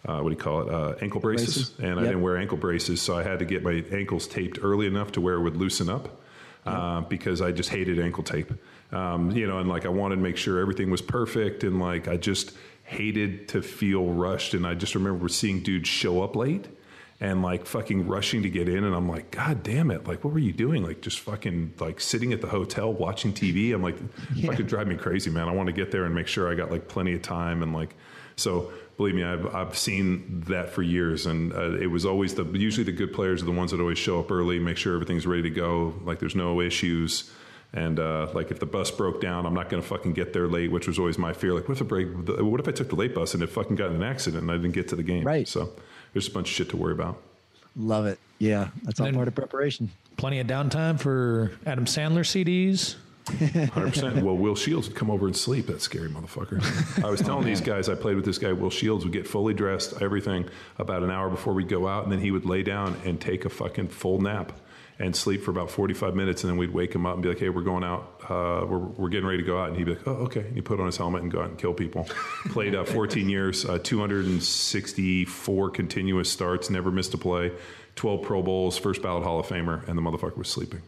[0.05, 0.69] uh, what do you call it?
[0.69, 1.79] Uh, ankle braces, braces.
[1.79, 1.97] and yep.
[1.97, 5.13] I didn't wear ankle braces, so I had to get my ankles taped early enough
[5.13, 6.21] to where it would loosen up,
[6.65, 7.09] uh, yep.
[7.09, 8.51] because I just hated ankle tape.
[8.93, 12.07] Um, you know, and like I wanted to make sure everything was perfect, and like
[12.07, 12.51] I just
[12.83, 14.53] hated to feel rushed.
[14.53, 16.67] And I just remember seeing dudes show up late
[17.19, 20.07] and like fucking rushing to get in, and I'm like, God damn it!
[20.07, 20.83] Like, what were you doing?
[20.83, 23.73] Like, just fucking like sitting at the hotel watching TV.
[23.73, 23.97] I'm like,
[24.35, 24.51] yeah.
[24.51, 25.47] fucking drive me crazy, man.
[25.47, 27.73] I want to get there and make sure I got like plenty of time, and
[27.73, 27.95] like,
[28.35, 31.25] so believe me, I've, I've seen that for years.
[31.25, 33.97] And uh, it was always the, usually the good players are the ones that always
[33.97, 35.95] show up early, make sure everything's ready to go.
[36.03, 37.31] Like there's no issues.
[37.73, 40.47] And uh, like if the bus broke down, I'm not going to fucking get there
[40.47, 41.53] late, which was always my fear.
[41.53, 42.07] Like what if it break?
[42.39, 44.51] What if I took the late bus and it fucking got in an accident and
[44.51, 45.23] I didn't get to the game?
[45.23, 45.47] Right.
[45.47, 45.71] So
[46.13, 47.19] there's a bunch of shit to worry about.
[47.75, 48.19] Love it.
[48.37, 49.89] Yeah, that's all part of preparation.
[50.17, 52.95] Plenty of downtime for Adam Sandler CDs.
[53.25, 54.21] 100%.
[54.21, 57.03] Well, Will Shields would come over and sleep, that scary motherfucker.
[57.03, 59.53] I was telling these guys, I played with this guy, Will Shields, would get fully
[59.53, 60.47] dressed, everything,
[60.77, 63.45] about an hour before we'd go out, and then he would lay down and take
[63.45, 64.51] a fucking full nap
[64.99, 67.39] and sleep for about 45 minutes, and then we'd wake him up and be like,
[67.39, 69.69] hey, we're going out, uh, we're, we're getting ready to go out.
[69.69, 70.41] And he'd be like, oh, okay.
[70.41, 72.07] And he'd put on his helmet and go out and kill people.
[72.49, 77.51] Played uh, 14 years, uh, 264 continuous starts, never missed a play,
[77.95, 80.81] 12 Pro Bowls, first ballot Hall of Famer, and the motherfucker was sleeping.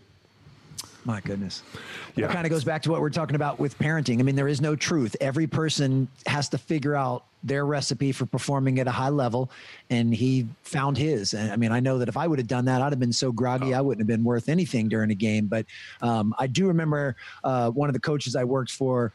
[1.05, 1.61] My goodness.
[2.15, 2.25] Yeah.
[2.25, 4.19] It kind of goes back to what we're talking about with parenting.
[4.19, 5.15] I mean, there is no truth.
[5.21, 9.51] Every person has to figure out their recipe for performing at a high level,
[9.91, 11.35] and he found his.
[11.35, 13.13] And I mean, I know that if I would have done that, I'd have been
[13.13, 15.45] so groggy, I wouldn't have been worth anything during a game.
[15.45, 15.67] But
[16.01, 19.13] um, I do remember uh, one of the coaches I worked for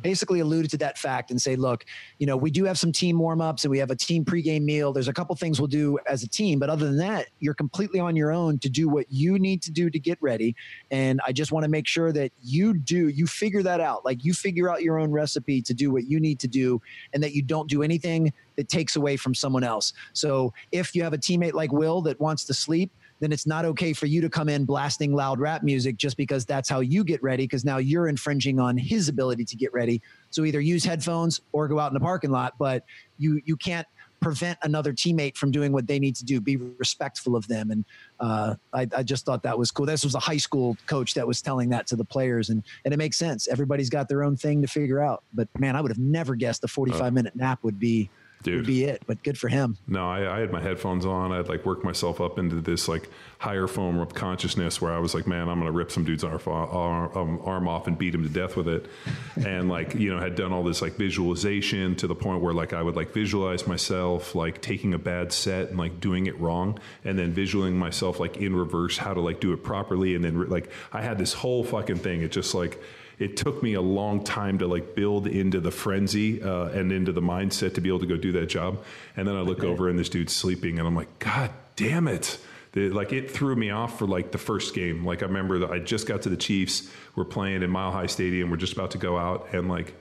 [0.00, 1.84] basically alluded to that fact and say, look,
[2.18, 4.62] you know, we do have some team warm ups and we have a team pregame
[4.62, 4.92] meal.
[4.92, 8.00] There's a couple things we'll do as a team, but other than that, you're completely
[8.00, 10.56] on your own to do what you need to do to get ready.
[10.90, 14.04] And I just want to make sure that you do, you figure that out.
[14.04, 16.80] Like you figure out your own recipe to do what you need to do
[17.12, 19.92] and that you don't do anything that takes away from someone else.
[20.12, 22.90] So if you have a teammate like Will that wants to sleep,
[23.22, 26.44] then it's not okay for you to come in blasting loud rap music just because
[26.44, 30.02] that's how you get ready because now you're infringing on his ability to get ready.
[30.30, 32.84] So either use headphones or go out in the parking lot but
[33.18, 33.86] you you can't
[34.20, 36.40] prevent another teammate from doing what they need to do.
[36.40, 37.70] Be respectful of them.
[37.70, 37.84] And
[38.20, 39.84] uh, I, I just thought that was cool.
[39.86, 42.92] This was a high school coach that was telling that to the players and and
[42.92, 43.46] it makes sense.
[43.46, 45.22] Everybody's got their own thing to figure out.
[45.32, 48.10] But man i would have never guessed a 45 minute nap would be
[48.42, 48.56] Dude.
[48.56, 51.32] would be it but good for him No, I, I had my headphones on.
[51.32, 53.08] I'd like work myself up into this like
[53.38, 56.24] higher form of consciousness where I was like, man, I'm going to rip some dude's
[56.24, 58.86] arm, arm, um, arm off and beat him to death with it.
[59.46, 62.72] and like, you know, had done all this like visualization to the point where like
[62.72, 66.78] I would like visualize myself like taking a bad set and like doing it wrong
[67.04, 70.14] and then visualizing myself like in reverse how to like do it properly.
[70.14, 72.22] And then like I had this whole fucking thing.
[72.22, 72.80] It just like,
[73.22, 77.12] it took me a long time to like build into the frenzy uh, and into
[77.12, 78.82] the mindset to be able to go do that job.
[79.16, 82.38] And then I look over and this dude's sleeping, and I'm like, God damn it!
[82.72, 85.04] The, like it threw me off for like the first game.
[85.04, 86.90] Like I remember that I just got to the Chiefs.
[87.14, 88.50] We're playing in Mile High Stadium.
[88.50, 89.94] We're just about to go out, and like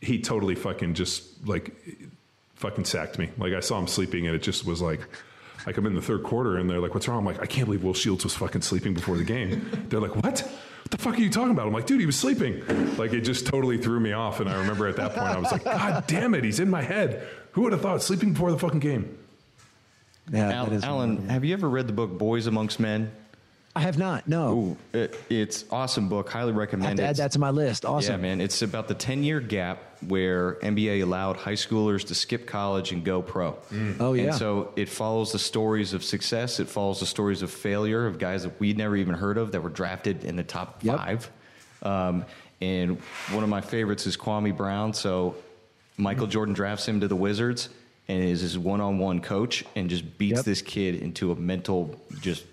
[0.00, 1.76] he totally fucking just like
[2.54, 3.28] fucking sacked me.
[3.36, 5.00] Like I saw him sleeping, and it just was like.
[5.64, 7.66] Like I'm in the third quarter, and they're like, "What's wrong?" I'm like, "I can't
[7.66, 10.42] believe Will Shields was fucking sleeping before the game." They're like, "What?
[10.92, 12.62] What the fuck are you talking about?" I'm like, "Dude, he was sleeping."
[12.98, 15.50] Like it just totally threw me off, and I remember at that point I was
[15.50, 18.58] like, "God damn it, he's in my head." Who would have thought sleeping before the
[18.58, 19.16] fucking game?
[20.30, 23.10] yeah Al- that is Alan, have you ever read the book Boys Amongst Men?
[23.74, 26.28] I have not no Ooh, it, it's awesome book.
[26.28, 27.06] Highly I have recommend to it.
[27.06, 28.40] add that to my list awesome Yeah, man.
[28.40, 33.04] It's about the 10 year gap where NBA allowed high schoolers to skip college and
[33.04, 33.56] go pro.
[34.00, 34.24] Oh, yeah.
[34.24, 36.58] And so it follows the stories of success.
[36.58, 39.62] It follows the stories of failure of guys that we'd never even heard of that
[39.62, 40.96] were drafted in the top Yep.
[40.96, 41.30] five.
[41.82, 42.24] Um,
[42.60, 42.98] and
[43.30, 44.92] one of my favorites is Kwame Brown.
[44.92, 45.36] So
[45.96, 47.68] Michael Jordan drafts him to the Wizards
[48.08, 50.44] and is his one on one coach and just beats Yep.
[50.44, 52.44] this kid into a mental, just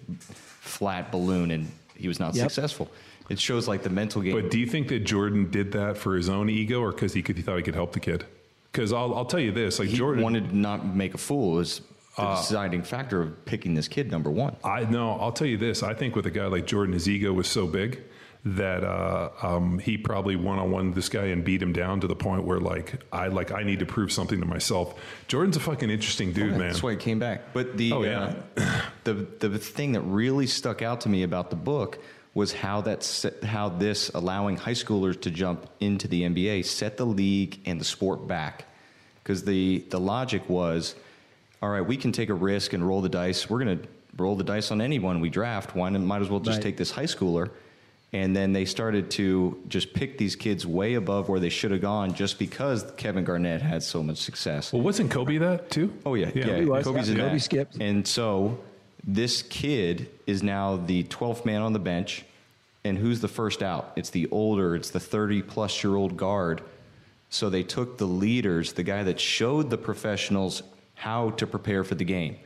[0.59, 1.51] flat balloon.
[1.51, 2.43] And he was not Yep.
[2.51, 2.89] successful.
[3.29, 4.33] It shows like the mental game.
[4.33, 7.21] But do you think that Jordan did that for his own ego, or because he
[7.21, 8.25] could he thought he could help the kid?
[8.71, 11.53] Because I'll I'll tell you this, like he Jordan wanted to not make a fool
[11.53, 11.81] was
[12.15, 14.55] the Uh, deciding factor of picking this kid number one.
[14.63, 15.11] I know.
[15.21, 15.83] I'll tell you this.
[15.83, 17.99] I think with a guy like Jordan, his ego was so big
[18.45, 22.07] that uh, um, he probably one on one this guy and beat him down to
[22.07, 24.97] the point where like I like I need to prove something to myself.
[25.27, 26.59] Jordan's a fucking interesting dude, man.
[26.69, 27.51] That's why he came back.
[27.53, 28.33] But the Oh, yeah.
[28.57, 31.99] uh, the the thing that really stuck out to me about the book
[32.33, 36.95] was how that set, how this allowing high schoolers to jump into the NBA set
[36.95, 38.65] the league and the sport back
[39.23, 40.95] because the the logic was
[41.61, 44.35] all right we can take a risk and roll the dice we're going to roll
[44.35, 46.63] the dice on anyone we draft why not, might as well just Right.
[46.63, 47.49] take this high schooler
[48.11, 51.81] and then they started to just pick these kids way above where they should have
[51.81, 54.73] gone just because Kevin Garnett had so much success.
[54.73, 55.93] Well, wasn't Kobe that too?
[56.05, 56.57] Oh yeah, yeah.
[56.57, 56.83] He was.
[56.85, 57.15] Kobe's Yeah.
[57.15, 57.39] in Kobe that.
[57.41, 57.75] skipped.
[57.79, 58.59] And so
[59.05, 62.25] this kid is now the 12th man on the bench,
[62.83, 63.91] and who's the first out?
[63.95, 66.61] It's the older, it's the 30 plus year old guard.
[67.29, 70.63] So they took the leaders, the guy that showed the professionals
[70.95, 72.37] how to prepare for the game,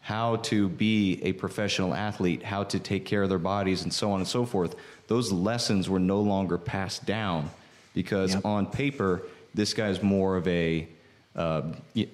[0.00, 4.12] how to be a professional athlete, how to take care of their bodies, and so
[4.12, 4.76] on and so forth.
[5.08, 7.50] Those lessons were no longer passed down
[7.94, 8.44] because Yep.
[8.44, 9.22] on paper,
[9.54, 10.88] this guy's more of a
[11.36, 11.62] uh,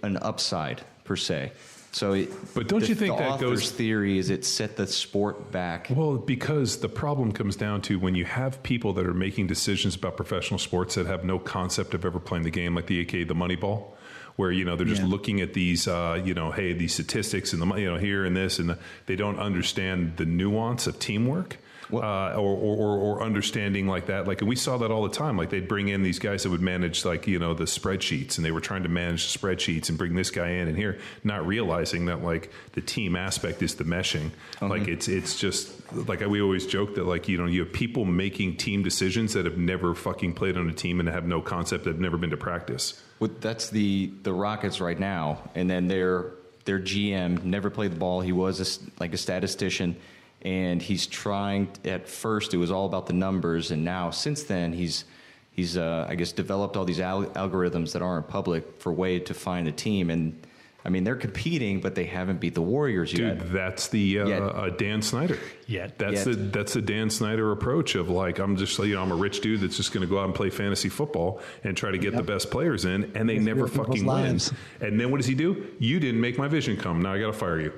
[0.02, 1.50] an upside per se.
[1.92, 4.76] So, it, But don't the- you think the that author's goes- theory is it set
[4.76, 5.86] the sport back?
[5.90, 9.94] Well, because the problem comes down to when you have people that are making decisions
[9.94, 13.24] about professional sports that have no concept of ever playing the game, like the AK,
[13.28, 13.96] the money ball,
[14.36, 15.08] where you know they're just Yeah.
[15.08, 18.24] looking at these, uh, you know, hey, these statistics and the mo- you know here
[18.26, 21.56] and this, and the, they don't understand the nuance of teamwork.
[21.98, 24.26] Uh, or, or, or understanding like that.
[24.26, 25.36] Like, and we saw that all the time.
[25.36, 28.44] Like, they'd bring in these guys that would manage, like, you know, the spreadsheets, and
[28.44, 31.46] they were trying to manage the spreadsheets and bring this guy in and here, not
[31.46, 34.26] realizing that, like, the team aspect is the meshing.
[34.56, 34.68] Uh-huh.
[34.68, 38.04] Like, it's, it's just, like, we always joke that, like, you know, you have people
[38.04, 41.86] making team decisions that have never fucking played on a team and have no concept,
[41.86, 43.00] have never been to practice.
[43.20, 46.32] Well, that's the the Rockets right now, and then their
[46.64, 48.20] their GM never played the ball.
[48.20, 49.96] He was a like a statistician,
[50.44, 51.68] and he's trying.
[51.84, 55.04] At first, it was all about the numbers, and now since then, he's
[55.50, 59.34] he's uh, I guess developed all these al- algorithms that aren't public for way to
[59.34, 60.10] find a team.
[60.10, 60.46] And
[60.86, 63.38] I mean, they're competing, but they haven't beat the Warriors yet.
[63.38, 64.42] Dude, that's the uh, Yet.
[64.42, 65.38] uh, Dan Snyder.
[65.66, 65.96] Yet.
[65.96, 66.24] That's Yet.
[66.26, 69.40] the that's the Dan Snyder approach of like I'm just you know I'm a rich
[69.40, 72.14] dude that's just going to go out and play fantasy football and try to get
[72.14, 74.06] the best players in, and they With never fucking win.
[74.06, 74.52] lives.
[74.82, 75.68] And then what does he do?
[75.78, 77.00] You didn't make my vision come.
[77.00, 77.72] Now I got to fire you.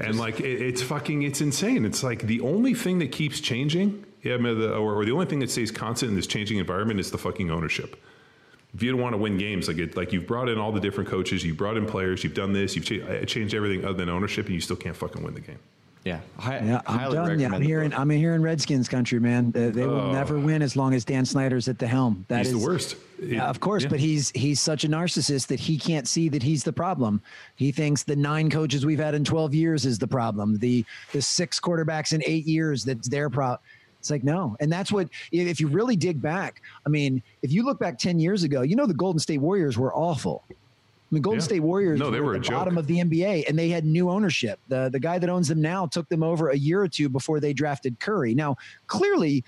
[0.00, 1.84] And like it, it's fucking it's insane.
[1.84, 5.12] It's like the only thing that keeps changing, yeah, I mean, the, or, or the
[5.12, 7.96] only thing that stays constant in this changing environment is the fucking ownership
[8.74, 10.80] if you don't want to win games, like it, like you've brought in all the
[10.80, 13.98] different coaches, you've brought in players, you've done this, you've cha- uh, changed everything other
[13.98, 15.58] than ownership, and you still can't fucking win the game.
[16.04, 17.38] Yeah, Hi, Yeah, I'm done.
[17.38, 17.92] Yeah, I'm the here in.
[17.94, 19.52] I'm here in Redskins country, man.
[19.52, 20.12] They, they will oh.
[20.12, 22.24] never win as long as Dan Snyder's at the helm.
[22.28, 22.38] That Oh.
[22.38, 22.92] He's is the worst.
[22.92, 22.98] It-
[23.28, 23.88] Yeah, of course, yeah.
[23.88, 27.22] but he's he's such a narcissist that he can't see that he's the problem.
[27.54, 30.58] He thinks the nine coaches we've had in 12 years is the problem.
[30.58, 33.60] The the six quarterbacks in 8 years that's their problem.
[34.00, 34.56] It's like no.
[34.58, 38.18] And that's what if you really dig back, I mean, if you look back 10
[38.18, 40.42] years ago, you know the Golden State Warriors were awful.
[41.12, 41.44] I mean, Golden Yeah.
[41.44, 43.84] State Warriors No, they were, were at the bottom of the NBA, and they had
[43.84, 44.58] new ownership.
[44.68, 47.38] The the guy that owns them now took them over a year or two before
[47.38, 48.34] they drafted Curry.
[48.34, 48.56] Now,
[48.86, 49.44] clearly,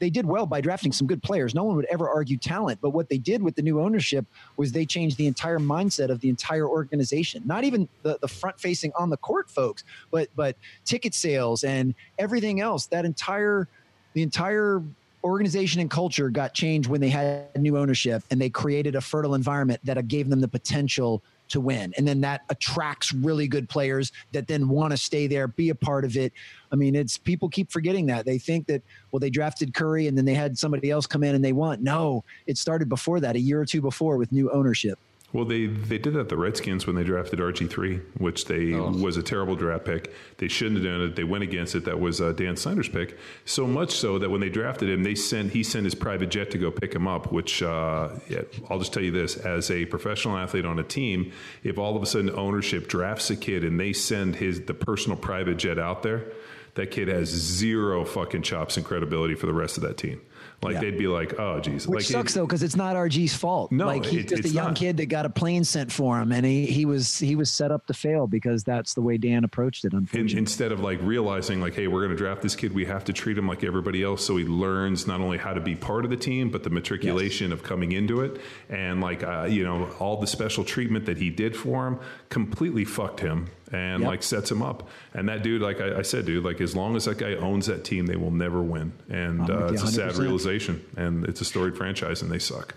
[0.00, 1.54] they did well by drafting some good players.
[1.54, 4.26] No one would ever argue talent, but what they did with the new ownership
[4.56, 7.44] was they changed the entire mindset of the entire organization.
[7.46, 11.94] Not even the, the front facing on the court folks, but but ticket sales and
[12.18, 12.86] everything else.
[12.86, 13.68] That entire
[14.14, 14.82] the entire
[15.24, 19.34] organization and culture got changed when they had new ownership and they created a fertile
[19.34, 21.92] environment that gave them the potential to win.
[21.96, 25.74] And then that attracts really good players that then want to stay there, be a
[25.74, 26.32] part of it.
[26.72, 28.24] I mean, it's people keep forgetting that.
[28.24, 31.34] They think that, well, they drafted Curry and then they had somebody else come in
[31.34, 31.84] and they won.
[31.84, 34.98] No, it started before that, a year or two before with new ownership.
[35.32, 39.16] Well, they they did that the Redskins when they drafted RG three, which they was
[39.16, 40.12] a terrible draft pick.
[40.36, 41.16] They shouldn't have done it.
[41.16, 41.86] They went against it.
[41.86, 43.16] That was uh, Dan Snyder's pick.
[43.46, 46.50] So much so that when they drafted him, they sent he sent his private jet
[46.50, 47.32] to go pick him up.
[47.32, 51.32] Which uh, yeah, I'll just tell you this: as a professional athlete on a team,
[51.62, 55.16] if all of a sudden ownership drafts a kid and they send his the personal
[55.16, 56.26] private jet out there,
[56.74, 60.20] that kid has zero fucking chops and credibility for the rest of that team.
[60.62, 60.80] Like Yeah.
[60.82, 63.72] they'd be like, "Oh, geez," Which like sucks it- though, because it's not RG's fault.
[63.72, 64.76] No, like he's it- just a young not.
[64.76, 67.72] kid that got a plane sent for him, and he, he was he was set
[67.72, 69.92] up to fail because that's the way Dan approached it.
[69.92, 70.06] In,
[70.38, 73.12] instead of like realizing like hey we're going to draft this kid we have to
[73.12, 76.10] treat him like everybody else so he learns not only how to be part of
[76.10, 78.40] the team but the matriculation of coming into it
[78.70, 82.84] and like uh, you know all the special treatment that he did for him completely
[82.84, 84.08] fucked him and Yep.
[84.08, 86.94] like sets him up and that dude like I, I said dude like as long
[86.96, 90.16] as that guy owns that team they will never win and uh, it's a sad
[90.16, 92.74] realization and it's a storied franchise and they suck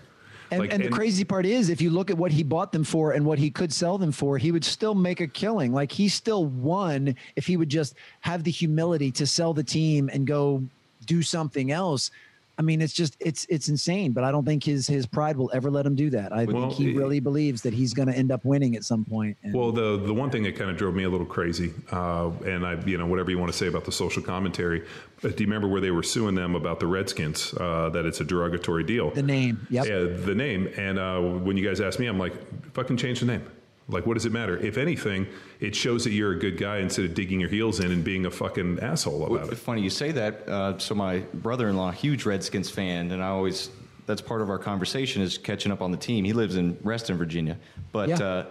[0.50, 2.84] And, Like, and the crazy part is, if you look at what he bought them
[2.84, 5.72] for and what he could sell them for, he would still make a killing.
[5.72, 10.08] Like he still won if he would just have the humility to sell the team
[10.12, 10.62] and go
[11.04, 12.12] do something else.
[12.58, 14.12] I mean, it's just it's it's insane.
[14.12, 16.32] But I don't think his his pride will ever let him do that.
[16.32, 19.04] I Well, think he really believes that he's going to end up winning at some
[19.04, 19.36] point.
[19.42, 22.30] And Well, the the one thing that kind of drove me a little crazy, uh,
[22.46, 24.82] and I, you know, whatever you want to say about the social commentary,
[25.20, 28.20] but do you remember where they were suing them about the Redskins uh, that it's
[28.20, 29.10] a derogatory deal?
[29.10, 29.86] the name, yep.
[29.86, 30.68] Yeah, the name.
[30.76, 32.34] And uh, when you guys asked me, I'm like,
[32.72, 33.46] fucking change the name.
[33.88, 34.56] Like, what does it matter?
[34.58, 35.28] If anything,
[35.60, 38.26] it shows that you're a good guy instead of digging your heels in and being
[38.26, 39.56] a fucking asshole about it.
[39.56, 40.48] Funny you say that.
[40.48, 43.70] Uh, so my brother-in-law, huge Redskins fan, and I always
[44.06, 46.24] that's part of our conversation is catching up on the team.
[46.24, 47.58] He lives in Reston, Virginia,
[47.92, 48.16] but Yeah.
[48.24, 48.46] uh,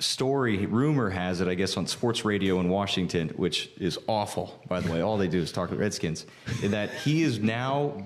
[0.00, 4.60] story rumor has it, I guess, on sports radio in Washington, which is awful.
[4.68, 6.26] By the way, all they do is talk to Redskins.
[6.64, 8.04] that he is now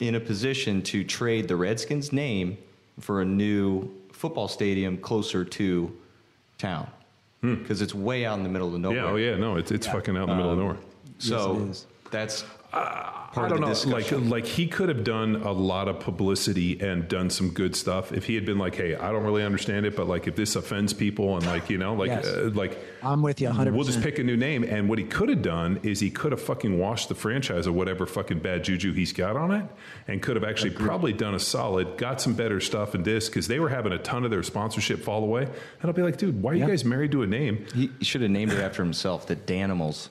[0.00, 2.58] in a position to trade the Redskins name
[3.00, 5.96] for a new football stadium closer to
[6.58, 6.88] town
[7.40, 8.98] because it's way out in the middle of nowhere.
[9.00, 9.06] Hmm.
[9.06, 10.76] Yeah, oh yeah, no, it's it's fucking out in the middle of nowhere.
[11.18, 11.86] So Yes, it is.
[13.34, 13.74] That's I don't of know.
[13.74, 17.76] the Like, like he could have done a lot of publicity and done some good
[17.76, 20.34] stuff if he had been like, "Hey, I don't really understand it, but like, if
[20.34, 22.26] this offends people and like, you know, like, Yes.
[22.26, 23.72] uh, like, I'm with you 100%.
[23.74, 26.32] We'll just pick a new name." And what he could have done is he could
[26.32, 29.64] have fucking washed the franchise of whatever fucking bad juju he's got on it,
[30.06, 33.46] and could have actually probably done a solid, got some better stuff in this because
[33.46, 35.42] they were having a ton of their sponsorship fall away.
[35.42, 37.66] And I'll be like, dude, why are you guys married to a name?
[37.74, 40.08] he should have named it after himself, the Danimals.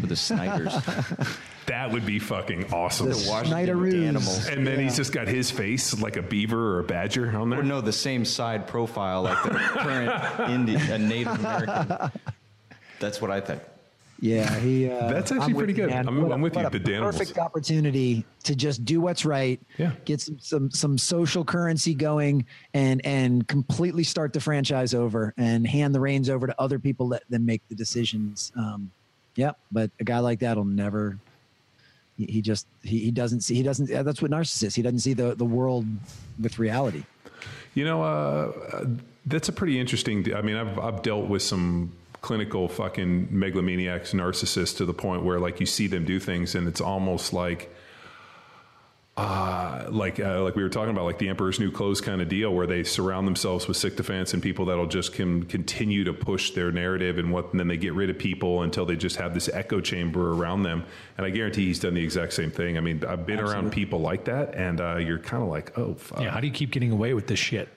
[0.00, 0.74] For the Snyders.
[1.66, 3.08] That would be fucking awesome.
[3.08, 4.06] The Washington Schneideroos.
[4.06, 4.46] animals.
[4.48, 7.60] And then he's just got his face like a beaver or a badger on there.
[7.60, 12.10] Or no, the same side profile like the current Indian, a Native American.
[13.00, 13.62] That's what I think.
[14.20, 14.90] Yeah, he.
[14.90, 15.88] Uh, That's actually I'm pretty good.
[15.88, 16.06] man.
[16.06, 17.12] I'm- What a- I'm with you, what a the Danimals.
[17.18, 19.58] Perfect opportunity to just do what's right.
[19.78, 19.92] Yeah.
[20.04, 22.44] Get some, some some social currency going
[22.74, 27.08] and and completely start the franchise over and hand the reins over to other people.
[27.08, 28.52] Let them make the decisions.
[28.54, 28.90] Um,
[29.36, 29.58] yep.
[29.70, 31.18] But a guy like that'll never.
[32.16, 35.14] He, just he, he doesn't see he doesn't yeah, that's what narcissists he doesn't see
[35.14, 35.84] the the world
[36.40, 37.02] with reality
[37.74, 38.86] You know, uh,
[39.26, 40.32] that's a pretty interesting.
[40.32, 45.40] I mean, I've I've dealt with some clinical fucking megalomaniacs, narcissists to the point where
[45.40, 47.74] like you see them do things, and it's almost like.
[49.16, 52.28] Uh, like uh, like we were talking about, like the Emperor's New Clothes kind of
[52.28, 56.50] deal, where they surround themselves with sycophants and people that'll just can continue to push
[56.50, 59.32] their narrative, and what, and then they get rid of people until they just have
[59.32, 60.84] this echo chamber around them.
[61.16, 62.76] And I guarantee he's done the exact same thing.
[62.76, 65.94] I mean, I've been around people like that, and uh, you're kind of like, oh,
[65.94, 66.20] fuck.
[66.20, 67.68] Yeah, how do you keep getting away with this shit?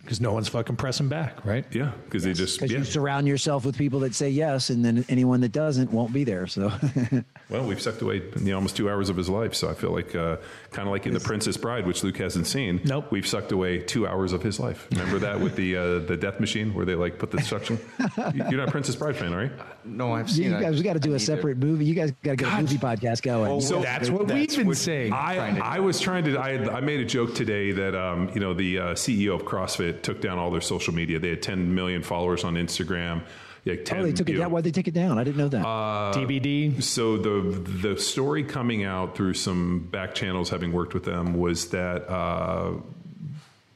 [0.00, 1.64] Because no one's fucking pressing back, right?
[1.70, 2.78] Yeah, because they just because yeah.
[2.78, 6.24] you surround yourself with people that say yes and then anyone that doesn't won't be
[6.24, 6.70] there so
[7.50, 9.90] Well, we've sucked away you know, almost two hours of his life, so I feel
[9.92, 10.38] like uh,
[10.72, 12.80] kind of like in the Princess Bride, which Luke hasn't seen.
[12.84, 13.10] Nope.
[13.12, 14.88] we've sucked away two hours of his life.
[14.92, 17.78] Remember that with the uh, the death machine where they like put the suction.
[18.34, 19.52] You're not a Princess Bride fan, right?
[19.84, 20.60] No, I've seen you it.
[20.62, 22.50] guys got to do I a need to- separate movie you guys got to get
[22.52, 25.12] a movie podcast going Oh, So That's what That's we've been what- saying.
[25.12, 26.38] I, I was trying to.
[26.38, 30.00] I, I made a joke today that um, you know the uh, CEO of CrossFit
[30.02, 31.18] took down all their social media.
[31.18, 33.22] They had 10 million followers on Instagram.
[33.64, 35.48] Yeah, 10, oh they took it down why'd they take it down i didn't know
[35.48, 36.82] that Uh, DVD.
[36.82, 41.70] So the the story coming out through some back channels, having worked with them, was
[41.70, 42.72] that uh,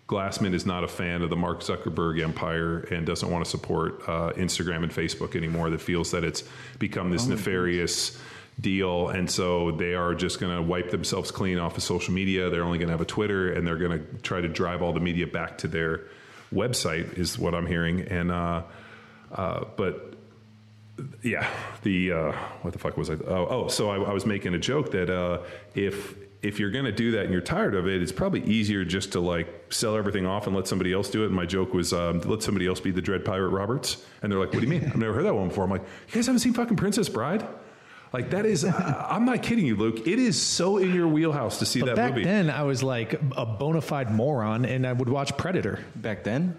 [0.08, 4.02] Glassman is not a fan of the Mark Zuckerberg empire and doesn't want to support
[4.06, 5.68] uh, Instagram and Facebook anymore.
[5.70, 6.44] That feels that it's
[6.78, 8.18] become this nefarious
[8.60, 12.48] deal, and so they are just going to wipe themselves clean off of social media.
[12.50, 14.92] They're only going to have a Twitter, and they're going to try to drive all
[14.92, 16.02] the media back to their
[16.54, 18.00] website, is what I'm hearing.
[18.02, 18.62] And uh,
[19.32, 20.14] uh, but
[21.22, 21.48] yeah,
[21.82, 22.32] the uh,
[22.62, 23.14] what the fuck was I?
[23.14, 25.42] Oh, oh so I, I was making a joke that uh,
[25.74, 28.84] if if you're going to do that and you're tired of it, it's probably easier
[28.84, 31.26] just to like sell everything off and let somebody else do it.
[31.26, 34.04] And my joke was um, let somebody else be the Dread Pirate Roberts.
[34.22, 34.84] And they're like, "What do you mean?
[34.84, 37.46] I've never heard that one before." I'm like, "You guys haven't seen fucking Princess Bride?"
[38.12, 40.06] Like that is, uh, I'm not kidding you, Luke.
[40.06, 42.24] It is so in your wheelhouse to see But that back movie.
[42.24, 45.84] then, I was like a bona fide moron, and I would watch Predator.
[45.94, 46.56] Back then?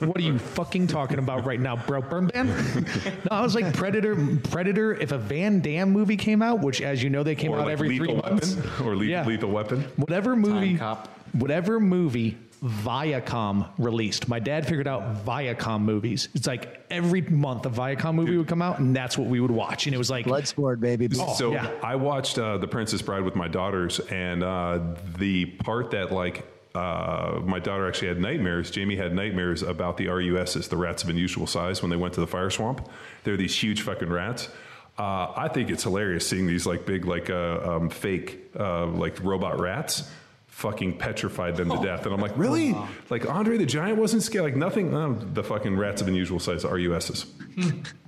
[0.00, 2.00] What are you fucking talking about right now, bro?
[2.02, 2.48] Burn ban?
[3.30, 4.16] No, I was like Predator.
[4.50, 4.94] Predator.
[4.94, 7.66] If a Van Damme movie came out, which, as you know, they came or out
[7.66, 9.24] like every Lethal three months, Weapon, or Le- Yeah.
[9.24, 9.82] Lethal Weapon.
[9.96, 11.06] whatever movie, Cop.
[11.32, 14.26] whatever movie Viacom released.
[14.28, 16.28] My dad figured out Viacom movies.
[16.34, 19.52] It's like every month a Viacom movie would come out, and that's what we would
[19.52, 19.86] watch.
[19.86, 21.70] And it was like, bloodsport baby so yeah.
[21.84, 24.80] I watched uh, The Princess Bride with my daughters, and uh,
[25.18, 26.44] the part that like
[26.78, 28.70] uh, my daughter actually had nightmares.
[28.70, 32.20] Jamie had nightmares about the RUSs, the rats of unusual size, when they went to
[32.20, 32.88] the fire swamp.
[33.24, 34.48] They're these huge fucking rats.
[34.96, 39.22] Uh, I think it's hilarious seeing these like big like uh, um, fake uh, like
[39.22, 40.08] robot rats.
[40.46, 42.74] Fucking petrified them to death, and I'm like, really?
[43.10, 44.44] Like Andre the Giant wasn't scared.
[44.44, 44.92] Like nothing.
[44.92, 47.26] Um, the fucking rats of unusual size RUSs.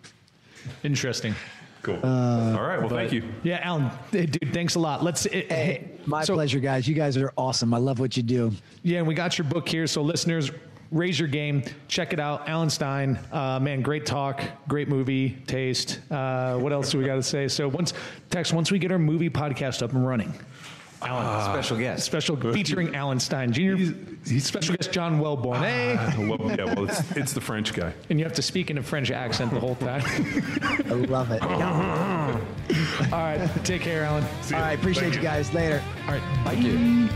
[0.82, 1.36] interesting.
[1.82, 1.94] Cool.
[2.02, 2.78] All right.
[2.80, 3.22] Well, thank you.
[3.42, 5.02] Yeah, Alan, dude, thanks a lot.
[5.02, 5.26] Let's.
[5.26, 6.86] eh, Hey, my so- pleasure, guys.
[6.86, 7.72] You guys are awesome.
[7.74, 8.52] I love what you do.
[8.82, 9.86] Yeah, and we got your book here.
[9.86, 10.50] So, listeners,
[10.90, 11.62] raise your game.
[11.88, 12.48] Check it out.
[12.48, 13.18] Alan Stein.
[13.32, 14.42] Uh, man, great talk.
[14.68, 16.00] Great movie taste.
[16.10, 17.48] Uh, what else do we got to say?
[17.48, 17.92] So, once,
[18.30, 20.34] Tex, once we get our movie podcast up and running,
[21.02, 22.04] Alan, uh, Special guest.
[22.04, 23.76] special featuring Alan Stein Jr.,
[24.26, 25.62] he's special guest John Welborn.
[25.62, 25.96] Eh?
[25.98, 26.28] Ah, hey.
[26.28, 27.92] well, yeah, well, it's, it's the French guy.
[28.10, 30.02] And you have to speak in a French accent the whole time.
[30.62, 31.42] I love it.
[31.42, 31.50] All
[33.12, 33.48] All right.
[33.64, 34.24] Take care, Alan.
[34.50, 35.26] right, appreciate Thank you you.
[35.26, 35.52] guys.
[35.54, 35.82] Later.
[36.06, 36.44] All right.
[36.44, 37.08] Bye.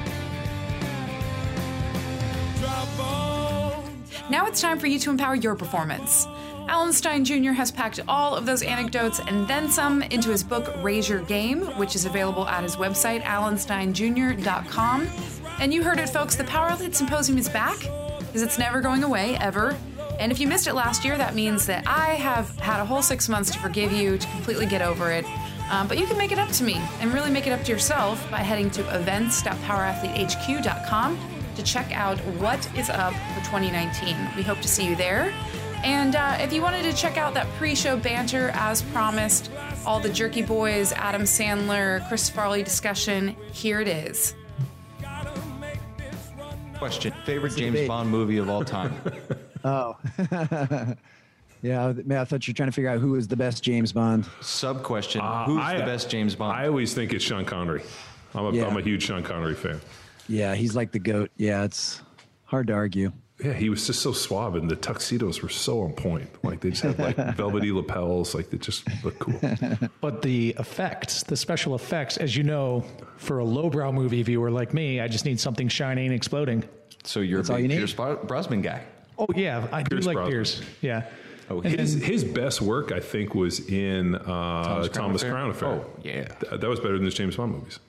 [4.30, 6.26] Now it's time for you to empower your performance.
[6.66, 7.52] Alan Stein Jr.
[7.52, 11.62] has packed all of those anecdotes and then some into his book Raise Your Game,
[11.78, 15.08] which is available at his website, alansteinjr.com.
[15.60, 17.78] And you heard it, folks, the Power Athlete Symposium is back
[18.18, 19.76] because it's never going away, ever.
[20.18, 23.02] And if you missed it last year, that means that I have had a whole
[23.02, 25.24] six months to forgive you, to completely get over it.
[25.70, 27.72] Um, but you can make it up to me and really make it up to
[27.72, 31.18] yourself by heading to events.powerathletehq.com
[31.56, 34.16] to check out what is up for 2019.
[34.36, 35.32] We hope to see you there.
[35.84, 39.50] And uh, if you wanted to check out that pre show banter as promised,
[39.84, 44.34] all the Jerky Boys, Adam Sandler, Chris Farley discussion, here it is.
[46.78, 47.86] Question: Favorite James.
[47.86, 48.94] Bond movie of all time?
[49.66, 49.96] Oh,
[51.62, 53.92] Yeah, man, I thought you were trying to figure out who is the best James
[53.92, 54.26] Bond.
[54.42, 56.54] Sub question: Uh, Who's I- the best James Bond?
[56.54, 57.82] I always think it's Sean Connery.
[58.34, 58.66] I'm a, Yeah.
[58.66, 59.80] am a huge Sean Connery fan.
[60.28, 61.30] Yeah, he's like the goat.
[61.38, 62.02] Yeah, it's
[62.44, 63.10] hard to argue.
[63.42, 66.28] Yeah, he was just so suave, and the tuxedos were so on point.
[66.44, 69.40] Like they just had like velvety lapels, like they just look cool.
[70.00, 72.84] But the effects, the special effects, as you know,
[73.16, 76.62] for a lowbrow movie viewer like me, I just need something shiny and exploding.
[77.02, 77.76] so you're That's a all big you?
[77.78, 78.82] Pierce Bro- Brosnan guy.
[79.18, 80.26] Oh yeah, I do like Brosnan.
[80.30, 80.62] Pierce.
[80.80, 81.04] Yeah.
[81.50, 85.72] Oh, His, then- his best work, I think, was in uh, Thomas, Crown Crown, Affair?
[85.72, 85.84] Affair.
[85.84, 86.24] Oh, yeah.
[86.24, 87.80] Th- that was better than his James Bond movies.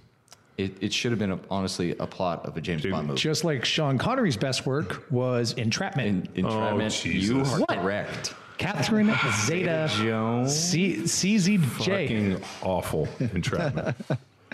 [0.58, 3.20] It, it should have been a, honestly a plot of a James James- Bond movie.
[3.20, 6.30] just like Sean Connery's best work was Entrapment.
[6.36, 6.82] In, entrapment.
[7.06, 7.54] Oh, you Jesus.
[7.54, 7.70] are What?
[7.70, 8.34] correct.
[8.58, 9.14] Catherine
[9.46, 10.58] Zeta Jones.
[10.58, 11.60] C- CZJ.
[11.62, 13.96] Fucking awful entrapment.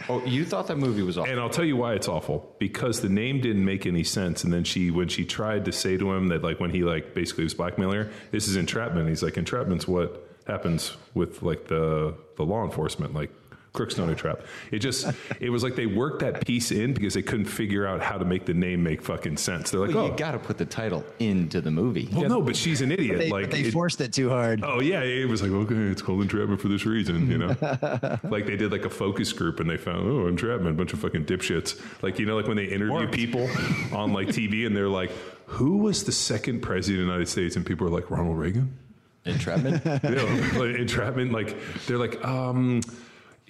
[0.10, 1.30] Oh, you thought that movie was awful.
[1.32, 2.56] and I'll tell you why it's awful.
[2.58, 4.44] Because the name didn't make any sense.
[4.44, 7.14] And then she, when she tried to say to him that, like, when he, like,
[7.14, 9.10] basically was blackmailing her, this is entrapment.
[9.10, 13.14] He's like, entrapment's what happens with, like, the, the law enforcement.
[13.14, 13.30] Like,
[13.74, 14.42] crooks don't entrap.
[14.72, 15.08] It just,
[15.40, 18.26] it was like they worked that piece in because they couldn't figure out how to
[18.26, 19.72] make the name make fucking sense.
[19.72, 22.10] They're like, Well, oh, you got to put the title into the movie.
[22.12, 23.18] well, no, but she's an idiot.
[23.20, 24.62] They, like, they it- forced it too hard.
[24.64, 27.48] Oh yeah, it was like okay, it's called entrapment for this reason, you know.
[28.24, 31.00] like they did like a focus group and they found oh entrapment, a bunch of
[31.00, 31.80] fucking dipshits.
[32.02, 33.50] Like you know, like when they interview people
[33.94, 35.12] on like TV and they're like,
[35.46, 37.56] who was the second president of the United States?
[37.56, 38.78] And people are like Ronald Reagan.
[39.26, 39.84] Entrapment.
[40.04, 40.26] You know,
[40.60, 41.32] like, entrapment.
[41.32, 42.82] Like they're like, um,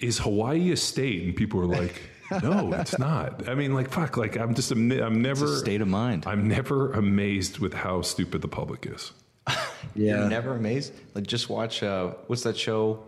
[0.02, 1.22] is Hawaii a state?
[1.24, 2.02] And people are like.
[2.42, 3.46] No, it's not.
[3.46, 4.16] I mean, like, fuck.
[4.16, 5.44] Like, I'm just, I'm, I'm never.
[5.44, 6.24] a state of mind.
[6.26, 9.12] I'm never amazed with how stupid the public is.
[9.94, 10.20] Yeah.
[10.20, 10.94] You're never amazed.
[11.14, 11.82] Like just watch.
[11.82, 13.04] Uh, what's that show?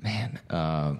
[0.00, 0.40] Man.
[0.50, 0.94] Uh,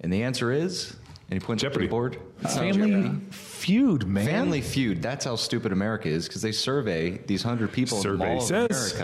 [0.00, 0.96] and the answer is.
[1.30, 1.86] And he points up to Jeopardy.
[1.86, 2.18] the board.
[2.40, 3.20] It's Family Jeopardy.
[3.30, 4.24] Feud, man.
[4.24, 5.02] Family Feud.
[5.02, 8.92] That's how stupid America is because they survey these hundred people in the Survey says.
[8.92, 9.00] of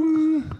[0.00, 0.56] America.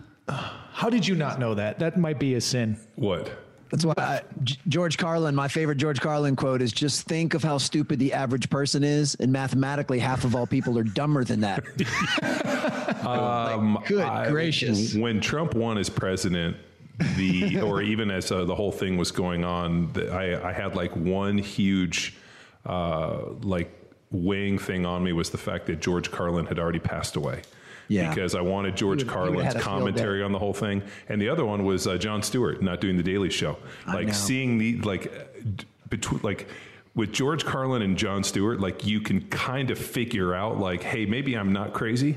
[0.72, 1.78] How did you not know that?
[1.80, 2.78] That might be a sin.
[2.94, 3.30] What?
[3.70, 7.42] That's why I, G- George Carlin, my favorite George Carlin quote is just think of
[7.42, 11.40] how stupid the average person is, and mathematically, half of all people are dumber than
[11.40, 11.64] that.
[13.04, 14.94] Um, Good I- gracious.
[14.94, 16.56] When Trump won as president,
[17.16, 20.74] the or even as uh, the whole thing was going on, the, I, I had
[20.74, 22.16] like one huge
[22.64, 23.70] uh, like
[24.10, 27.42] weighing thing on me was the fact that George Carlin had already passed away.
[27.88, 28.08] Yeah.
[28.14, 30.32] Because I wanted George He would- he would Carlin's have had a field commentary on
[30.32, 33.30] the whole thing, and the other one was uh, Jon Stewart not doing the Daily
[33.30, 33.58] Show.
[33.86, 35.12] Like seeing the like
[35.90, 36.48] between like
[36.94, 41.06] with George Carlin and Jon Stewart, like you can kind of figure out like, hey,
[41.06, 42.16] maybe I'm not crazy.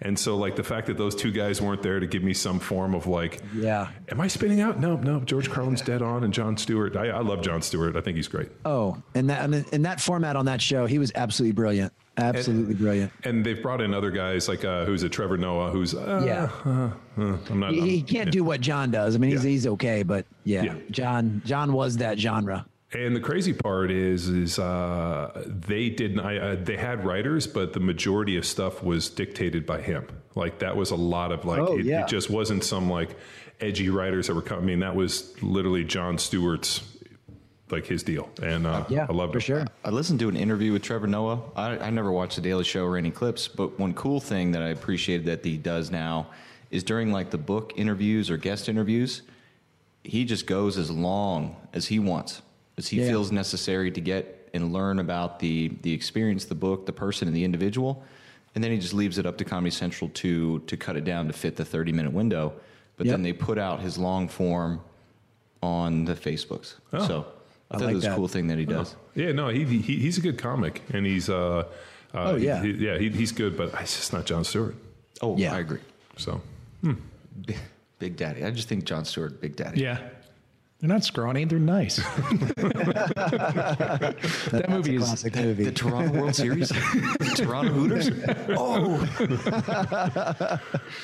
[0.00, 2.58] And so, like the fact that those two guys weren't there to give me some
[2.58, 3.88] form of like, Yeah.
[4.08, 4.78] am I spinning out?
[4.78, 5.20] No, no.
[5.20, 6.96] George Carlin's dead on, and Jon Stewart.
[6.96, 7.96] I, I love Jon Stewart.
[7.96, 8.50] I think he's great.
[8.64, 11.92] Oh, and that and in that format on that show, he was absolutely brilliant.
[12.16, 13.12] Absolutely brilliant.
[13.24, 16.48] And they've brought in other guys like uh, who's a Trevor Noah, who's uh, Yeah.
[16.64, 17.72] uh, uh, I'm not.
[17.72, 18.30] He, he can't yeah.
[18.30, 19.14] do what John does.
[19.14, 19.50] I mean, he's Yeah.
[19.50, 20.74] he's okay, but yeah, Yeah.
[20.90, 22.66] John John was that genre.
[22.92, 26.20] And the crazy part is, is uh, they didn't.
[26.20, 30.06] I, uh, they had writers, but the majority of stuff was dictated by him.
[30.36, 31.58] Like that was a lot of like.
[31.58, 32.02] Oh, it, yeah.
[32.02, 33.16] it just wasn't some like
[33.60, 34.62] edgy writers that were coming.
[34.62, 36.82] I mean, that was literally Jon Stewart's
[37.70, 39.42] like his deal, and uh, Yeah, I loved for it.
[39.42, 39.66] sure.
[39.84, 41.40] I listened to an interview with Trevor Noah.
[41.56, 44.62] I, I never watched The Daily Show or any clips, but one cool thing that
[44.62, 46.26] I appreciated that he does now
[46.70, 49.22] is during like the book interviews or guest interviews,
[50.02, 52.42] he just goes as long as he wants,
[52.76, 53.08] as he Yeah.
[53.08, 57.36] feels necessary to get and learn about the the experience, the book, the person, and
[57.36, 58.04] the individual,
[58.54, 61.26] and then he just leaves it up to Comedy Central to to cut it down
[61.28, 62.52] to fit the thirty minute window.
[62.96, 63.12] But Yep.
[63.14, 64.80] then they put out his long form
[65.62, 66.74] on the Facebooks.
[66.92, 67.06] Oh.
[67.06, 67.26] So
[67.74, 68.94] I, I thought like it was a cool thing that he does.
[69.14, 71.64] Yeah, no, he, he he's a good comic, and he's uh, uh
[72.14, 72.62] Oh, yeah.
[72.62, 74.74] he- yeah, he, he's good, but it's just not Jon Stewart.
[75.22, 75.54] Oh, Yeah.
[75.54, 75.80] I agree.
[76.16, 76.40] So
[76.82, 77.56] Big,
[77.98, 78.44] Big Daddy.
[78.44, 79.80] I just think Jon Stewart, Big Daddy.
[79.80, 79.98] Yeah.
[80.80, 81.96] They're not scrawny, they're nice.
[84.50, 85.64] that movie is Classic movie.
[85.64, 88.10] The Toronto World Series, the Toronto Hooters.
[88.50, 89.00] Oh,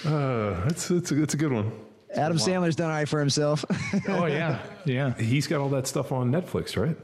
[0.05, 1.73] uh, that's that's a, that's a good one.
[2.15, 3.65] Adam Sandler's done all right for himself.
[4.09, 4.59] Oh yeah.
[4.85, 5.15] Yeah.
[5.15, 6.97] He's got all that stuff on Netflix, right?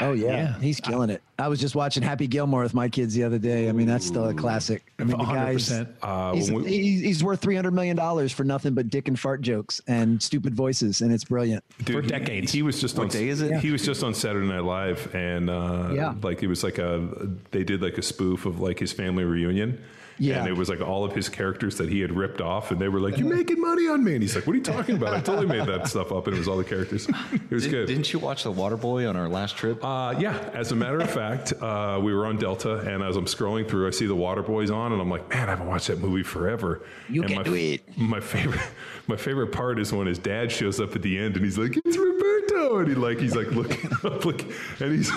[0.00, 0.26] oh yeah.
[0.28, 0.58] Yeah.
[0.60, 1.22] he's killing it.
[1.38, 3.68] I was just watching Happy Gilmore with my kids the other day.
[3.68, 4.84] I mean, that's still a classic.
[5.00, 5.88] I mean, the guy's 100%.
[6.02, 9.18] Uh, he's, we- he's, he's worth three hundred million dollars for nothing but dick and
[9.18, 11.64] fart jokes and stupid voices, and it's brilliant.
[11.84, 12.52] Dude, For decades.
[12.52, 13.08] He, was just What on.
[13.10, 13.58] day is it?
[13.60, 16.14] He was just on Saturday Night Live, and uh, Yeah.
[16.22, 17.08] like it was like a
[17.50, 19.82] they did like a spoof of like his family reunion,
[20.18, 20.38] Yeah.
[20.38, 22.88] And it was like all of his characters that he had ripped off, and they
[22.88, 25.14] were like, "You're making money on me." And he's like, "What are you talking about?
[25.14, 27.08] I totally made that stuff up." And it was all the characters.
[27.32, 27.86] It was Did, good.
[27.86, 29.84] Didn't you watch The Waterboy on our last trip?
[29.84, 33.26] Uh, yeah, as a matter of fact, uh, we were on Delta, and as I'm
[33.26, 35.88] scrolling through, I see the Water Boys on, and I'm like, man, I haven't watched
[35.88, 36.82] that movie forever.
[37.08, 37.98] You and can my, do it.
[37.98, 38.60] My favorite,
[39.06, 41.78] my favorite part is when his dad shows up at the end, and he's like,
[41.84, 44.46] "It's Roberto," and he like he's like looking up, like,
[44.80, 45.10] and he's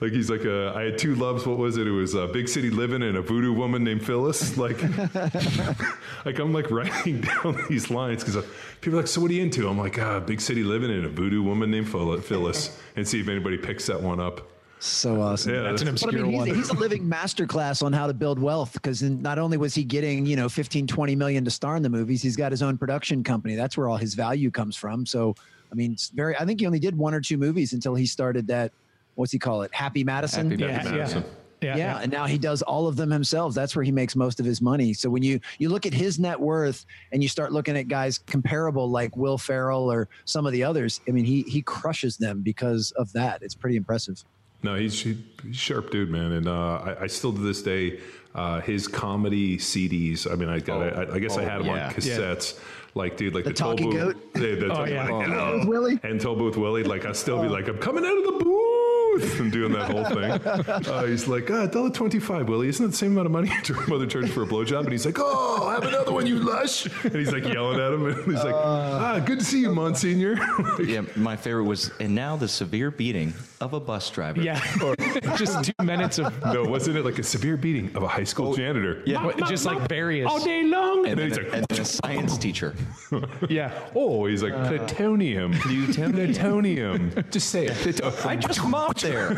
[0.00, 1.46] like he's like, uh, I had two loves.
[1.46, 1.86] What was it?
[1.86, 4.56] It was uh, Big City Living and a voodoo woman named Phyllis.
[4.56, 4.82] Like,
[6.24, 8.44] like I'm like writing down these lines because
[8.80, 9.68] people are like, so what are you into?
[9.68, 13.20] I'm like, uh, Big City Living and a voodoo woman named Phyllis, Phyllis, and see
[13.20, 14.46] if anybody picks that one up.
[14.82, 15.52] So awesome.
[15.54, 16.46] Yeah, That's an that's- But I obscure mean, one.
[16.48, 19.84] he's, he's a living masterclass on how to build wealth because not only was he
[19.84, 22.78] getting, you know, 15, 20 million to star in the movies, he's got his own
[22.78, 23.56] production company.
[23.56, 25.04] That's where all his value comes from.
[25.04, 25.34] So,
[25.70, 28.06] I mean, it's very, I think he only did one or two movies until he
[28.06, 28.72] started that,
[29.14, 29.72] what's he call it?
[29.74, 30.50] Happy Madison.
[30.50, 31.24] Happy yeah, Madison.
[31.60, 33.54] yeah, yeah, and now he does all of them himself.
[33.54, 34.92] That's where he makes most of his money.
[34.94, 38.18] So when you you look at his net worth and you start looking at guys
[38.18, 42.40] comparable like Will Ferrell or some of the others, I mean, he he crushes them
[42.42, 43.42] because of that.
[43.42, 44.24] It's pretty impressive.
[44.62, 46.52] No, he's, he- he's sharp dude, man, and uh,
[46.98, 47.98] I, I still to this day
[48.34, 50.30] uh, his comedy CDs.
[50.30, 51.86] I mean, I got, I, I guess I oh, had them yeah.
[51.88, 52.60] on cassettes.
[52.94, 54.34] Like, dude, like The the, toll Talking booth, Goat?
[54.34, 55.08] the, the, Oh, yeah.
[55.08, 55.98] like, Oh, Willie?
[56.02, 56.82] and Toll Booth Willie.
[56.82, 60.04] Like, I still be like, I'm coming out of the booth and doing that whole
[60.04, 60.30] thing.
[60.90, 62.68] Uh, he's like, ah, dollar twenty five, Willie.
[62.68, 64.80] Isn't that the same amount of money your mother charged for a blowjob?
[64.80, 66.86] And he's like, oh, I have another one, you lush.
[67.04, 70.38] And he's like yelling at him, and he's like, ah, good to see you, Monsignor.
[70.82, 74.40] yeah, my favorite was, and now the severe beating of a bus driver.
[74.40, 74.60] Yeah.
[74.84, 74.94] or
[75.36, 78.54] just two minutes of no, wasn't it like a severe beating of a high school
[78.54, 79.02] janitor?
[79.06, 79.30] Yeah.
[79.48, 80.30] just like various.
[80.30, 81.06] all day long.
[81.06, 82.74] And, And, then then, he's like, and then a science teacher.
[83.48, 83.72] Yeah.
[83.94, 85.52] oh, he's like plutonium.
[85.54, 87.12] Plutonium.
[87.30, 88.00] Just say it.
[88.24, 89.30] I just mopped there.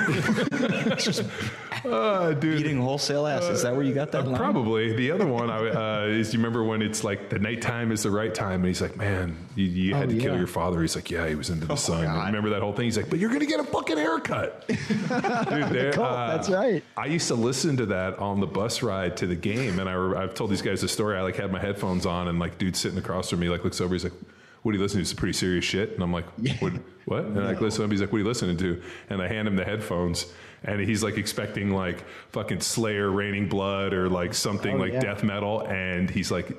[1.85, 2.59] Ah, dude.
[2.59, 3.45] Beating wholesale ass.
[3.45, 4.37] Is that where you got that Uh, line?
[4.37, 8.03] probably the other one I, uh, is you remember when it's like the nighttime is
[8.05, 10.39] the right time and he's like man you, you had Oh, to kill yeah.
[10.39, 12.27] your father he's like yeah he was into the sun God.
[12.27, 14.79] remember that whole thing he's like but you're gonna get a fucking haircut Dude,
[15.71, 16.85] there- Cool, that's uh, right.
[16.97, 20.23] I used to listen to that on the bus ride to the game and I,
[20.23, 22.77] I've told these guys the story I like had my headphones on and like dude
[22.77, 24.13] sitting across from me like looks over he's like
[24.63, 25.09] what are you listening to?
[25.09, 25.91] Some pretty serious shit.
[25.95, 26.25] And I'm like,
[26.61, 26.73] what?
[27.07, 27.25] What?
[27.25, 27.91] And I like, listen up.
[27.91, 28.81] He's like, what are you listening to?
[29.11, 30.33] And I hand him the headphones,
[30.63, 35.01] and he's like expecting like fucking Slayer, Raining Blood, or like something Oh, like yeah.
[35.01, 35.67] death metal.
[35.67, 36.57] And he's like,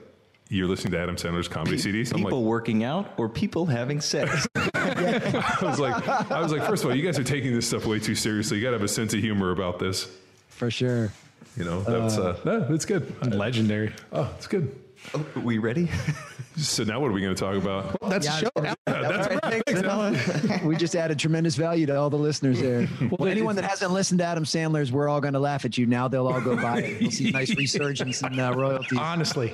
[0.54, 2.12] you're listening to Adam Sandler's comedy CDs.
[2.14, 4.48] I'm People like, working out or people having sex?
[4.56, 7.86] I was like, I was like, first of all, you guys are taking this stuff
[7.86, 8.58] way too seriously.
[8.58, 10.08] You got to have a sense of humor about this.
[10.50, 11.12] For sure.
[11.58, 13.34] You know, that's uh, no, that's good.
[13.34, 13.94] Legendary.
[14.12, 14.76] Oh, it's good.
[15.14, 15.90] oh, we ready?
[16.58, 17.98] So now what are we going to talk about?
[18.10, 18.76] That's Yeah, the show.
[18.86, 19.44] That's a wrap.
[19.66, 20.18] Thanks, Alan.
[20.68, 22.88] we just added tremendous value to all the listeners there.
[23.20, 25.86] Well, anyone that hasn't listened to Adam Sandler's, we're all going to laugh at you.
[25.86, 27.02] Now they'll all go buy it.
[27.02, 28.98] You'll see a nice resurgence in uh, royalties.
[28.98, 29.54] Honestly,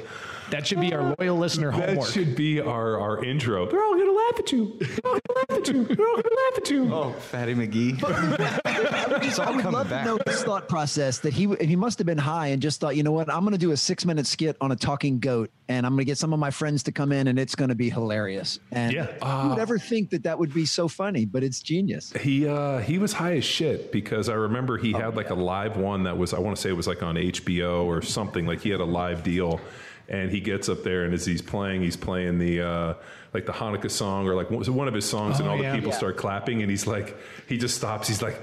[0.51, 2.05] that should be our loyal listener homework.
[2.07, 3.67] That should be our, our intro.
[3.69, 4.77] They're all going to laugh at you.
[4.79, 5.83] They're all going to laugh at you.
[5.95, 6.93] They're all going to laugh at you.
[6.93, 8.03] Oh, Fatty McGee.
[8.03, 10.05] I would, just, I all would coming love back.
[10.05, 12.95] to know his thought process that he he must have been high and just thought,
[12.95, 15.51] you know what, I'm going to do a six minute skit on a talking goat,
[15.67, 17.69] and I'm going to get some of my friends to come in, and it's going
[17.69, 18.59] to be hilarious.
[18.71, 19.05] And Yeah.
[19.23, 21.25] who would ever think that that would be so funny?
[21.25, 22.11] But it's genius.
[22.19, 25.77] He uh, he was high as shit because I remember he had like a live
[25.77, 28.61] one that was I want to say it was like on HBO or something like
[28.61, 29.59] he had a live deal,
[30.07, 32.93] and he gets up there and as he's playing he's playing the uh,
[33.33, 35.71] like the Hanukkah song or like one of his songs and Oh, all yeah.
[35.71, 35.97] the people Yeah.
[35.97, 37.15] start clapping and he's like
[37.47, 38.41] he just stops he's like.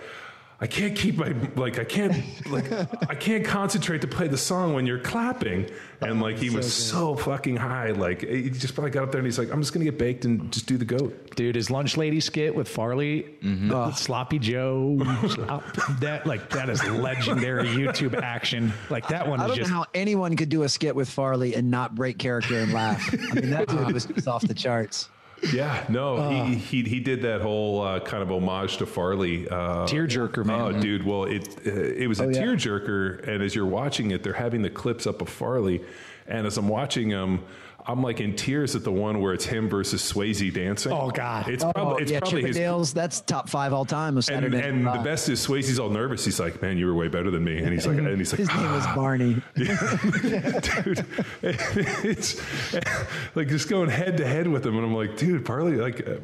[0.59, 2.17] I can't keep my like I can't
[2.51, 2.73] like
[3.11, 5.69] I can't concentrate to play the song when you're clapping
[6.01, 9.27] and like he was so fucking high like he just probably got up there and
[9.27, 11.99] he's like I'm just gonna get baked and just do the goat Dude, his lunch
[11.99, 13.35] lady skit with Farley,
[13.71, 15.63] uh, Sloppy Joe, slop,
[16.01, 18.73] that like that is legendary YouTube action.
[18.89, 21.11] Like that one I is don't just know how anyone could do a skit with
[21.11, 23.07] Farley and not break character and laugh.
[23.13, 25.11] I mean, that dude was just off the charts.
[25.53, 29.47] Yeah, no, he, he he did that whole uh, kind of homage to Farley.
[29.49, 30.61] Uh, Tearjerker, man.
[30.61, 32.43] Oh, dude, well, it uh, it was a Oh, yeah.
[32.43, 35.83] tearjerker, and as you're watching it, they're having the clips up of Farley,
[36.27, 37.45] and as I'm watching them.
[37.89, 40.93] I'm like in tears at the one where it's him versus Swayze dancing.
[40.93, 41.49] Oh, God.
[41.49, 44.53] It's Oh, probably it's yeah, probably his Chippendales, that's top five all time of and,
[44.55, 46.25] and the best is Swayze's all nervous.
[46.25, 48.41] He's like, "Man, you were way better than me." And he's like, and he's like,
[48.41, 49.43] His name was Barney.
[49.55, 51.07] dude,
[51.43, 52.41] it's
[53.35, 56.17] like just going head to head with him, and I'm like, dude, Farley, like, uh,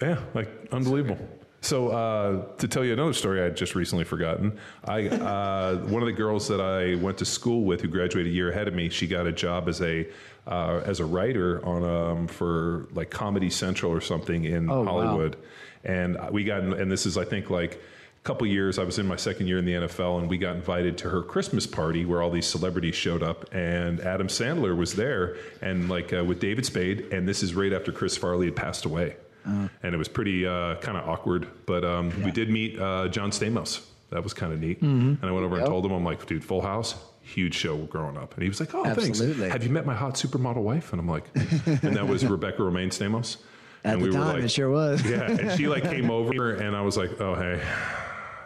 [0.00, 1.18] yeah, like unbelievable.
[1.62, 4.58] So uh, to tell you another story, I had just recently forgotten.
[4.84, 8.34] I uh, one of the girls that I went to school with, who graduated a
[8.34, 10.06] year ahead of me, she got a job as a
[10.46, 14.92] uh, as a writer on um, for like Comedy Central or something in Oh, wow.
[14.92, 15.36] Hollywood,
[15.84, 18.78] and we got and this is I think like a couple years.
[18.78, 21.22] I was in my second year in the NFL, and we got invited to her
[21.22, 26.12] Christmas party where all these celebrities showed up, and Adam Sandler was there, and like
[26.12, 29.70] uh, with David Spade, and this is right after Chris Farley had passed away, and
[29.94, 31.46] it was pretty uh, kind of awkward.
[31.66, 33.84] But um, we did meet uh, John Stamos.
[34.10, 34.80] That was kind of neat.
[34.82, 36.94] And I went over and told him, I'm like, dude, Full House,
[37.26, 38.34] huge show growing up.
[38.34, 39.34] And he was like, oh, Absolutely.
[39.34, 39.52] thanks.
[39.52, 40.92] Have you met my hot supermodel wife?
[40.92, 43.38] And I'm like, and that was Rebecca Romijn Stamos.
[43.84, 45.04] At and the time, it sure was.
[45.08, 47.62] yeah, and she like came over, and I was like, "Oh hey,"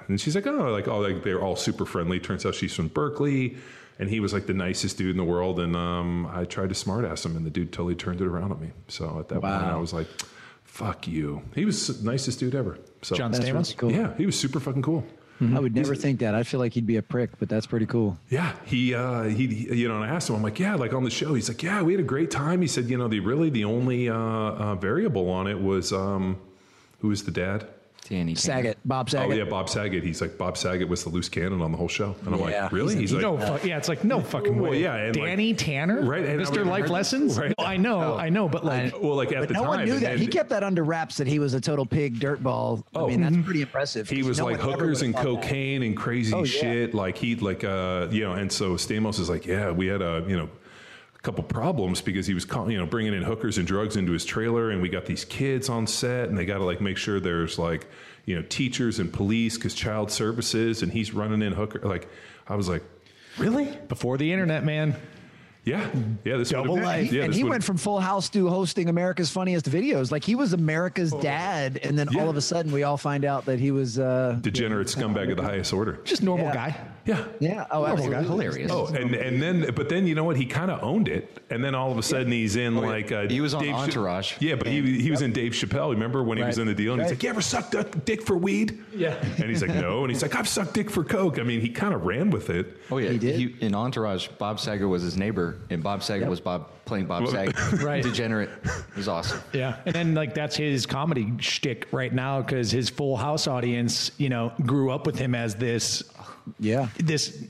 [0.06, 2.88] and she's like, "Oh, like oh, like they're all super friendly." Turns out she's from
[2.88, 3.56] Berkeley,
[3.98, 5.58] and he was like the nicest dude in the world.
[5.58, 8.52] And um, I tried to smart ass him, and the dude totally turned it around
[8.52, 8.72] on me.
[8.88, 10.08] So at that point, I was like,
[10.64, 12.76] "Fuck you." He was the nicest dude ever.
[13.00, 13.76] So John That's really Stamos.
[13.78, 13.92] cool.
[13.92, 15.06] yeah, he was super fucking cool.
[15.40, 16.34] I would never think that.
[16.34, 18.18] I feel like he'd be a prick, but that's pretty cool.
[18.28, 20.92] Yeah, he, uh, he, he- you know, and I asked him, I'm like, yeah, like
[20.92, 22.60] on the show, he's like, yeah, we had a great time.
[22.60, 26.38] He said, you know, the really the only uh, uh, variable on it was um,
[26.98, 27.66] who was the dad?
[28.10, 28.62] Danny Tanner.
[28.64, 29.30] Saget, Bob Saget.
[29.30, 30.02] Oh yeah, Bob Saget.
[30.02, 32.64] He's like Bob Saget was the loose cannon on the whole show, and I'm Yeah,
[32.64, 32.94] like, really?
[32.96, 34.60] he's He's, a- like, No, fuck, yeah, it's like no fucking way.
[34.60, 34.82] Well, way.
[34.82, 36.58] yeah, and like- Danny Tanner, Right, and I Mr.
[36.58, 37.38] would- Life Lessons.
[37.38, 37.54] Right.
[37.56, 39.84] No, I know, I know, but like, well, like at But the no time, one
[39.84, 40.08] knew and that.
[40.10, 42.82] then He kept that under wraps that he was a total pig dirtball.
[42.94, 43.06] I Oh.
[43.08, 44.10] mean, that's pretty impressive.
[44.10, 45.48] He was No like one ever hookers and would've thought that.
[45.48, 46.44] cocaine and crazy Oh, yeah.
[46.44, 46.94] shit.
[46.94, 50.24] Like he like uh you know, and so Stamos is like, yeah, we had a
[50.26, 50.59] you know a
[51.22, 54.70] couple problems because he was you know bringing in hookers and drugs into his trailer,
[54.70, 57.58] and we got these kids on set, and they got to like make sure there's
[57.58, 57.86] like
[58.24, 61.80] you know teachers and police because child services, and he's running in hooker.
[61.86, 62.08] Like
[62.48, 62.82] I was like,
[63.38, 63.66] really?
[63.88, 64.96] before the internet, man.
[65.62, 65.86] Yeah,
[66.24, 66.38] yeah.
[66.38, 67.12] This Double would've- life.
[67.12, 70.10] Yeah, and he went from Full House to hosting America's Funniest Videos.
[70.10, 72.12] Like he was America's dad, and then Oh.
[72.14, 72.22] Yeah.
[72.22, 73.98] all of a sudden we all find out that he was.
[73.98, 76.00] Uh, degenerate scumbag of the highest order.
[76.04, 76.54] Just normal Yeah.
[76.54, 76.76] guy.
[77.06, 77.24] Yeah.
[77.40, 77.66] yeah.
[77.70, 78.24] Oh, absolutely.
[78.24, 78.70] Hilarious.
[78.70, 80.36] Oh, and and then, but then you know what?
[80.36, 83.10] He kind of owned it, and then all of a sudden he's in Oh, like
[83.10, 84.34] uh, He was on Dave Cha- Entourage.
[84.40, 85.90] yeah, but he he was in Dave Chappelle.
[85.90, 86.92] Remember when he was in the deal?
[86.92, 87.16] And he's Right.
[87.16, 89.14] like, "You ever sucked a dick for weed?" Yeah.
[89.38, 91.68] And he's like, "No," and he's like, "I've sucked dick for coke." I mean, he
[91.70, 92.76] kind of ran with it.
[92.90, 93.62] Oh yeah, He did?
[93.62, 97.54] in Entourage, Bob Saget was his neighbor, and Bob Saget was Bob playing Bob Saget.
[97.82, 98.02] Right.
[98.02, 98.50] Degenerate.
[98.64, 99.40] It was awesome.
[99.52, 104.10] Yeah, and then like that's his comedy shtick right now because his Full House audience,
[104.18, 106.02] you know, grew up with him as this,
[106.58, 106.88] Yeah.
[106.98, 107.42] this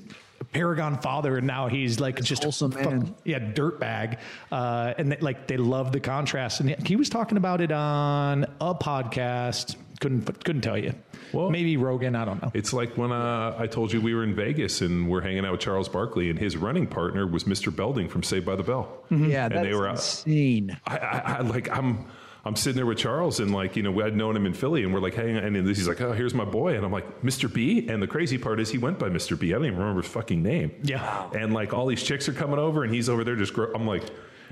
[0.53, 3.15] paragon father, and now he's like just a Wholesome fuck- man.
[3.25, 4.19] yeah, dirtbag,
[4.51, 6.61] uh, and they, like they love the contrast.
[6.61, 9.77] And he was talking about it on a podcast.
[10.01, 10.95] Couldn't couldn't tell you.
[11.33, 12.17] Well- maybe Rogan.
[12.17, 12.51] I don't know.
[12.55, 15.53] It's like when uh, I told you we were in Vegas and we're hanging out
[15.53, 17.75] with Charles Barkley, and his running partner was Mr.
[17.75, 19.05] Belding from Saved by the Bell.
[19.11, 20.77] Yeah, And that's they were out- insane.
[20.87, 22.07] I, I, I like I'm
[22.45, 24.95] I'm sitting there with Charles and like you know I'd known him in Philly and
[24.95, 27.53] we're like hanging and he's like oh here's my boy and I'm like Mr.
[27.53, 29.39] B and the crazy part is he went by Mr.
[29.39, 31.29] B I don't even remember his fucking name Yeah.
[31.35, 33.87] and like all these chicks are coming over and he's over there just gro- I'm
[33.87, 34.05] like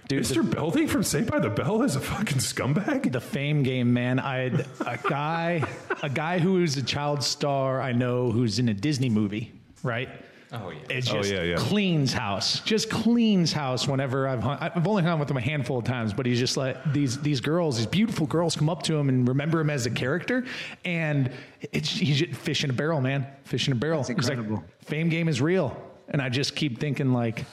[0.09, 0.49] Dude, Mr.
[0.49, 4.19] Belding from Saved by the Bell is a fucking scumbag the fame game, man.
[4.19, 5.63] I had a guy,
[6.03, 9.53] a guy who is a child star I know who's in a Disney movie,
[9.83, 10.09] right?
[10.51, 10.97] Oh, yeah.
[10.97, 11.57] It Oh, just yeah, yeah.
[11.57, 13.87] cleans house, just cleans house.
[13.87, 16.57] Whenever I've hung, I've only hung with him a handful of times, but he's just
[16.57, 19.85] like these these girls, these beautiful girls, come up to him and remember him as
[19.85, 20.47] a character,
[20.87, 21.31] and
[21.73, 23.99] it's he's just fish in a barrel, man, fish in a barrel.
[24.03, 24.65] That's He's like, incredible.
[24.87, 25.77] fame game is real,
[26.09, 27.45] and I just keep thinking like,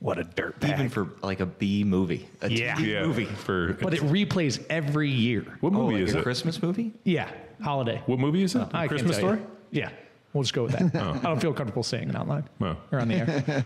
[0.00, 0.74] what a dirtbag.
[0.74, 2.74] Even for like a B movie, a Yeah.
[2.76, 3.24] TV yeah movie.
[3.24, 5.44] for but it replays every year.
[5.60, 6.92] what Oh, movie like is a it Christmas movie?
[7.04, 7.30] Yeah,
[7.62, 8.02] holiday.
[8.04, 9.36] what movie is it I can't Christmas tell you.
[9.36, 9.88] Story Yeah,
[10.32, 10.94] we'll just go with that.
[11.02, 12.76] I don't feel comfortable saying it out loud Oh.
[12.92, 13.64] or on the air.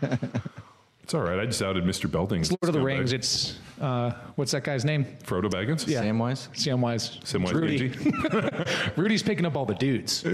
[1.03, 2.11] it's all right I just outed Mr.
[2.11, 3.12] Belding It's Lord of the Rings.
[3.12, 5.05] It's uh, what's that guy's name?
[5.24, 6.03] Frodo Baggins Yeah.
[6.03, 6.49] Samwise?
[6.55, 7.20] Samwise.
[7.23, 7.91] Samwise It's Rudy.
[7.91, 8.97] Gamgee?
[8.97, 10.24] Rudy's picking up all the dudes.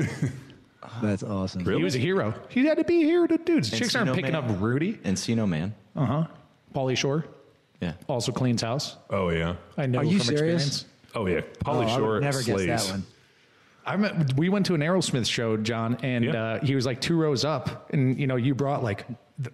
[1.03, 1.63] That's awesome.
[1.65, 1.79] Really?
[1.79, 2.35] He was a hero.
[2.49, 3.71] He had to be a hero to dudes.
[3.71, 4.45] Chicks aren't picking Man.
[4.51, 4.95] up Rudy.
[5.05, 5.75] Encino Man.
[5.97, 6.27] Uh huh.
[6.75, 7.25] Pauly Shore
[7.81, 7.95] Yeah.
[8.09, 8.97] also cleans house.
[9.11, 10.67] oh yeah I know Are you from serious?
[10.67, 10.85] experience.
[11.17, 13.07] oh yeah Pauly Oh, I Shore would never slays guess that one.
[13.97, 16.43] I we went to an Aerosmith show, John, and Yeah.
[16.43, 19.07] uh, he was like two rows up, and you know you brought like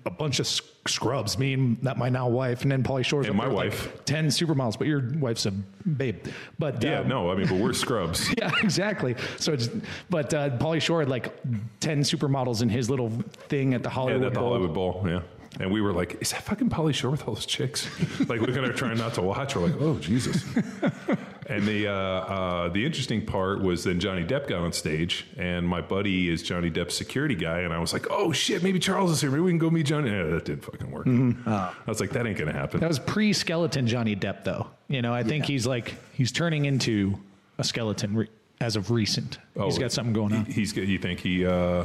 [0.05, 3.37] a bunch of scrubs, me and that my now wife, and then Pauly Shore's And
[3.37, 3.87] my wife.
[3.87, 6.27] like ten supermodels, but your wife's a babe.
[6.59, 9.15] But yeah um, no I mean but we're scrubs Yeah, exactly.
[9.39, 9.69] So it's,
[10.11, 11.33] but uh, Pauly Shore had like
[11.81, 13.11] 10 supermodels in his little
[13.49, 14.49] thing at the Yeah, Hollywood at the Bowl.
[14.49, 15.05] Hollywood Bowl.
[15.07, 15.21] Yeah.
[15.59, 17.89] And we were like, is that fucking Pauly Shore with all those chicks?
[18.28, 19.57] like looking at her trying not to watch.
[19.57, 20.45] We're like, oh Jesus.
[21.47, 25.66] and the uh, uh, the interesting part was then Johnny Depp got on stage, and
[25.66, 29.11] my buddy is Johnny Depp's security guy, and I was like, oh shit, maybe Charles
[29.11, 29.31] is here.
[29.31, 30.11] Maybe we can go meet Johnny.
[30.11, 31.07] Yeah, that didn't fucking work.
[31.07, 32.81] I was like, that ain't gonna happen.
[32.81, 34.69] That was pre skeleton Johnny Depp, though.
[34.89, 37.19] You know, I think he's like, he's turning into
[37.59, 38.28] a skeleton re-
[38.61, 39.39] as of recent.
[39.55, 40.45] he's got something going on.
[40.45, 40.89] He, he's good.
[40.89, 41.47] You think he?
[41.47, 41.85] Uh,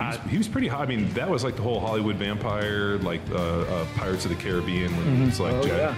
[0.00, 0.80] I, he was pretty hot.
[0.80, 4.36] I mean, that was like the whole Hollywood vampire, like uh, uh, Pirates of the
[4.36, 5.42] Caribbean, when mm-hmm.
[5.42, 5.94] like oh, Yeah,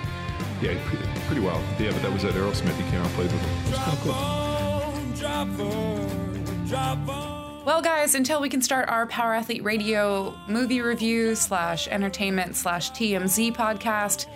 [0.61, 1.63] yeah pretty, pretty, wild.
[1.79, 2.75] Yeah, but that was at Aerosmith.
[2.75, 3.73] He came out and played with him.
[3.73, 4.13] Drop cool.
[4.13, 7.65] on, drop on, drop on.
[7.65, 12.91] Well, guys, until we can start our Power Athlete Radio movie review slash entertainment slash
[12.91, 14.27] TMZ podcast,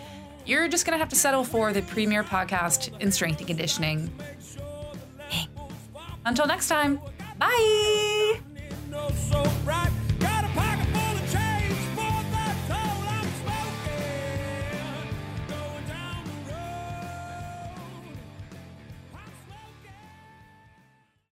[0.44, 4.12] you're just going to have to settle for the premier podcast in strength and conditioning.
[6.24, 7.01] Until next time,
[7.40, 8.40] bye
[8.97, 10.06] know so bright.